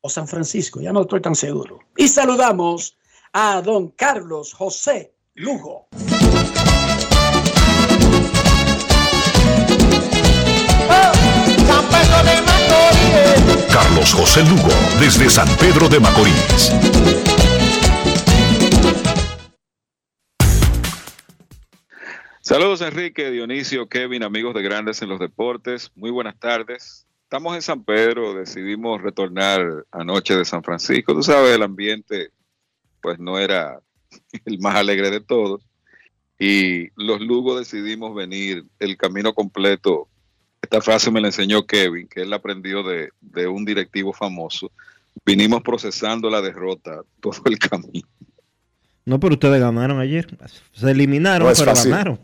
[0.00, 1.78] o San Francisco, ya no estoy tan seguro.
[1.96, 2.96] Y saludamos
[3.34, 5.88] a don Carlos José Lugo.
[11.66, 12.51] San Pedro de Macorís.
[13.72, 14.68] Carlos José Lugo,
[15.00, 16.72] desde San Pedro de Macorís.
[22.40, 25.90] Saludos Enrique, Dionisio, Kevin, amigos de Grandes en los Deportes.
[25.94, 27.06] Muy buenas tardes.
[27.22, 31.14] Estamos en San Pedro, decidimos retornar anoche de San Francisco.
[31.14, 32.30] Tú sabes, el ambiente
[33.00, 33.80] pues no era
[34.44, 35.62] el más alegre de todos.
[36.38, 40.08] Y los Lugos decidimos venir el camino completo.
[40.62, 44.70] Esta frase me la enseñó Kevin, que él aprendió de, de un directivo famoso.
[45.26, 48.08] Vinimos procesando la derrota todo el camino.
[49.04, 50.26] No, pero ustedes ganaron ayer.
[50.72, 51.90] Se eliminaron, No pero fácil.
[51.90, 52.20] ganaron.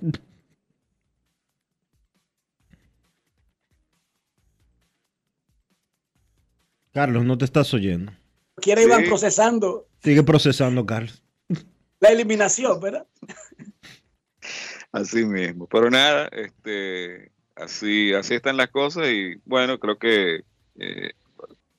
[6.93, 8.13] Carlos, no te estás oyendo.
[8.57, 11.23] Quiere iban procesando Sigue procesando, Carlos.
[12.01, 13.07] la eliminación, ¿verdad?
[14.93, 15.67] Así mismo.
[15.67, 20.43] Pero nada, este, así, así están las cosas y bueno, creo que
[20.79, 21.13] eh,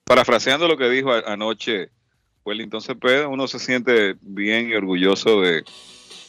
[0.04, 1.90] parafraseando lo que dijo anoche
[2.46, 5.64] Wellington Cepeda, uno se siente bien y orgulloso de,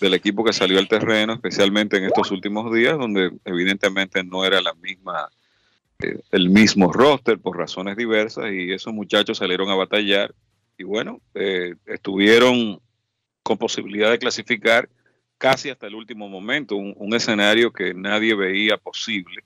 [0.01, 4.61] del equipo que salió al terreno, especialmente en estos últimos días, donde evidentemente no era
[4.61, 5.29] la misma,
[6.01, 10.35] eh, el mismo roster por razones diversas y esos muchachos salieron a batallar
[10.79, 12.81] y bueno, eh, estuvieron
[13.43, 14.89] con posibilidad de clasificar
[15.41, 19.43] casi hasta el último momento, un, escenario que nadie veía posible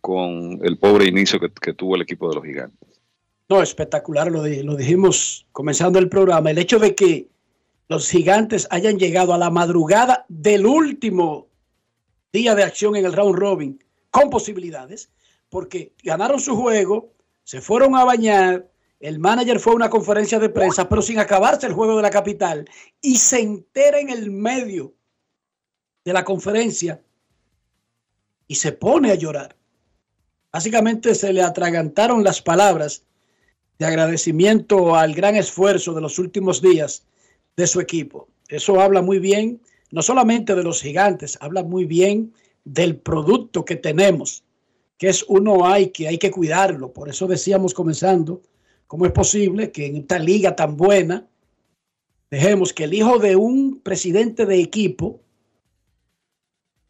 [0.00, 3.00] con el pobre inicio que, tuvo el equipo de los gigantes.
[3.48, 6.50] No, espectacular, lo, lo dijimos comenzando el programa.
[6.50, 7.28] El hecho de que
[7.88, 11.46] los gigantes hayan llegado a la madrugada del último
[12.32, 15.10] día de acción en el round robin con posibilidades,
[15.48, 17.12] porque ganaron su juego,
[17.44, 21.68] se fueron a bañar, el manager fue a una conferencia de prensa, pero sin acabarse
[21.68, 22.68] el juego de la capital,
[23.00, 24.92] y se entera en el medio
[26.04, 27.02] de la conferencia
[28.46, 29.56] y se pone a llorar.
[30.52, 33.04] Básicamente se le atragantaron las palabras
[33.78, 37.06] de agradecimiento al gran esfuerzo de los últimos días
[37.56, 38.28] de su equipo.
[38.48, 39.60] Eso habla muy bien,
[39.90, 44.44] no solamente de los gigantes, habla muy bien del producto que tenemos,
[44.98, 46.92] que es uno hay que hay que cuidarlo.
[46.92, 48.42] Por eso decíamos comenzando,
[48.86, 51.26] ¿cómo es posible que en esta liga tan buena
[52.30, 55.20] dejemos que el hijo de un presidente de equipo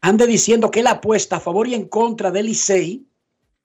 [0.01, 3.05] ande diciendo que él apuesta a favor y en contra del Licey,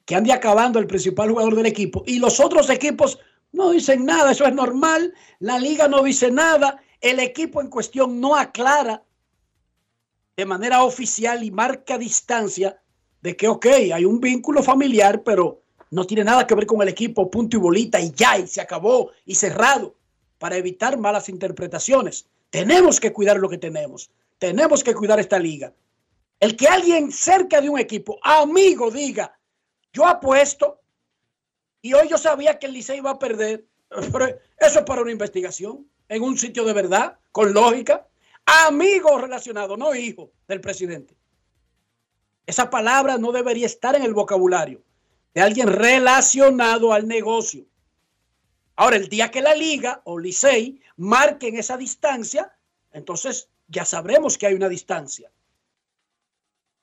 [0.05, 3.19] que ande acabando el principal jugador del equipo y los otros equipos
[3.53, 8.21] no dicen nada, eso es normal, la liga no dice nada, el equipo en cuestión
[8.21, 9.03] no aclara
[10.37, 12.79] de manera oficial y marca distancia
[13.23, 16.89] de que, ok, hay un vínculo familiar, pero no tiene nada que ver con el
[16.89, 19.95] equipo, punto y bolita, y ya, y se acabó, y cerrado,
[20.39, 22.27] para evitar malas interpretaciones.
[22.51, 25.73] Tenemos que cuidar lo que tenemos, tenemos que cuidar esta liga.
[26.39, 29.39] El que alguien cerca de un equipo, amigo, diga,
[29.93, 30.81] yo apuesto,
[31.81, 35.89] y hoy yo sabía que el Licey iba a perder, eso es para una investigación,
[36.09, 38.07] en un sitio de verdad, con lógica.
[38.45, 41.17] Amigo relacionado, no hijo del presidente.
[42.47, 44.83] Esa palabra no debería estar en el vocabulario
[45.35, 47.67] de alguien relacionado al negocio.
[48.77, 52.57] Ahora, el día que la liga o Licey marquen esa distancia,
[52.93, 55.31] entonces ya sabremos que hay una distancia.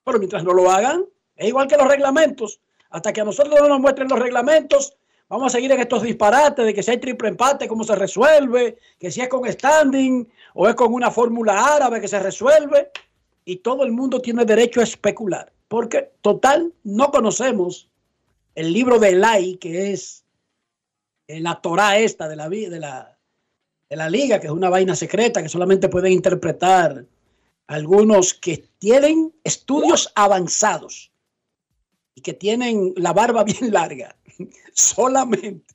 [0.03, 1.05] Pero mientras no lo hagan,
[1.35, 2.59] es igual que los reglamentos.
[2.89, 4.95] Hasta que a nosotros no nos muestren los reglamentos,
[5.27, 8.77] vamos a seguir en estos disparates de que si hay triple empate, cómo se resuelve,
[8.99, 12.91] que si es con standing o es con una fórmula árabe que se resuelve.
[13.45, 15.51] Y todo el mundo tiene derecho a especular.
[15.67, 17.89] Porque, total, no conocemos
[18.55, 20.23] el libro de Elai, que es
[21.27, 23.17] la Torah esta de la, de, la,
[23.89, 27.05] de la liga, que es una vaina secreta que solamente pueden interpretar
[27.68, 31.11] algunos que tienen estudios avanzados
[32.15, 34.15] y que tienen la barba bien larga.
[34.73, 35.73] Solamente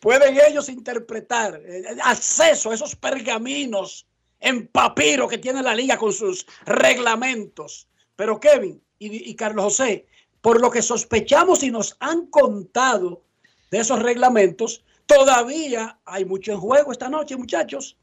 [0.00, 4.06] pueden ellos interpretar eh, acceso a esos pergaminos
[4.40, 7.88] en papiro que tiene la liga con sus reglamentos.
[8.16, 10.06] Pero Kevin y, y Carlos José,
[10.40, 13.22] por lo que sospechamos y nos han contado
[13.70, 17.96] de esos reglamentos, todavía hay mucho en juego esta noche, muchachos.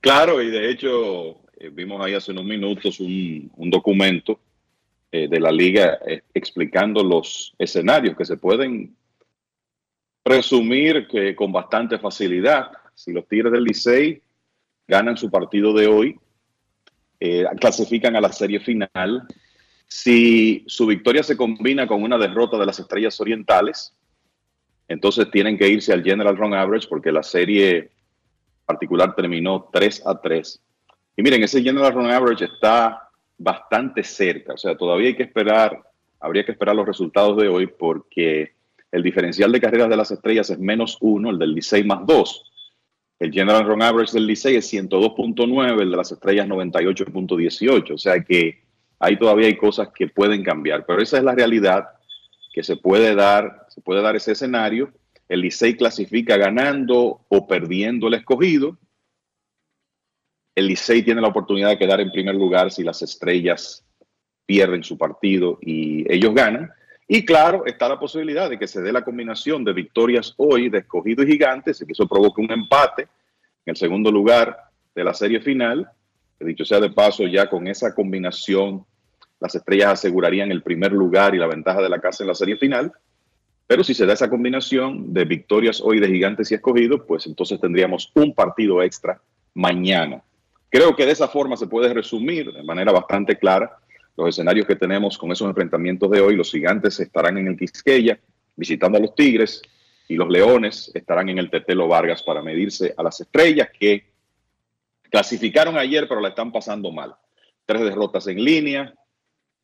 [0.00, 4.38] Claro, y de hecho eh, vimos ahí hace unos minutos un, documento
[5.10, 8.94] eh, de la liga eh, explicando los escenarios que se pueden
[10.22, 14.22] presumir que con bastante facilidad, si los Tigres del Licey
[14.86, 16.18] ganan su partido de hoy,
[17.60, 19.26] clasifican a la serie final.
[19.86, 23.94] Si su victoria se combina con una derrota de las Estrellas Orientales,
[24.86, 27.90] entonces tienen que irse al General Run Average porque la serie
[28.68, 30.62] particular terminó 3 a 3.
[31.16, 33.08] Y miren, ese General Run Average está
[33.38, 35.82] bastante cerca, o sea, todavía hay que esperar,
[36.20, 38.52] habría que esperar los resultados de hoy porque
[38.92, 42.44] el diferencial de carreras de las estrellas es menos uno, el del Licey más dos.
[43.18, 48.22] El General Run Average del Licey es 102.9, el de las estrellas 98.18, o sea
[48.22, 48.62] que
[48.98, 51.88] ahí todavía hay cosas que pueden cambiar, pero esa es la realidad
[52.52, 54.92] que se puede dar, se puede dar ese escenario.
[55.28, 58.78] El Licey clasifica ganando o perdiendo el escogido.
[60.54, 63.84] El Licey tiene la oportunidad de quedar en primer lugar si las estrellas
[64.46, 66.70] pierden su partido y ellos ganan.
[67.06, 70.78] Y claro, está la posibilidad de que se dé la combinación de victorias hoy de
[70.78, 74.56] escogido y gigantes y que eso provoque un empate en el segundo lugar
[74.94, 75.90] de la serie final.
[76.38, 78.84] Que dicho sea de paso, ya con esa combinación,
[79.40, 82.56] las estrellas asegurarían el primer lugar y la ventaja de la casa en la serie
[82.56, 82.92] final.
[83.68, 87.60] Pero si se da esa combinación de victorias hoy de gigantes y escogidos, pues entonces
[87.60, 89.20] tendríamos un partido extra
[89.52, 90.22] mañana.
[90.70, 93.78] Creo que de esa forma se puede resumir de manera bastante clara
[94.16, 96.34] los escenarios que tenemos con esos enfrentamientos de hoy.
[96.34, 98.18] Los gigantes estarán en el Quisqueya
[98.56, 99.60] visitando a los Tigres
[100.08, 104.10] y los Leones estarán en el Tetelo Vargas para medirse a las estrellas que
[105.10, 107.14] clasificaron ayer pero la están pasando mal.
[107.66, 108.94] Tres derrotas en línea,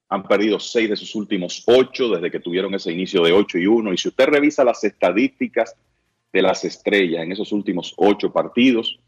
[0.09, 3.67] han perdido seis de sus últimos ocho desde que tuvieron ese inicio de 8 y
[3.67, 3.93] 1.
[3.93, 5.75] Y si usted revisa las estadísticas
[6.33, 8.99] de las estrellas en esos últimos ocho partidos,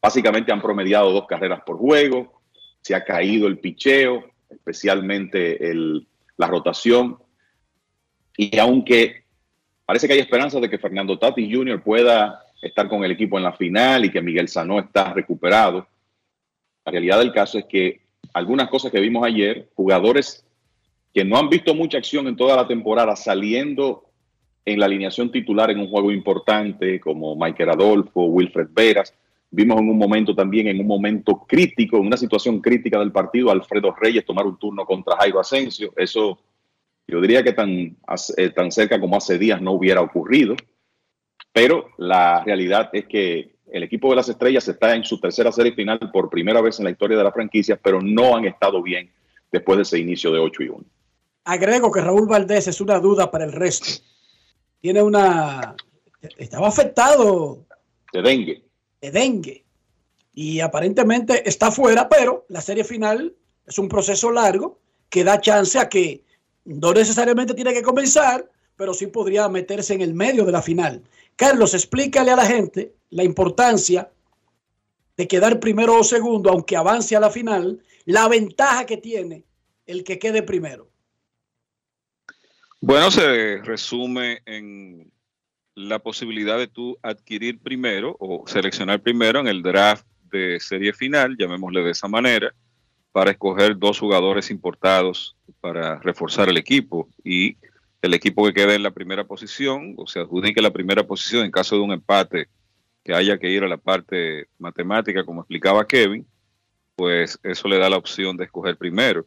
[0.00, 2.40] básicamente han promediado dos carreras por juego,
[2.80, 7.18] se ha caído el picheo, especialmente el, la rotación.
[8.36, 9.24] Y aunque
[9.84, 11.82] parece que hay esperanza de que Fernando Tati Jr.
[11.82, 15.86] pueda estar con el equipo en la final y que Miguel Sanó está recuperado,
[16.84, 20.44] la realidad del caso es que algunas cosas que vimos ayer, jugadores
[21.12, 24.04] que no han visto mucha acción en toda la temporada saliendo
[24.64, 29.14] en la alineación titular en un juego importante como Michael Adolfo, Wilfred Veras,
[29.50, 33.50] Vimos en un momento también, en un momento crítico, en una situación crítica del partido,
[33.50, 35.94] Alfredo Reyes tomar un turno contra Jairo Asensio.
[35.96, 36.38] Eso
[37.06, 37.96] yo diría que tan,
[38.36, 40.54] eh, tan cerca como hace días no hubiera ocurrido.
[41.50, 45.72] Pero la realidad es que el equipo de las estrellas está en su tercera serie
[45.72, 49.10] final por primera vez en la historia de la franquicia, pero no han estado bien
[49.50, 50.84] después de ese inicio de 8 y 1.
[51.44, 54.02] Agrego que Raúl Valdés es una duda para el resto.
[54.80, 55.74] Tiene una.
[56.36, 57.64] Estaba afectado.
[58.12, 58.68] De dengue
[59.00, 59.64] de dengue.
[60.32, 63.34] Y aparentemente está fuera, pero la serie final
[63.66, 64.78] es un proceso largo
[65.08, 66.22] que da chance a que
[66.64, 71.02] no necesariamente tiene que comenzar, pero sí podría meterse en el medio de la final.
[71.38, 74.10] Carlos, explícale a la gente la importancia
[75.16, 79.44] de quedar primero o segundo, aunque avance a la final, la ventaja que tiene
[79.86, 80.90] el que quede primero.
[82.80, 85.12] Bueno, se resume en
[85.76, 91.36] la posibilidad de tú adquirir primero o seleccionar primero en el draft de serie final,
[91.38, 92.52] llamémosle de esa manera,
[93.12, 97.56] para escoger dos jugadores importados para reforzar el equipo y
[98.02, 101.50] el equipo que quede en la primera posición o se adjudique la primera posición en
[101.50, 102.48] caso de un empate
[103.04, 106.26] que haya que ir a la parte matemática, como explicaba Kevin,
[106.94, 109.26] pues eso le da la opción de escoger primero.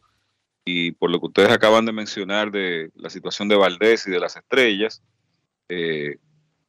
[0.64, 4.20] Y por lo que ustedes acaban de mencionar de la situación de Valdés y de
[4.20, 5.02] las estrellas,
[5.68, 6.18] eh,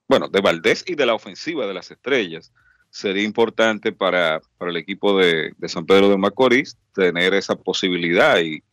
[0.07, 2.51] bueno, de Valdés y de la ofensiva de las estrellas,
[2.89, 8.63] sería importante para, el equipo de, San Pedro de Macorís tener esa posibilidad y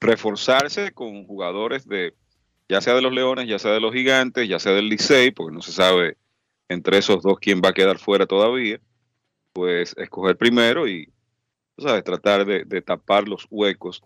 [0.00, 2.14] reforzarse con jugadores de,
[2.70, 5.52] ya sea de los Leones, ya sea de los Gigantes, ya sea del Licey, porque
[5.52, 6.16] no se sabe
[6.68, 8.80] entre esos dos quién va a quedar fuera todavía,
[9.52, 11.12] pues escoger primero y,
[11.76, 14.02] sabes, tratar de, de tapar los huecos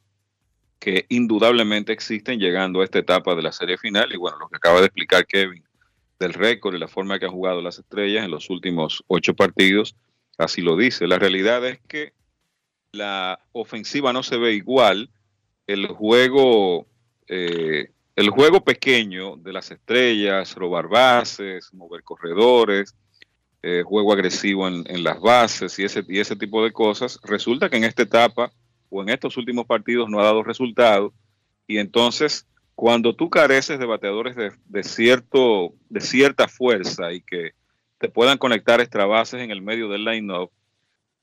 [0.78, 4.10] que indudablemente existen llegando a esta etapa de la serie final.
[4.14, 5.62] Y bueno, lo que acaba de explicar Kevin
[6.18, 9.94] del récord y la forma que han jugado las estrellas en los últimos ocho partidos,
[10.38, 11.06] así lo dice.
[11.06, 12.14] La realidad es que
[12.92, 15.10] la ofensiva no se ve igual.
[15.66, 16.86] El juego,
[17.28, 22.94] eh, el juego pequeño de las estrellas, robar bases, mover corredores,
[23.62, 27.76] eh, juego agresivo en, las bases y ese, y ese tipo de cosas, resulta que
[27.76, 28.52] en esta etapa
[28.90, 31.12] o en estos últimos partidos no ha dado resultado.
[31.66, 37.52] Y entonces cuando tú careces de bateadores de, cierto, de cierta fuerza y que
[37.98, 40.50] te puedan conectar extra bases en el medio del line-up,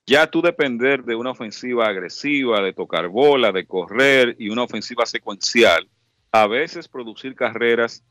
[0.06, 5.06] ya tú depender de una ofensiva agresiva, de tocar bola, de correr y una ofensiva
[5.06, 5.88] secuencial,
[6.32, 8.04] a veces producir carreras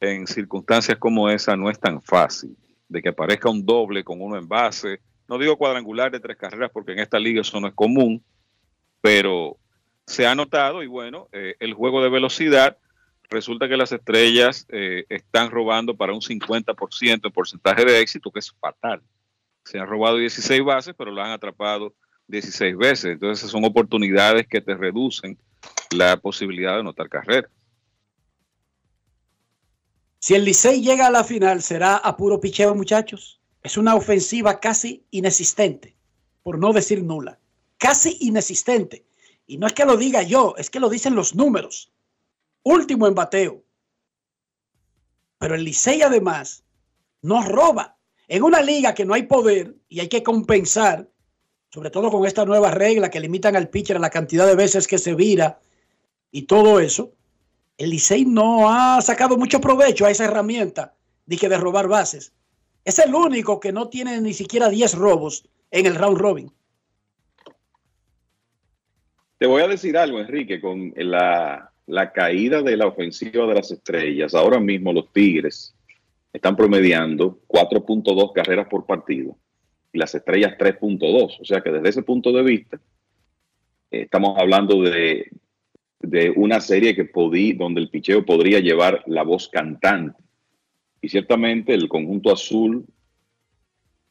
[0.00, 2.56] en circunstancias como esa no es tan fácil,
[2.88, 5.00] de que aparezca un doble con uno en base.
[5.28, 8.22] No digo cuadrangular de tres carreras porque en esta liga eso no es común,
[9.00, 9.56] pero
[10.06, 12.78] se ha notado y bueno, eh, el juego de velocidad
[13.28, 18.38] resulta que las estrellas eh, están robando para un 50% de porcentaje de éxito, que
[18.38, 19.02] es fatal.
[19.64, 21.92] Se han robado 16 bases, pero lo han atrapado
[22.28, 23.12] 16 veces.
[23.12, 25.36] Entonces, son oportunidades que te reducen
[25.90, 27.48] la posibilidad de anotar carrera.
[30.26, 33.40] Si el Licey llega a la final, será a puro picheo, muchachos.
[33.62, 35.96] Es una ofensiva casi inexistente,
[36.42, 37.38] por no decir nula.
[37.78, 39.06] Casi inexistente.
[39.46, 41.92] Y no es que lo diga yo, es que lo dicen los números
[42.64, 43.62] último en bateo.
[45.38, 46.64] Pero el Licey además
[47.22, 47.96] nos roba.
[48.26, 51.08] En una liga que no hay poder y hay que compensar,
[51.70, 54.88] sobre todo con esta nueva regla que limitan al pitcher a la cantidad de veces
[54.88, 55.60] que se vira
[56.32, 57.12] y todo eso,
[57.78, 60.94] el Licey no ha sacado mucho provecho a esa herramienta
[61.26, 62.32] de que de robar bases.
[62.84, 66.52] Es el único que no tiene ni siquiera 10 robos en el round robin.
[69.38, 74.34] Te voy a decir algo, Enrique, con la caída de la ofensiva de las estrellas,
[74.34, 75.76] ahora mismo los Tigres
[76.36, 79.36] están promediando 4.2 carreras por partido
[79.92, 81.38] y las estrellas 3.2.
[81.40, 82.78] O sea que desde ese punto de vista,
[83.90, 85.30] eh, estamos hablando de,
[86.00, 90.22] de una serie que podí, donde el picheo podría llevar la voz cantante.
[91.00, 92.84] Y ciertamente el conjunto azul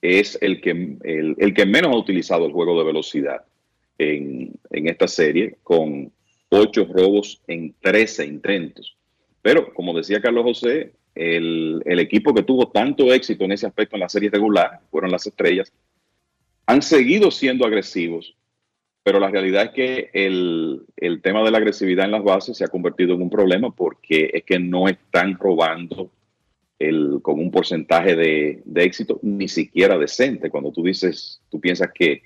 [0.01, 3.43] es el que, el, que menos ha utilizado el juego de velocidad
[3.97, 6.11] en, en esta serie, con
[6.49, 8.95] ocho robos en 13 intentos.
[9.41, 14.01] Pero, como decía Carlos José, el, equipo que tuvo tanto éxito en ese aspecto en
[14.01, 15.71] la serie regular, fueron las estrellas,
[16.65, 18.35] han seguido siendo agresivos
[19.05, 22.63] pero la realidad es que el, el tema de la agresividad en las bases se
[22.63, 26.09] ha convertido en un problema porque es que no están robando
[26.79, 30.49] el, con un porcentaje de, de éxito ni siquiera decente.
[30.49, 32.23] Cuando tú dices, tú piensas que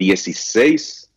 [0.00, 1.08] 16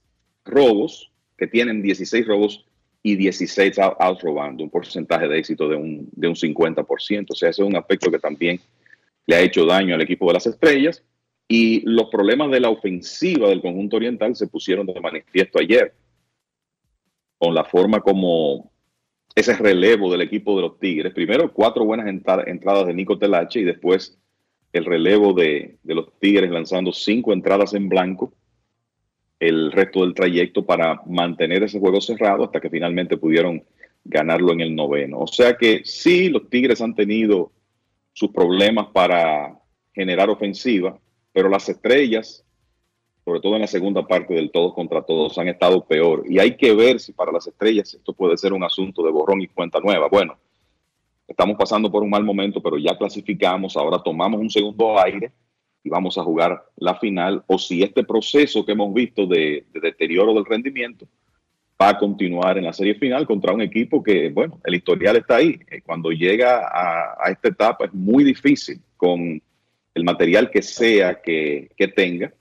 [0.45, 2.63] robos, que tienen 16 robos
[3.01, 7.25] y 16 out, robando, un porcentaje de éxito de un, de un 50%.
[7.27, 8.59] O sea, ese es un aspecto que también
[9.25, 11.01] le ha hecho daño al equipo de las estrellas.
[11.51, 15.93] Y los problemas de la ofensiva del conjunto oriental se pusieron de manifiesto ayer,
[17.37, 18.71] con la forma como
[19.33, 21.13] ese relevo del equipo de los Tigres.
[21.13, 24.17] Primero, cuatro buenas entradas de Nico Telache y después
[24.73, 28.31] el relevo de, de, los Tigres lanzando cinco entradas en blanco
[29.39, 33.63] el resto del trayecto para mantener ese juego cerrado hasta que finalmente pudieron
[34.03, 35.19] ganarlo en el noveno.
[35.19, 37.51] O sea que sí, los Tigres han tenido
[38.13, 39.57] sus problemas para
[39.93, 40.99] generar ofensiva,
[41.31, 42.43] pero las estrellas,
[43.23, 46.23] sobre todo en la segunda parte del todos contra todos, han estado peor.
[46.27, 49.41] Y hay que ver si para las estrellas esto puede ser un asunto de borrón
[49.41, 50.07] y cuenta nueva.
[50.09, 50.37] Bueno,
[51.27, 55.31] estamos pasando por un mal momento, pero ya clasificamos, ahora tomamos un segundo aire
[55.83, 59.79] y vamos a jugar la final, o si este proceso que hemos visto de, de
[59.79, 61.07] deterioro del rendimiento
[61.81, 65.37] va a continuar en la serie final contra un equipo que, bueno, el historial está
[65.37, 65.57] ahí.
[65.85, 69.41] Cuando llega a, a esta etapa es muy difícil con
[69.99, 72.33] el material que sea que, que tenga.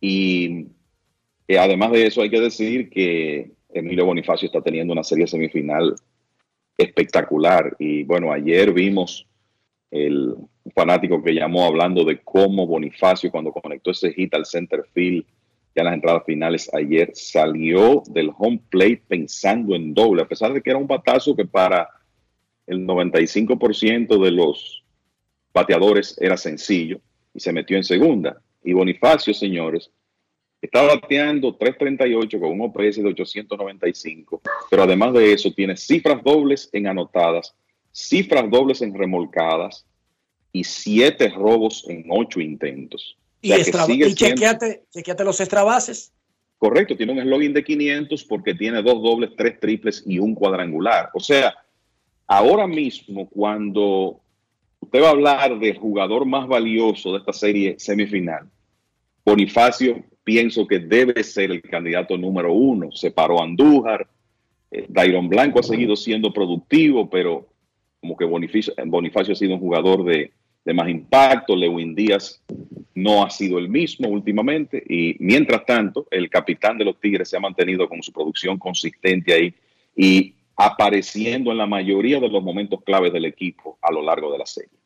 [0.00, 0.66] Y
[1.48, 5.94] eh, además de eso hay que decir que Emilio Bonifacio está teniendo una serie semifinal
[6.78, 7.76] espectacular.
[7.78, 9.26] Y bueno, ayer vimos
[9.90, 10.34] el
[10.74, 15.24] fanático que llamó hablando de cómo Bonifacio cuando conectó ese hit al center field
[15.74, 20.52] ya en las entradas finales ayer salió del home plate pensando en doble, a pesar
[20.52, 21.88] de que era un batazo que para
[22.66, 24.81] el 95% de los
[25.52, 27.00] bateadores era sencillo
[27.34, 28.40] y se metió en segunda.
[28.64, 29.90] Y Bonifacio, señores,
[30.60, 36.70] está bateando 338 con un OPS de 895, pero además de eso tiene cifras dobles
[36.72, 37.54] en anotadas,
[37.90, 39.84] cifras dobles en remolcadas
[40.52, 43.16] y siete robos en ocho intentos.
[43.42, 46.12] O sea, y, extra, y chequeate, chequeate, los extra bases.
[46.58, 51.10] Correcto, tiene un slogan de 500 porque tiene dos dobles, tres triples y un cuadrangular.
[51.12, 51.52] O sea,
[52.28, 54.21] ahora mismo cuando
[54.92, 58.50] usted va a hablar del jugador más valioso de esta serie semifinal,
[59.24, 62.92] Bonifacio pienso que debe ser el candidato número uno.
[62.92, 64.06] Se paró Andújar,
[64.70, 67.48] eh, Dairon Blanco ha seguido siendo productivo, pero
[68.00, 70.30] como que Bonifacio, ha sido un jugador de,
[70.62, 71.56] de más impacto.
[71.56, 72.42] Lewin Díaz
[72.94, 77.38] no ha sido el mismo últimamente y mientras tanto el capitán de los Tigres se
[77.38, 79.54] ha mantenido con su producción consistente ahí
[79.96, 84.38] y apareciendo en la mayoría de los momentos claves del equipo a lo largo de
[84.38, 84.81] la serie.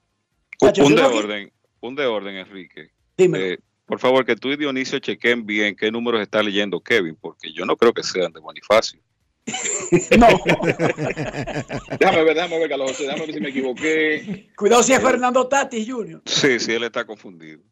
[0.61, 2.91] Un de orden, un de orden, Enrique.
[3.19, 7.53] Eh, por favor, que tú y Dionisio chequen bien qué números está leyendo Kevin, porque
[7.53, 9.01] yo no creo que sean de Bonifacio.
[10.19, 10.27] no.
[12.01, 14.51] déjame ver, déjame ver, Carlos, déjame ver si me equivoqué.
[14.57, 16.23] Cuidado si es Fernando Tatis Jr.
[16.27, 17.63] Sí, sí, él está confundido.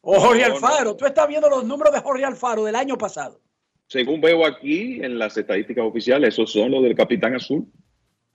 [0.00, 0.96] O Jorge Alfaro.
[0.96, 3.40] Tú estás viendo los números de Jorge Alfaro del año pasado.
[3.86, 7.66] Según veo aquí en las estadísticas oficiales, esos son los del Capitán Azul.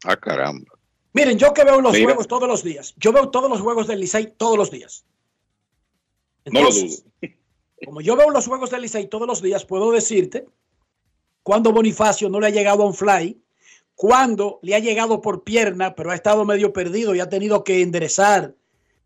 [0.05, 0.76] Ah, caramba.
[1.17, 2.05] Miren, yo que veo los Mira.
[2.05, 2.93] juegos todos los días.
[2.97, 5.03] Yo veo todos los juegos del Licey todos los días.
[6.45, 7.37] Entonces, no lo dudo.
[7.85, 10.47] Como yo veo los juegos del Licey todos los días, puedo decirte
[11.43, 13.41] cuando Bonifacio no le ha llegado a un fly,
[13.95, 17.81] cuando le ha llegado por pierna, pero ha estado medio perdido y ha tenido que
[17.81, 18.53] enderezar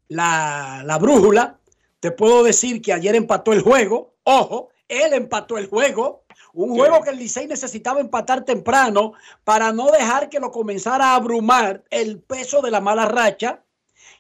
[0.08, 1.60] la, la brújula.
[2.00, 4.16] Te puedo decir que ayer empató el juego.
[4.24, 6.26] Ojo, él empató el juego.
[6.54, 6.80] Un sí.
[6.80, 9.14] juego que el Licey necesitaba empatar temprano
[9.44, 13.64] para no dejar que lo comenzara a abrumar el peso de la mala racha.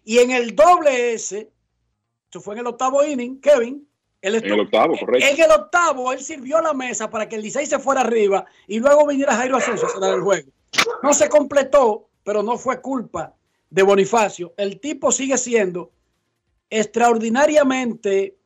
[0.03, 1.51] Y en el doble S,
[2.29, 3.87] eso fue en el octavo inning, Kevin.
[4.21, 5.27] Él en el octavo, correcto.
[5.27, 8.79] En el octavo, él sirvió la mesa para que el Licey se fuera arriba y
[8.79, 10.49] luego viniera Jairo Asensio a cerrar el juego.
[11.01, 13.35] No se completó, pero no fue culpa
[13.69, 14.53] de Bonifacio.
[14.57, 15.91] El tipo sigue siendo
[16.69, 18.37] extraordinariamente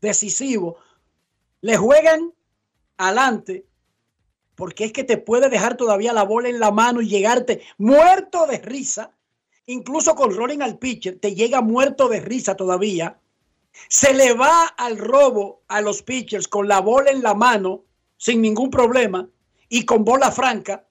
[0.00, 0.76] decisivo.
[1.60, 2.32] Le juegan
[3.06, 3.66] adelante
[4.54, 8.46] porque es que te puede dejar todavía la bola en la mano y llegarte muerto
[8.46, 9.10] de risa.
[9.66, 13.18] Incluso con rolling al pitcher, te llega muerto de risa todavía.
[13.88, 17.84] Se le va al robo a los pitchers con la bola en la mano
[18.16, 19.28] sin ningún problema
[19.68, 20.86] y con bola franca.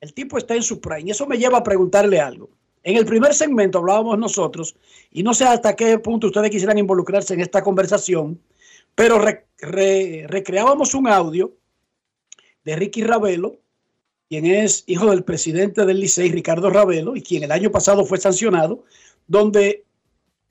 [0.00, 1.10] El tipo está en su prime.
[1.10, 2.50] Eso me lleva a preguntarle algo.
[2.84, 4.74] En el primer segmento hablábamos nosotros,
[5.12, 8.40] y no sé hasta qué punto ustedes quisieran involucrarse en esta conversación,
[8.94, 11.52] pero re, re, recreábamos un audio
[12.64, 13.58] de Ricky Ravelo,
[14.28, 18.18] quien es hijo del presidente del Licey, Ricardo Ravelo, y quien el año pasado fue
[18.18, 18.84] sancionado,
[19.26, 19.84] donde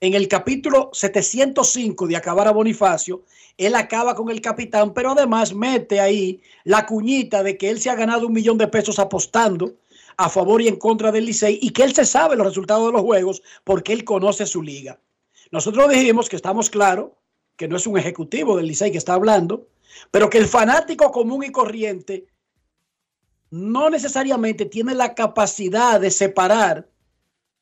[0.00, 3.22] en el capítulo 705 de acabar a Bonifacio,
[3.56, 7.88] él acaba con el capitán, pero además mete ahí la cuñita de que él se
[7.88, 9.76] ha ganado un millón de pesos apostando
[10.16, 12.92] a favor y en contra del Licey y que él se sabe los resultados de
[12.92, 14.98] los juegos porque él conoce su liga.
[15.52, 17.10] Nosotros dijimos que estamos claros
[17.62, 19.68] que no es un ejecutivo del Licey que está hablando,
[20.10, 22.26] pero que el fanático común y corriente
[23.52, 26.88] no necesariamente tiene la capacidad de separar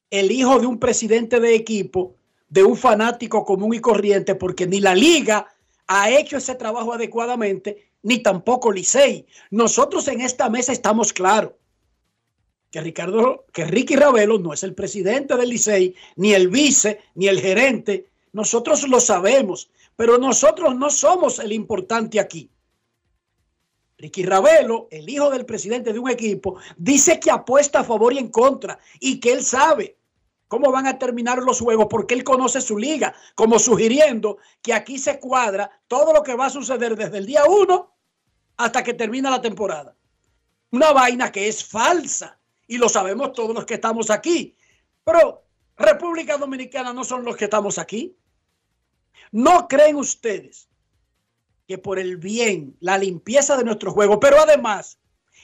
[0.08, 2.14] el hijo de un presidente de equipo
[2.48, 5.54] de un fanático común y corriente, porque ni la liga
[5.86, 9.26] ha hecho ese trabajo adecuadamente, ni tampoco Licey.
[9.50, 11.52] Nosotros en esta mesa estamos claros
[12.70, 17.28] que Ricardo, que Ricky Ravelo no es el presidente del Licey, ni el vice, ni
[17.28, 18.06] el gerente.
[18.32, 22.50] Nosotros lo sabemos, pero nosotros no somos el importante aquí.
[23.98, 28.18] Ricky Ravelo, el hijo del presidente de un equipo, dice que apuesta a favor y
[28.18, 29.98] en contra y que él sabe
[30.48, 34.98] cómo van a terminar los juegos porque él conoce su liga, como sugiriendo que aquí
[34.98, 37.94] se cuadra todo lo que va a suceder desde el día uno
[38.56, 39.94] hasta que termina la temporada.
[40.72, 44.56] Una vaina que es falsa y lo sabemos todos los que estamos aquí.
[45.04, 45.44] Pero
[45.76, 48.16] República Dominicana no son los que estamos aquí.
[49.32, 50.68] ¿No creen ustedes
[51.66, 54.98] que por el bien, la limpieza de nuestro juego, pero además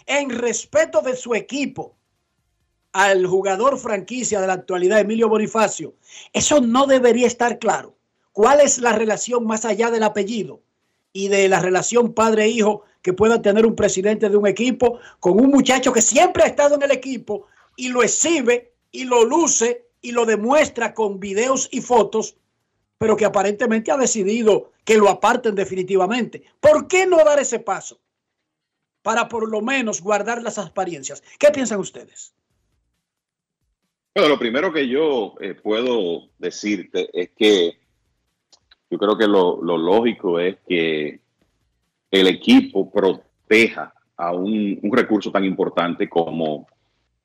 [0.07, 1.97] en respeto de su equipo,
[2.93, 5.95] al jugador franquicia de la actualidad, Emilio Bonifacio,
[6.33, 7.95] eso no debería estar claro.
[8.33, 10.63] ¿Cuál es la relación más allá del apellido
[11.13, 15.51] y de la relación padre-hijo que pueda tener un presidente de un equipo con un
[15.51, 20.13] muchacho que siempre ha estado en el equipo y lo exhibe y lo luce y
[20.13, 22.37] lo demuestra con videos y fotos,
[22.99, 26.45] pero que aparentemente ha decidido que lo aparten definitivamente?
[26.61, 28.01] ¿Por qué no dar ese paso?
[29.03, 31.23] Para por lo menos guardar las apariencias.
[31.39, 32.35] ¿Qué piensan ustedes?
[34.15, 37.79] Bueno, lo primero que yo eh, puedo decirte es que
[38.91, 41.21] yo creo que lo, lógico es que
[42.11, 46.67] el equipo proteja a un, recurso tan importante como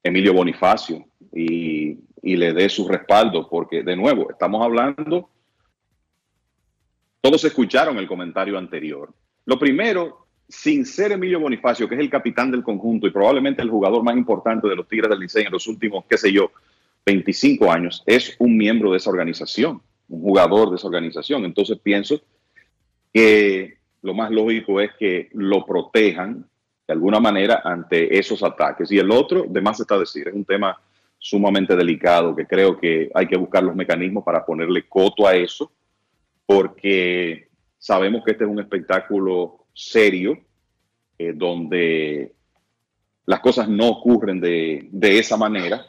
[0.04, 5.30] Emilio Bonifacio y, y, le dé su respaldo, porque de nuevo, estamos hablando,
[7.22, 9.14] todos escucharon el comentario anterior.
[9.46, 13.70] Lo primero, sin ser Emilio Bonifacio, que es el capitán del conjunto y probablemente el
[13.70, 16.52] jugador más importante de los Tigres del Licey en los últimos, qué sé yo,
[17.06, 21.46] 25 años, es un miembro de esa organización, un jugador de esa organización.
[21.46, 22.20] Entonces pienso
[23.14, 26.46] que lo más lógico es que lo protejan
[26.88, 28.92] de alguna manera ante esos ataques.
[28.92, 30.80] Y el otro, de más está decir, es un tema
[31.18, 35.72] sumamente delicado que creo que hay que buscar los mecanismos para ponerle coto a eso,
[36.46, 40.38] porque sabemos que este es un espectáculo serio,
[41.18, 42.34] eh, donde
[43.26, 45.86] las cosas no ocurren de, de esa manera.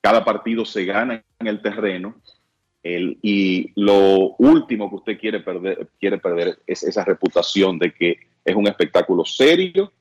[0.00, 2.16] Cada partido se gana en el terreno
[2.84, 8.56] y lo último que usted quiere perder, quiere perder es esa reputación de que es
[8.56, 9.92] un espectáculo serio,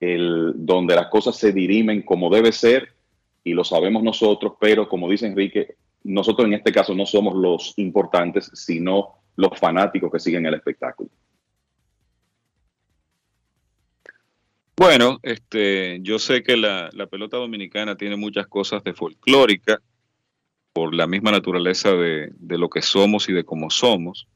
[0.00, 2.90] el, donde las cosas se dirimen como debe ser
[3.42, 7.72] y lo sabemos nosotros, pero como dice Enrique, nosotros en este caso no somos los
[7.78, 11.10] importantes, sino los fanáticos que siguen el espectáculo.
[14.76, 19.80] Bueno, este, yo sé que la, pelota dominicana tiene muchas cosas de folclórica
[20.72, 24.26] por la misma naturaleza de, lo que somos y de cómo somos,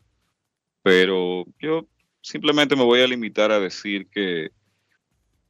[0.82, 1.86] pero yo
[2.20, 4.50] simplemente me voy a limitar a decir que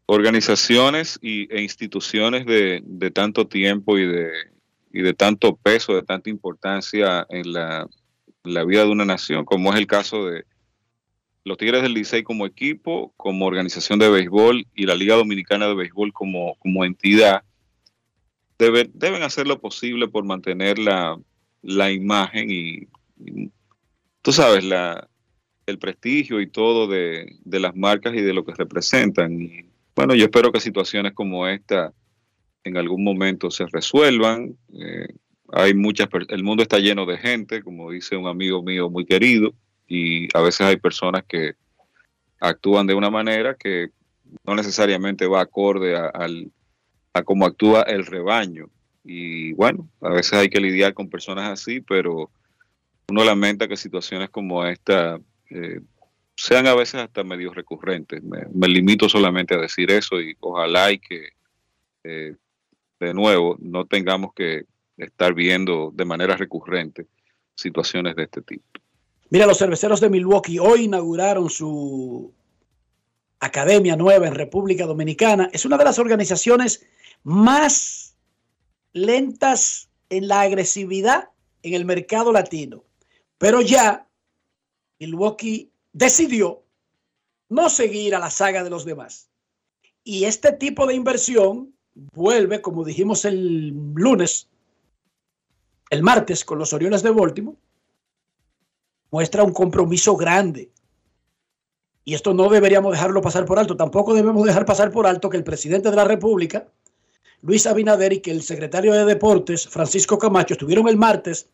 [0.07, 4.31] organizaciones y, e instituciones de, tanto tiempo y de,
[4.93, 7.89] y de tanto peso, de tanta importancia en la
[8.45, 10.45] vida de una nación, como es el caso de,
[11.45, 15.75] los Tigres del Licey como equipo, como organización de béisbol y la Liga Dominicana de
[15.75, 17.45] Béisbol como, como entidad
[18.59, 21.19] deben hacer lo posible por mantener la,
[21.91, 22.89] imagen y,
[24.23, 25.09] tú sabes, la,
[25.67, 29.41] el prestigio y todo de, las marcas y de lo que representan.
[29.41, 31.93] Y bueno, yo espero que situaciones como esta
[32.65, 34.57] en algún momento se resuelvan.
[34.73, 35.09] Eh,
[35.57, 39.53] hay muchas, el mundo está lleno de gente, como dice un amigo mío muy querido,
[39.87, 41.55] y a veces hay personas que
[42.41, 43.91] actúan de una manera que
[44.45, 46.11] no necesariamente va acorde a,
[47.13, 48.69] a cómo actúa el rebaño.
[49.05, 52.31] Y bueno, a veces hay que lidiar con personas así, pero
[53.09, 55.21] uno lamenta que situaciones como esta
[55.51, 55.81] eh,
[56.37, 58.23] sean a veces hasta medio recurrentes.
[58.23, 61.29] Me, limito solamente a decir eso y ojalá y que
[62.03, 62.35] eh,
[62.99, 64.65] de nuevo no tengamos que
[64.97, 67.07] estar viendo de manera recurrente
[67.55, 68.65] situaciones de este tipo.
[69.31, 72.33] Mira, los cerveceros de Milwaukee hoy inauguraron su
[73.41, 75.51] academia nueva en República Dominicana.
[75.53, 76.87] Es una de las organizaciones
[77.23, 78.17] más
[78.93, 81.31] lentas en la agresividad
[81.63, 82.85] en el mercado latino.
[83.39, 84.07] Pero ya
[84.99, 86.63] Milwaukee decidió
[87.49, 89.29] no seguir a la saga de los demás.
[90.03, 94.49] Y este tipo de inversión vuelve, como dijimos el lunes,
[95.91, 97.57] el martes con los Orioles de Baltimore,
[99.11, 100.71] muestra un compromiso grande.
[102.05, 103.77] Y esto no deberíamos dejarlo pasar por alto.
[103.77, 106.69] Tampoco debemos dejar pasar por alto que el presidente de la República,
[107.41, 111.49] Luis Abinader, y que el secretario de Deportes, Francisco Camacho, estuvieron el martes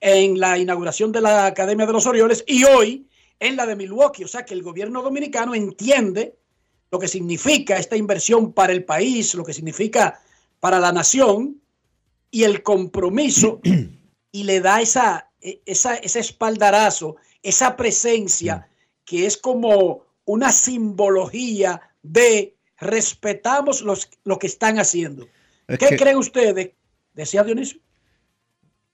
[0.00, 3.06] en la inauguración de la Academia de los Orioles y hoy
[3.38, 4.24] en la de Milwaukee.
[4.24, 6.36] O sea que el gobierno dominicano entiende
[6.90, 10.20] lo que significa esta inversión para el país, lo que significa
[10.60, 11.60] para la nación
[12.34, 13.60] y el compromiso
[14.32, 15.30] y le da esa,
[15.66, 18.68] esa, ese espaldarazo, esa presencia
[19.04, 25.28] que es como una simbología de respetamos los, lo que están haciendo.
[25.68, 26.70] Es ¿Qué que- creen ustedes?
[27.14, 27.78] Decía Dionisio.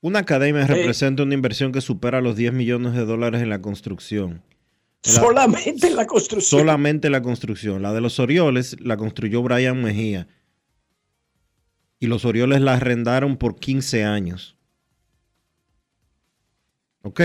[0.01, 0.67] Una academia Eh.
[0.67, 4.43] representa una inversión que supera los 10 millones de dólares en la construcción.
[5.03, 6.59] En la- Solamente en la construcción.
[6.61, 7.81] Solamente la construcción.
[7.81, 10.27] La de los Orioles la construyó Brian Mejía.
[12.01, 14.57] Y los Orioles la arrendaron por 15 años.
[17.03, 17.21] ¿Ok?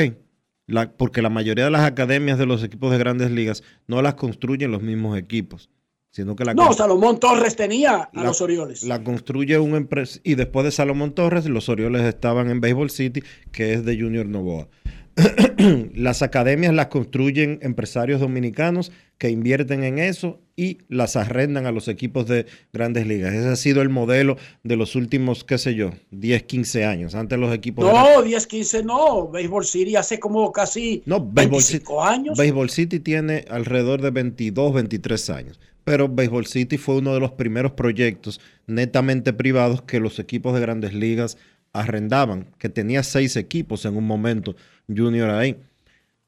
[0.66, 4.14] La- porque la mayoría de las academias de los equipos de grandes ligas no las
[4.14, 5.70] construyen los mismos equipos,
[6.10, 8.82] sino que la, No, Salomón Torres tenía a la- los Orioles.
[8.82, 10.20] la construye un empresa.
[10.24, 13.22] Y después de Salomón Torres, los Orioles estaban en Baseball City,
[13.52, 14.68] que es de Junior Novoa.
[15.94, 21.88] las academias las construyen empresarios dominicanos que invierten en eso y las arrendan a los
[21.88, 23.32] equipos de grandes ligas.
[23.32, 27.14] Ese ha sido el modelo de los últimos, qué sé yo, 10, 15 años.
[27.14, 27.86] Antes los equipos...
[27.86, 29.28] de No, 10, 15 no.
[29.28, 32.38] Baseball City hace como casi No, Baseball 25 años.
[32.38, 35.60] Baseball City tiene alrededor de 22, 23 años.
[35.84, 40.60] Pero Baseball City fue uno de los primeros proyectos netamente privados que los equipos de
[40.60, 41.38] grandes ligas
[41.72, 44.56] arrendaban, que tenía seis equipos en un momento
[44.88, 45.56] junior ahí.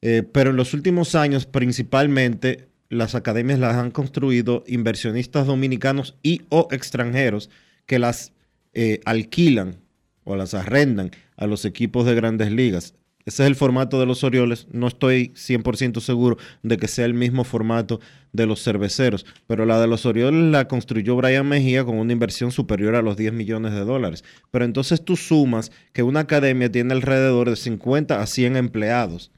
[0.00, 6.42] Eh, pero en los últimos años, principalmente, las academias las han construido inversionistas dominicanos y
[6.48, 7.50] o extranjeros
[7.86, 8.32] que las
[8.74, 9.76] eh, alquilan
[10.24, 12.94] o las arrendan a los equipos de grandes ligas.
[13.28, 14.68] Ese es el formato de los Orioles.
[14.72, 18.00] No estoy 100% seguro de que sea el mismo formato
[18.32, 22.52] de los cerveceros, pero la de los Orioles la construyó Brian Mejía con una inversión
[22.52, 24.24] superior a los 10 millones de dólares.
[24.50, 29.30] Pero entonces tú sumas que una academia tiene alrededor de 50 a 100 empleados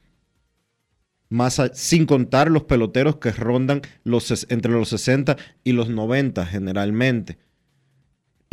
[1.27, 5.35] más sin contar los peloteros que rondan los, entre los 60
[5.65, 7.39] y los 90 generalmente.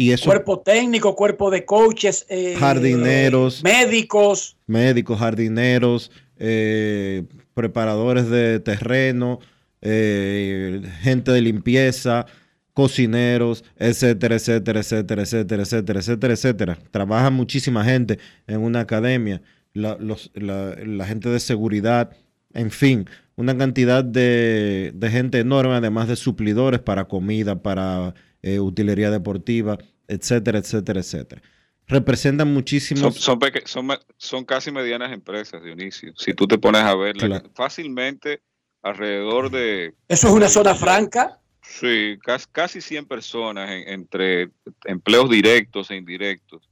[0.01, 3.63] Y eso, Cuerpo técnico, cuerpo de coaches, eh, Jardineros.
[3.65, 4.57] médicos.
[4.69, 9.41] médicos, jardineros, eh, preparadores de terreno,
[9.83, 12.27] eh, gente de limpieza,
[12.75, 16.79] cocineros, etcétera, etcétera, etcétera, etcétera, etcétera, etcétera, etcétera.
[16.93, 19.43] Trabaja muchísima gente en una academia,
[19.75, 22.11] la, los- la- la gente de seguridad,
[22.55, 28.61] en fin, una cantidad de, de gente enorme, además de suplidores para comida, para eh,
[28.61, 31.43] utilería deportiva, etcétera, etcétera, etcétera.
[31.87, 33.15] Representan muchísimos...
[33.17, 33.89] son, peque- son,
[34.19, 36.13] son casi medianas empresas, Dionisio.
[36.17, 37.51] Si tú te pones a ver, Claro.
[37.55, 38.43] fácilmente
[38.83, 41.41] alrededor de, Eso es una zona franca.
[41.63, 44.51] sí, casi, casi 100 personas en- entre
[44.85, 46.69] empleos directos e indirectos.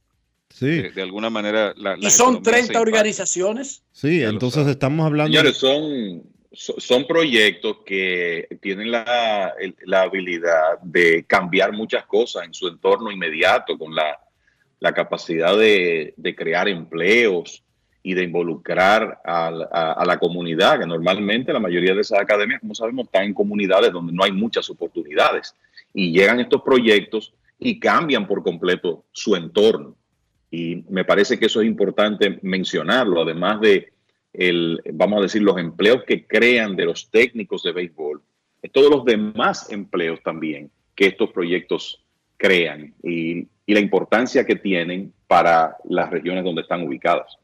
[0.49, 0.67] Sí.
[0.67, 2.81] De, de alguna manera, la, Y son economías se 30 impactan.
[2.81, 3.83] organizaciones.
[3.91, 5.31] Sí, entonces estamos hablando...
[5.37, 9.53] Señores, son, so- son proyectos que tienen la,
[9.85, 14.17] la habilidad de cambiar muchas cosas en su entorno inmediato, con la,
[14.79, 17.63] la capacidad de, de crear empleos
[18.01, 22.59] y de involucrar a, a- a la comunidad, que normalmente la mayoría de esas academias,
[22.61, 25.53] como sabemos, están en comunidades donde no hay muchas oportunidades.
[25.93, 29.95] Y llegan estos proyectos y cambian por completo su entorno.
[30.49, 33.91] Y me parece que eso es importante mencionarlo, además de
[34.37, 38.21] el, vamos a decir, los empleos que crean de los técnicos de béisbol,
[38.61, 42.03] eh, todos los demás empleos también que estos proyectos
[42.37, 47.35] crean y, y la importancia que tienen para las regiones donde están ubicadas.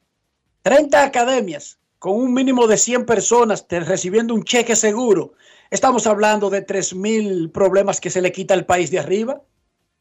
[0.62, 5.34] 30 academias con un mínimo de 100 personas te- recibiendo un cheque seguro.
[5.72, 9.42] Estamos hablando de 3 mil problemas que se le quita al país de arriba.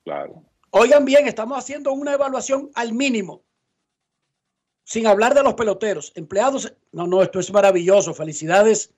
[0.05, 0.43] Claro.
[0.71, 3.43] Oigan bien, estamos haciendo una evaluación al mínimo.
[4.85, 6.73] Sin hablar de los peloteros, empleados.
[6.93, 8.15] No, no, esto es maravilloso.
[8.15, 8.93] Felicidades.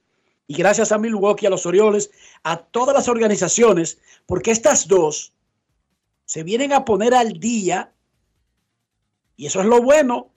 [0.46, 2.10] Y gracias a Milwaukee, a los Orioles,
[2.42, 5.32] a todas las organizaciones, porque estas dos
[6.26, 7.92] se vienen a poner al día.
[9.36, 10.30] Y eso es lo bueno.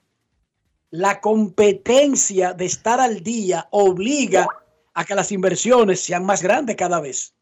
[0.90, 4.48] La competencia de estar al día obliga
[4.94, 7.34] a que las inversiones sean más grandes cada vez.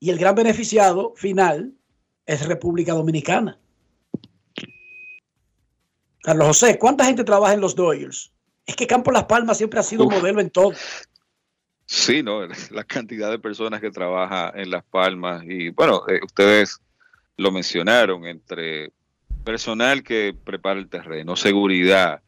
[0.00, 1.74] Y el gran beneficiado final
[2.24, 3.58] es República Dominicana.
[6.26, 8.32] Carlos José, ¿cuánta gente trabaja en los Dodgers?
[8.66, 10.72] Es que Campo Las Palmas siempre ha sido modelo en todo.
[11.84, 12.40] Sí, ¿no?
[12.72, 16.80] La cantidad de personas que trabaja en Las Palmas y bueno, eh, ustedes
[17.36, 18.90] lo mencionaron entre
[19.44, 22.20] personal que prepara el terreno, seguridad,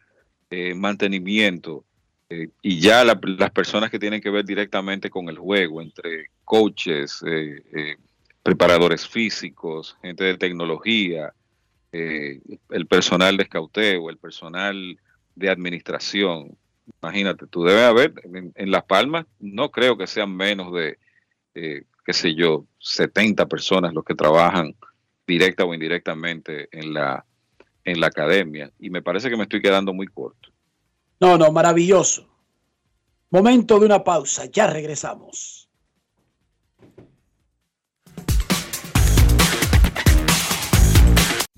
[0.48, 1.84] eh, mantenimiento
[2.28, 7.20] eh, y ya las personas que tienen que ver directamente con el juego, entre coaches,
[8.44, 11.34] preparadores físicos, gente de tecnología,
[11.92, 14.98] el personal de escauteo, el personal
[15.34, 16.56] de administración,
[17.02, 18.14] Imagínate, tú debes haber,
[18.54, 20.98] en, Las Palmas, no creo que sean menos de,
[21.54, 24.74] eh, qué sé yo, 70 personas los que trabajan
[25.26, 27.24] directa o indirectamente en la,
[27.84, 28.72] en la academia.
[28.78, 30.50] Y me parece que me estoy quedando muy corto.
[31.20, 32.26] No, no, maravilloso.
[33.30, 35.67] Momento de una pausa, ya regresamos.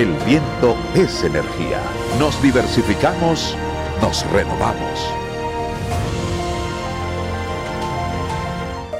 [0.00, 1.82] el viento es energía.
[2.18, 3.54] Nos diversificamos,
[4.00, 4.98] nos renovamos.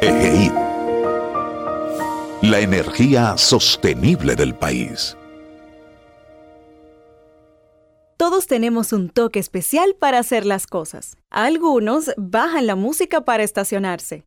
[0.02, 0.52] EGI.
[2.42, 5.16] La energía sostenible del país.
[8.18, 11.16] Todos tenemos un toque especial para hacer las cosas.
[11.30, 14.26] Algunos bajan la música para estacionarse.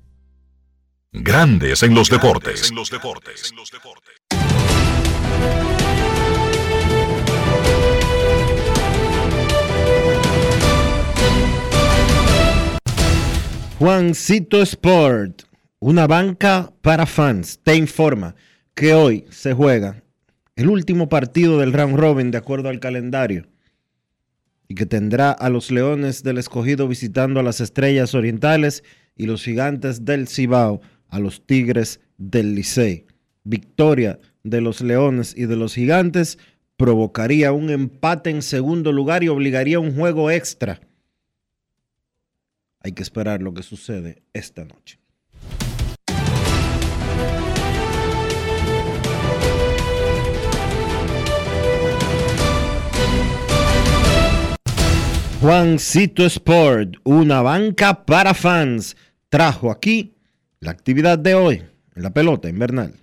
[1.13, 2.71] Grandes en los deportes.
[13.77, 15.41] Juancito Sport,
[15.79, 18.33] una banca para fans, te informa
[18.73, 20.01] que hoy se juega
[20.55, 23.47] el último partido del round robin de acuerdo al calendario
[24.69, 28.85] y que tendrá a los Leones del Escogido visitando a las Estrellas Orientales
[29.17, 30.79] y los Gigantes del Cibao
[31.11, 33.05] a los Tigres del Licey.
[33.43, 36.39] Victoria de los Leones y de los Gigantes
[36.77, 40.81] provocaría un empate en segundo lugar y obligaría a un juego extra.
[42.79, 44.97] Hay que esperar lo que sucede esta noche.
[55.41, 58.95] Juancito Sport, una banca para fans,
[59.29, 60.13] trajo aquí
[60.61, 61.63] la actividad de hoy
[61.95, 62.93] en la pelota invernal.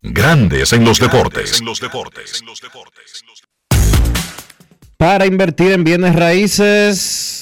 [0.00, 1.62] Grandes en los deportes.
[4.96, 7.41] Para invertir en bienes raíces,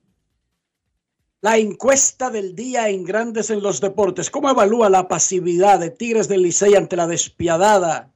[1.43, 4.29] La encuesta del día en Grandes en los Deportes.
[4.29, 8.13] ¿Cómo evalúa la pasividad de Tigres del Licey ante la despiadada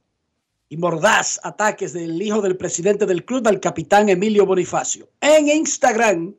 [0.68, 5.08] y mordaz ataques del hijo del presidente del club, al capitán Emilio Bonifacio?
[5.20, 6.36] En Instagram,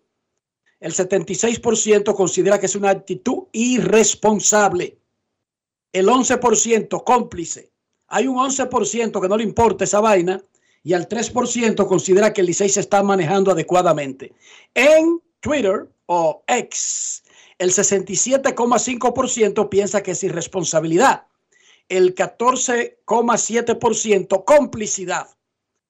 [0.80, 4.98] el 76% considera que es una actitud irresponsable.
[5.92, 7.70] El 11% cómplice.
[8.08, 10.42] Hay un 11% que no le importa esa vaina
[10.84, 14.32] y al 3% considera que el Licey se está manejando adecuadamente.
[14.74, 17.24] En Twitter o X,
[17.58, 21.24] el 67,5% piensa que es irresponsabilidad.
[21.90, 25.30] El 14,7% complicidad.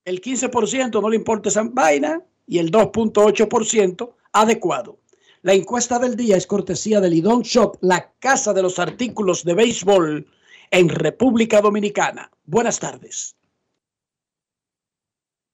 [0.04, 5.00] El 15% no le importa esa vaina y el 2,8% adecuado.
[5.42, 9.54] La encuesta del día es cortesía del Lidón Shop, la casa de los artículos de
[9.54, 10.26] béisbol
[10.70, 12.30] en República Dominicana.
[12.44, 13.36] Buenas tardes.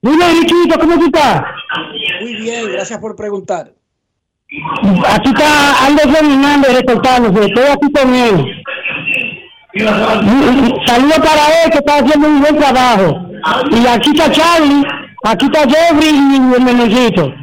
[0.01, 1.43] Dime, Riquito, ¿cómo tú estás?
[2.21, 3.73] Muy bien, gracias por preguntar.
[5.07, 8.63] Aquí está Aldo Fernando reportándose, estoy aquí con él.
[9.73, 13.17] Saludos para él que está haciendo un buen trabajo.
[13.71, 14.83] Y aquí está Charlie,
[15.23, 17.33] aquí está Jeffrey y el menecito.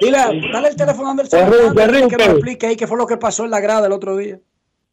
[0.00, 0.18] Dile,
[0.52, 1.74] dale el teléfono del señor
[2.08, 4.38] que me explique ahí qué fue lo que pasó en la grada el otro día.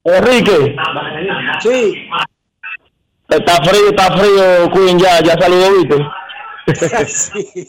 [0.04, 0.76] Enrique.
[1.62, 2.08] Sí.
[3.30, 7.06] Está frío, está frío, Queen, ya, ya saludó, ¿viste?
[7.08, 7.68] sí.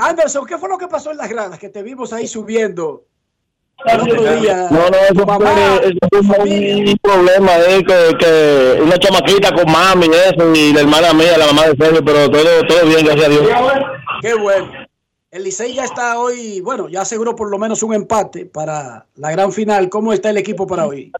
[0.00, 1.58] Anderson, ¿qué fue lo que pasó en las gradas?
[1.58, 3.04] Que te vimos ahí subiendo.
[3.84, 9.70] No, no, eso mamá, fue, eso fue un problema eh, que, que una chamaquita con
[9.70, 13.26] mami eso, y la hermana mía, la mamá de Sergio, pero todo, todo bien, gracias
[13.26, 13.48] a Dios.
[14.22, 14.72] Qué bueno.
[15.30, 19.30] El Licey ya está hoy, bueno, ya aseguró por lo menos un empate para la
[19.32, 19.88] gran final.
[19.90, 21.12] ¿Cómo está el equipo para hoy?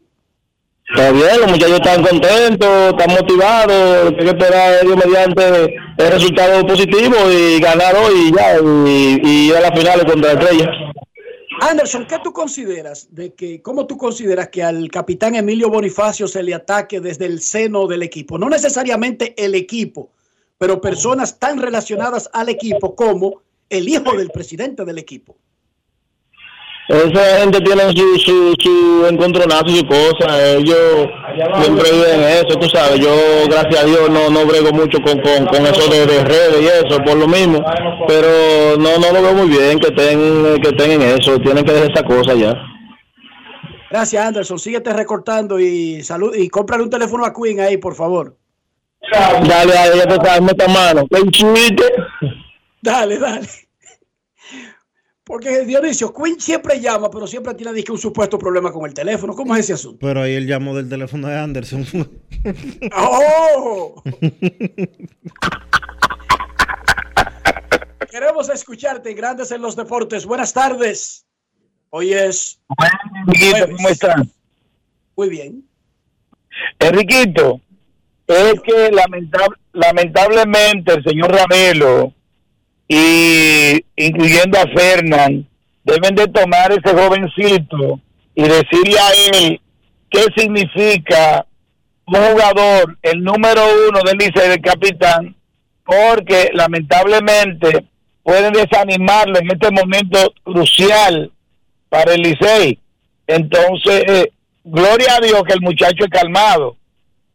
[0.89, 6.65] Está bien, los muchachos están contentos, están motivados, hay que esperar ellos mediante el resultado
[6.65, 10.86] positivo y ganar hoy y ya, y, y ir a la final contra la estrella.
[11.61, 16.43] Anderson, ¿qué tú consideras de que, cómo tú consideras que al capitán Emilio Bonifacio se
[16.43, 18.37] le ataque desde el seno del equipo?
[18.37, 20.11] No necesariamente el equipo,
[20.57, 25.35] pero personas tan relacionadas al equipo como el hijo del presidente del equipo.
[26.87, 31.07] Esa gente tiene su, su, su encontronazo y su cosa, ellos
[31.61, 33.13] siempre viven eso, tú sabes, yo
[33.49, 36.65] gracias a Dios no, no brego mucho con, con, con eso de, de redes y
[36.65, 37.61] eso, por lo mismo,
[38.07, 41.73] pero no, no lo veo muy bien que estén, que estén en eso, tienen que
[41.73, 42.53] dejar esa cosa ya.
[43.89, 44.59] Gracias, Anderson.
[44.59, 48.35] Síguete recortando y salud y cómprale un teléfono a Queen ahí, por favor.
[49.11, 51.05] Dale, dale, ya te sabes, meta mano.
[52.81, 53.47] Dale, dale.
[55.27, 59.35] Porque Dionisio, Queen siempre llama, pero siempre tiene disque un supuesto problema con el teléfono.
[59.35, 59.99] ¿Cómo es ese asunto?
[59.99, 61.85] Pero ahí él llamó del teléfono de Anderson.
[62.95, 64.01] ¡Oh!
[68.09, 70.25] Queremos escucharte, Grandes en los Deportes.
[70.25, 71.25] Buenas tardes.
[71.89, 72.61] Hoy es.
[73.27, 74.27] Enriquito, ¿cómo estás?
[75.17, 75.67] Muy bien.
[76.79, 77.59] Enriquito,
[78.27, 82.13] es que lamentable, lamentablemente el señor Ramelo
[82.87, 85.47] y incluyendo a Fernán
[85.83, 87.99] deben de tomar ese jovencito
[88.35, 89.61] y decirle a él
[90.09, 91.45] qué significa
[92.05, 95.35] un jugador, el número uno del Licey del capitán,
[95.85, 97.85] porque lamentablemente
[98.23, 101.31] pueden desanimarlo en este momento crucial
[101.89, 102.79] para el Licey.
[103.25, 104.31] Entonces, eh,
[104.63, 106.77] gloria a Dios que el muchacho es calmado.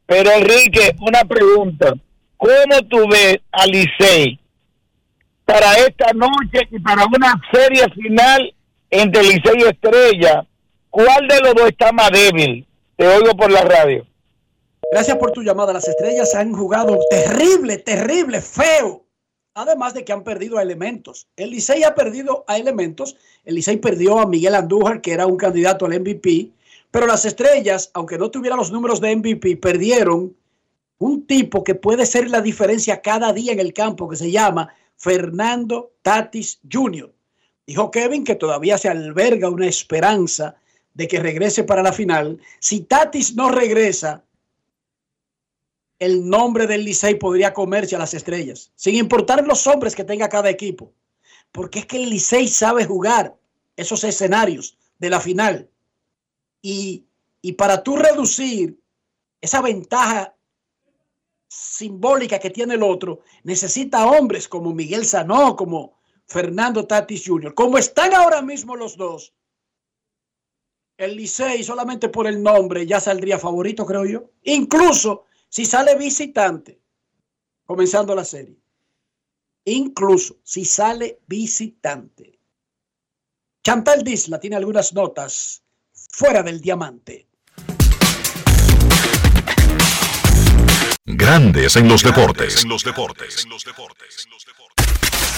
[0.07, 1.95] Pero Enrique, una pregunta.
[2.37, 4.39] ¿Cómo tú ves al Licey
[5.45, 8.55] para esta noche y para una serie final
[8.91, 10.47] entre Licey y Estrella,
[10.91, 12.67] ¿cuál de los dos está más débil?
[12.97, 14.07] Te oigo por la radio.
[14.91, 15.73] Gracias por tu llamada.
[15.73, 19.05] Las estrellas han jugado terrible, terrible, feo.
[19.55, 21.29] Además de que han perdido a elementos.
[21.37, 23.17] El Licey ha perdido a elementos.
[23.45, 26.51] El Licey perdió a Miguel Andújar, que era un candidato al MVP.
[26.91, 30.37] Pero las estrellas, aunque no tuvieran los números de MVP, perdieron
[30.99, 34.75] un tipo que puede ser la diferencia cada día en el campo, que se llama
[35.03, 37.13] Fernando Tatis Jr.
[37.67, 40.55] Dijo Kevin que todavía se alberga una esperanza
[40.95, 42.41] de que regrese para la final.
[42.61, 44.23] Si Tatis no regresa,
[45.99, 50.29] el nombre del Licey podría comerse a las estrellas, sin importar los hombres que tenga
[50.29, 50.93] cada equipo.
[51.51, 53.35] Porque es que el Licey sabe jugar
[53.75, 55.69] esos escenarios de la final.
[56.61, 57.07] Y,
[57.41, 58.79] y para tú reducir
[59.41, 60.37] esa ventaja
[61.53, 67.53] simbólica que tiene el otro, necesita hombres como Miguel Sanó, como Fernando Tatis Jr.
[67.55, 69.35] Como están ahora mismo los dos,
[70.97, 74.31] el Licey solamente por el nombre ya saldría favorito, creo yo.
[74.45, 76.81] Incluso si sale visitante,
[77.67, 78.57] comenzando la serie.
[79.65, 82.39] Incluso si sale visitante.
[83.63, 85.63] Chantal Disla tiene algunas notas
[85.93, 87.29] fuera del diamante.
[91.05, 92.63] Grandes en los deportes.
[92.63, 93.45] En los deportes.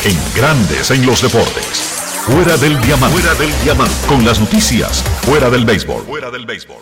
[0.04, 1.64] En Grandes en los deportes.
[2.26, 3.18] Fuera del diamante.
[3.18, 3.94] Fuera del diamante.
[4.06, 5.02] Con las noticias.
[5.22, 6.02] Fuera del béisbol.
[6.04, 6.76] Fuera del béisbol.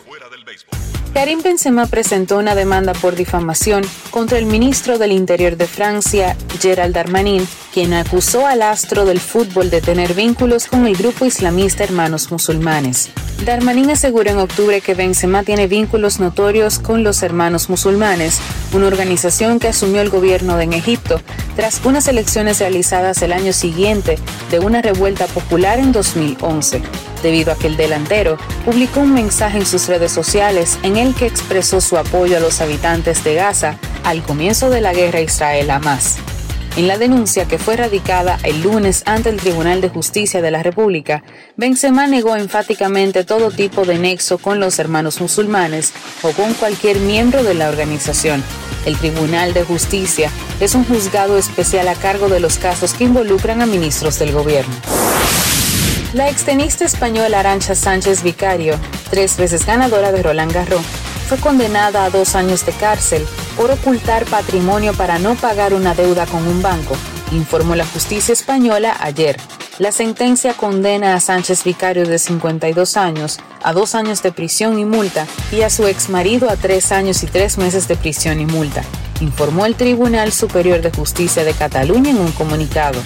[1.15, 6.93] Karim Benzema presentó una demanda por difamación contra el ministro del Interior de Francia, Gerald
[6.93, 12.33] Darmanin, quien acusó al astro del fútbol de tener vínculos con el grupo islamista Hermanos
[12.33, 13.11] Musulmanes.
[13.45, 18.41] Darmanin aseguró en octubre que Benzema tiene vínculos notorios con los Hermanos Musulmanes,
[18.73, 21.21] una organización que asumió el gobierno en Egipto
[21.57, 24.19] tras unas elecciones realizadas el año siguiente
[24.51, 26.83] de una revuelta popular en 2011
[27.23, 31.27] debido a que el delantero publicó un mensaje en sus redes sociales en el que
[31.27, 36.19] expresó su apoyo a los habitantes de Gaza al comienzo de la guerra Israel-Hamas.
[36.75, 40.63] En la denuncia que fue radicada el lunes ante el Tribunal de Justicia de la
[40.63, 41.23] República,
[41.55, 45.93] Benzema negó enfáticamente todo tipo de nexo con los hermanos musulmanes
[46.23, 48.43] o con cualquier miembro de la organización.
[48.87, 50.31] El Tribunal de Justicia
[50.61, 54.75] es un juzgado especial a cargo de los casos que involucran a ministros del gobierno.
[56.15, 58.79] La extenista española Arancha Sánchez Vicario,
[59.11, 60.83] tres veces ganadora de Roland Garros,
[61.33, 63.27] fue condenada a dos años de cárcel
[63.57, 66.95] por ocultar patrimonio para no pagar una deuda con un banco,
[67.31, 69.39] informó la justicia española ayer.
[69.79, 74.85] La sentencia condena a Sánchez Vicario de 52 años a dos años de prisión y
[74.85, 78.83] multa y a su exmarido a tres años y tres meses de prisión y multa,
[79.23, 83.01] informó el Tribunal Superior de Justicia de Cataluña en un comunicado.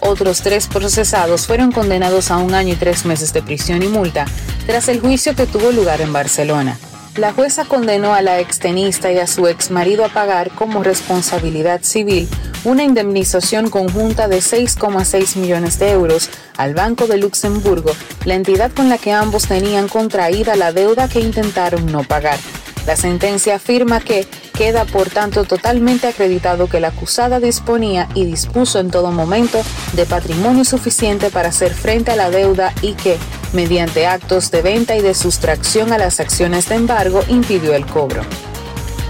[0.00, 4.24] Otros tres procesados fueron condenados a un año y tres meses de prisión y multa
[4.64, 6.78] tras el juicio que tuvo lugar en Barcelona.
[7.16, 12.28] La jueza condenó a la extenista y a su exmarido a pagar como responsabilidad civil
[12.64, 16.28] una indemnización conjunta de 6,6 millones de euros
[16.58, 17.92] al Banco de Luxemburgo,
[18.26, 22.38] la entidad con la que ambos tenían contraída la deuda que intentaron no pagar.
[22.86, 28.78] La sentencia afirma que queda por tanto totalmente acreditado que la acusada disponía y dispuso
[28.78, 29.60] en todo momento
[29.94, 33.16] de patrimonio suficiente para hacer frente a la deuda y que,
[33.56, 38.22] mediante actos de venta y de sustracción a las acciones de embargo, impidió el cobro.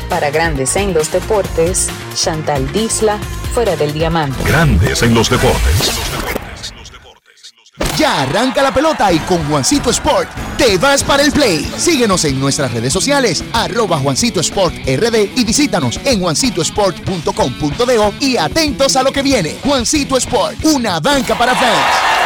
[0.09, 3.19] Para Grandes en los Deportes, Chantal Disla,
[3.53, 4.39] fuera del diamante.
[4.45, 5.91] Grandes en los deportes.
[7.99, 11.69] Ya arranca la pelota y con Juancito Sport te vas para el play.
[11.77, 18.97] Síguenos en nuestras redes sociales, arroba Juancito Sport RD y visítanos en juancitosport.com.de y atentos
[18.97, 19.57] a lo que viene.
[19.65, 22.26] Juancito Sport, una banca para fans.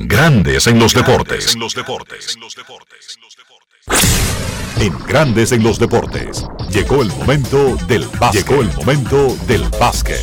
[0.00, 1.56] Grandes en los deportes.
[4.78, 6.44] En Grandes en los deportes.
[6.70, 8.46] Llegó el momento del básquet.
[8.46, 10.20] Llegó el momento del básquet.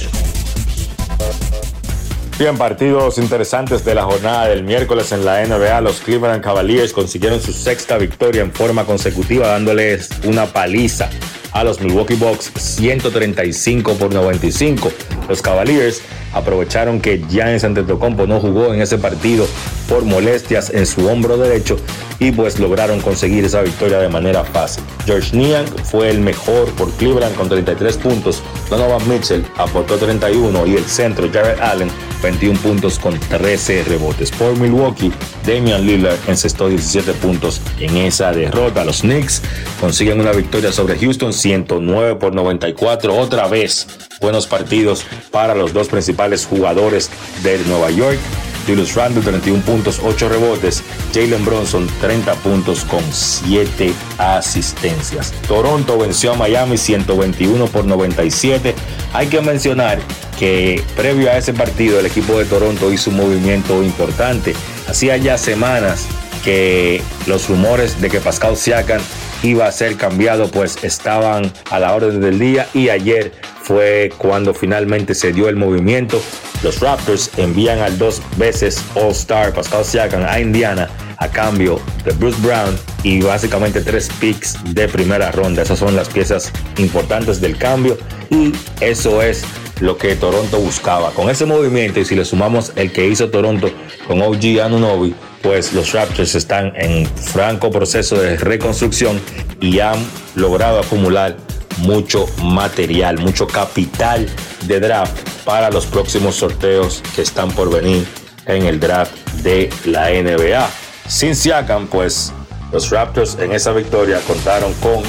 [2.40, 5.82] Bien, partidos interesantes de la jornada del miércoles en la NBA.
[5.82, 11.10] Los Cleveland Cavaliers consiguieron su sexta victoria en forma consecutiva, dándoles una paliza
[11.52, 14.90] a los Milwaukee Bucks 135 por 95.
[15.28, 16.02] Los Cavaliers
[16.36, 19.48] aprovecharon que Giannis Antetokounmpo no jugó en ese partido
[19.88, 21.78] por molestias en su hombro derecho
[22.20, 24.84] y pues lograron conseguir esa victoria de manera fácil.
[25.06, 30.76] George Niang fue el mejor por Cleveland con 33 puntos, Donovan Mitchell aportó 31 y
[30.76, 31.90] el centro Jared Allen
[32.22, 34.32] 21 puntos con 13 rebotes.
[34.32, 35.12] Por Milwaukee,
[35.46, 38.84] Damian Lillard encestó 17 puntos en esa derrota.
[38.84, 39.42] Los Knicks
[39.80, 43.16] consiguen una victoria sobre Houston 109 por 94.
[43.16, 43.88] Otra vez
[44.22, 47.12] buenos partidos para los dos principales jugadores
[47.44, 48.18] de Nueva York.
[48.68, 50.84] Julius Randle 31 puntos, 8 rebotes.
[51.14, 55.34] Jalen Bronson 30 puntos con 7 asistencias.
[55.48, 58.76] Toronto venció a Miami 121 por 97.
[59.14, 60.00] Hay que mencionar
[60.40, 64.54] que previo a ese partido el equipo de Toronto hizo un movimiento importante.
[64.88, 66.08] Hacía ya semanas
[66.44, 69.02] que los rumores de que Pascal Siakam
[69.46, 73.32] iba a ser cambiado pues estaban a la orden del día y ayer
[73.62, 76.22] fue cuando finalmente se dio el movimiento.
[76.64, 82.40] Los Raptors envían al dos veces All-Star Pascal Siakam a Indiana a cambio de Bruce
[82.42, 85.62] Brown y básicamente tres picks de primera ronda.
[85.62, 87.98] Esas son las piezas importantes del cambio
[88.30, 88.52] y
[88.82, 89.44] eso es
[89.80, 91.12] lo que Toronto buscaba.
[91.12, 93.70] Con ese movimiento y si le sumamos el que hizo Toronto
[94.08, 95.14] con OG Anunobi,
[95.46, 99.22] pues los Raptors están en franco proceso de reconstrucción
[99.62, 100.04] y han
[100.34, 101.38] logrado acumular
[101.78, 104.28] mucho material, mucho capital
[104.66, 105.16] de draft
[105.46, 108.08] para los próximos sorteos que están por venir
[108.48, 109.14] en el draft
[109.44, 110.68] de la NBA.
[111.08, 112.34] Sin Siakam, pues
[112.72, 115.04] los Raptors en esa victoria contaron con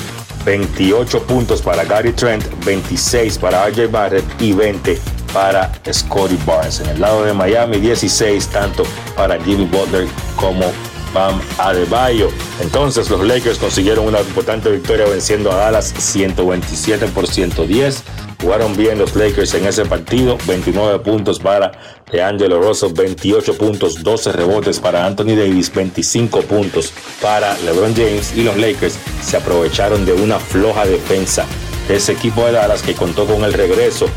[0.44, 5.00] 28 puntos para Gary Trent, 26 para RJ Barrett y 20
[5.36, 6.80] para Scotty Barnes.
[6.80, 8.84] En el lado de Miami, 16 tanto
[9.14, 10.72] para Jimmy Butler como
[11.12, 12.30] Bam Adebayo.
[12.62, 18.02] Entonces los Lakers consiguieron una importante victoria venciendo a Dallas 127 por 110.
[18.40, 21.72] Jugaron bien los Lakers en ese partido, 29 puntos para
[22.10, 28.42] DeAngelo Russell, 28 puntos, 12 rebotes para Anthony Davis, 25 puntos para LeBron James y
[28.42, 31.44] los Lakers se aprovecharon de una floja defensa
[31.88, 34.08] de ese equipo de Dallas que contó con el regreso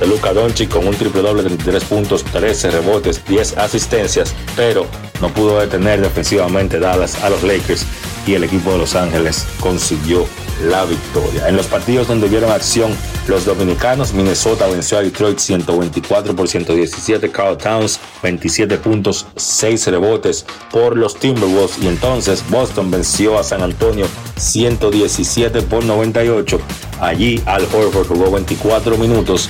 [0.00, 4.86] de Luca Doncic con un triple doble de 33 puntos, 13 rebotes, 10 asistencias, pero
[5.20, 7.84] no pudo detener defensivamente Dallas a los Lakers
[8.26, 10.26] y el equipo de Los Ángeles consiguió
[10.64, 11.48] la victoria.
[11.48, 12.94] En los partidos donde vieron acción
[13.26, 20.44] los dominicanos, Minnesota venció a Detroit 124 por 117, Carl Towns 27 puntos, 6 rebotes
[20.70, 24.06] por los Timberwolves y entonces Boston venció a San Antonio
[24.36, 26.60] 117 por 98.
[27.00, 29.48] Allí Al Horford jugó 24 minutos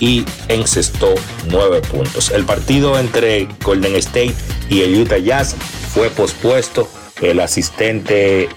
[0.00, 1.14] y encestó
[1.48, 2.30] 9 puntos.
[2.30, 4.34] El partido entre Golden State
[4.68, 5.54] y el Utah Jazz
[5.94, 6.90] fue pospuesto.
[7.20, 8.48] El asistente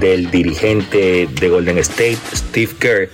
[0.00, 3.10] del dirigente de Golden State, Steve Kerr,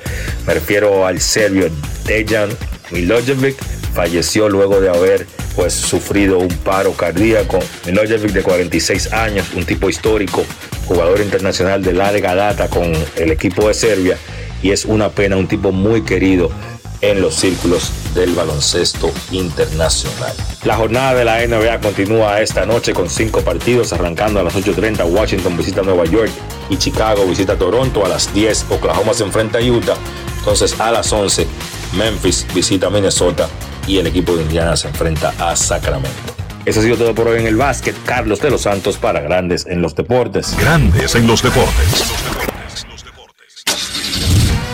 [0.47, 1.69] me refiero al serbio
[2.07, 2.51] Dejan
[2.93, 3.57] Milojevic,
[3.95, 5.27] falleció luego de haber
[5.57, 7.59] pues sufrido un paro cardíaco.
[7.85, 10.45] Milojevic de 46 años, un tipo histórico,
[10.87, 14.17] jugador internacional de larga data con el equipo de Serbia
[14.63, 16.51] y es una pena, un tipo muy querido
[17.03, 20.33] en los círculos del baloncesto internacional.
[20.65, 25.05] La jornada de la NBA continúa esta noche con cinco partidos, arrancando a las 8.30
[25.13, 26.31] Washington visita Nueva York
[26.71, 29.97] y Chicago visita Toronto, a las 10 Oklahoma se enfrenta a Utah,
[30.39, 31.47] entonces a las 11
[31.97, 33.49] Memphis visita Minnesota
[33.87, 36.33] y el equipo de Indiana se enfrenta a Sacramento.
[36.65, 37.97] Eso ha sido todo por hoy en el básquet.
[38.05, 40.57] Carlos de los Santos para Grandes en los Deportes.
[40.57, 42.52] Grandes en los Deportes.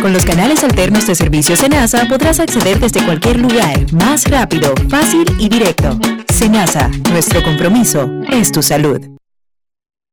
[0.00, 5.24] Con los canales alternos de servicio Senasa podrás acceder desde cualquier lugar, más rápido, fácil
[5.38, 5.98] y directo.
[6.32, 9.00] Senasa, nuestro compromiso es tu salud.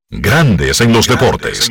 [0.10, 1.70] Grandes en los deportes.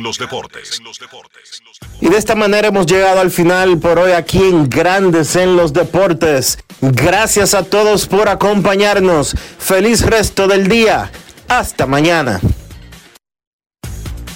[1.99, 5.73] Y de esta manera hemos llegado al final por hoy aquí en Grandes en los
[5.73, 6.57] Deportes.
[6.81, 9.35] Gracias a todos por acompañarnos.
[9.59, 11.11] Feliz resto del día.
[11.47, 12.39] Hasta mañana.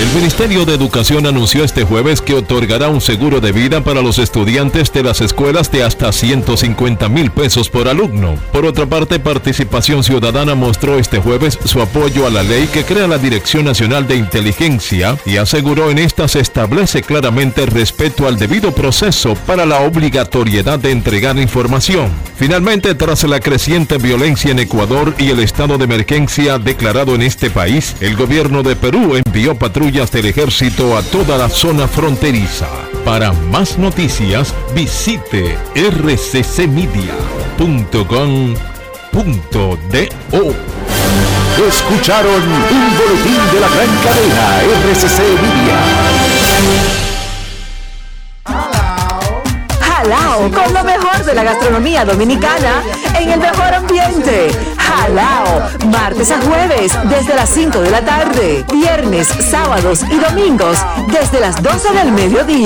[0.00, 4.18] El Ministerio de Educación anunció este jueves que otorgará un seguro de vida para los
[4.18, 8.36] estudiantes de las escuelas de hasta 150 mil pesos por alumno.
[8.52, 13.08] Por otra parte, Participación Ciudadana mostró este jueves su apoyo a la ley que crea
[13.08, 18.72] la Dirección Nacional de Inteligencia y aseguró en esta se establece claramente respeto al debido
[18.72, 22.08] proceso para la obligatoriedad de entregar información.
[22.36, 27.50] Finalmente, tras la creciente violencia en Ecuador y el estado de emergencia declarado en este
[27.50, 29.16] país, el gobierno de Perú
[29.58, 32.68] patrullas del ejército a toda la zona fronteriza.
[33.04, 36.88] Para más noticias, visite rccmedia.com.do.
[41.68, 47.07] Escucharon un boletín de la gran cadena RCC Media.
[49.98, 52.84] Jalao con lo mejor de la gastronomía dominicana
[53.18, 54.48] en el mejor ambiente.
[54.78, 61.40] Jalao, martes a jueves desde las 5 de la tarde, viernes, sábados y domingos desde
[61.40, 62.58] las 12 del mediodía.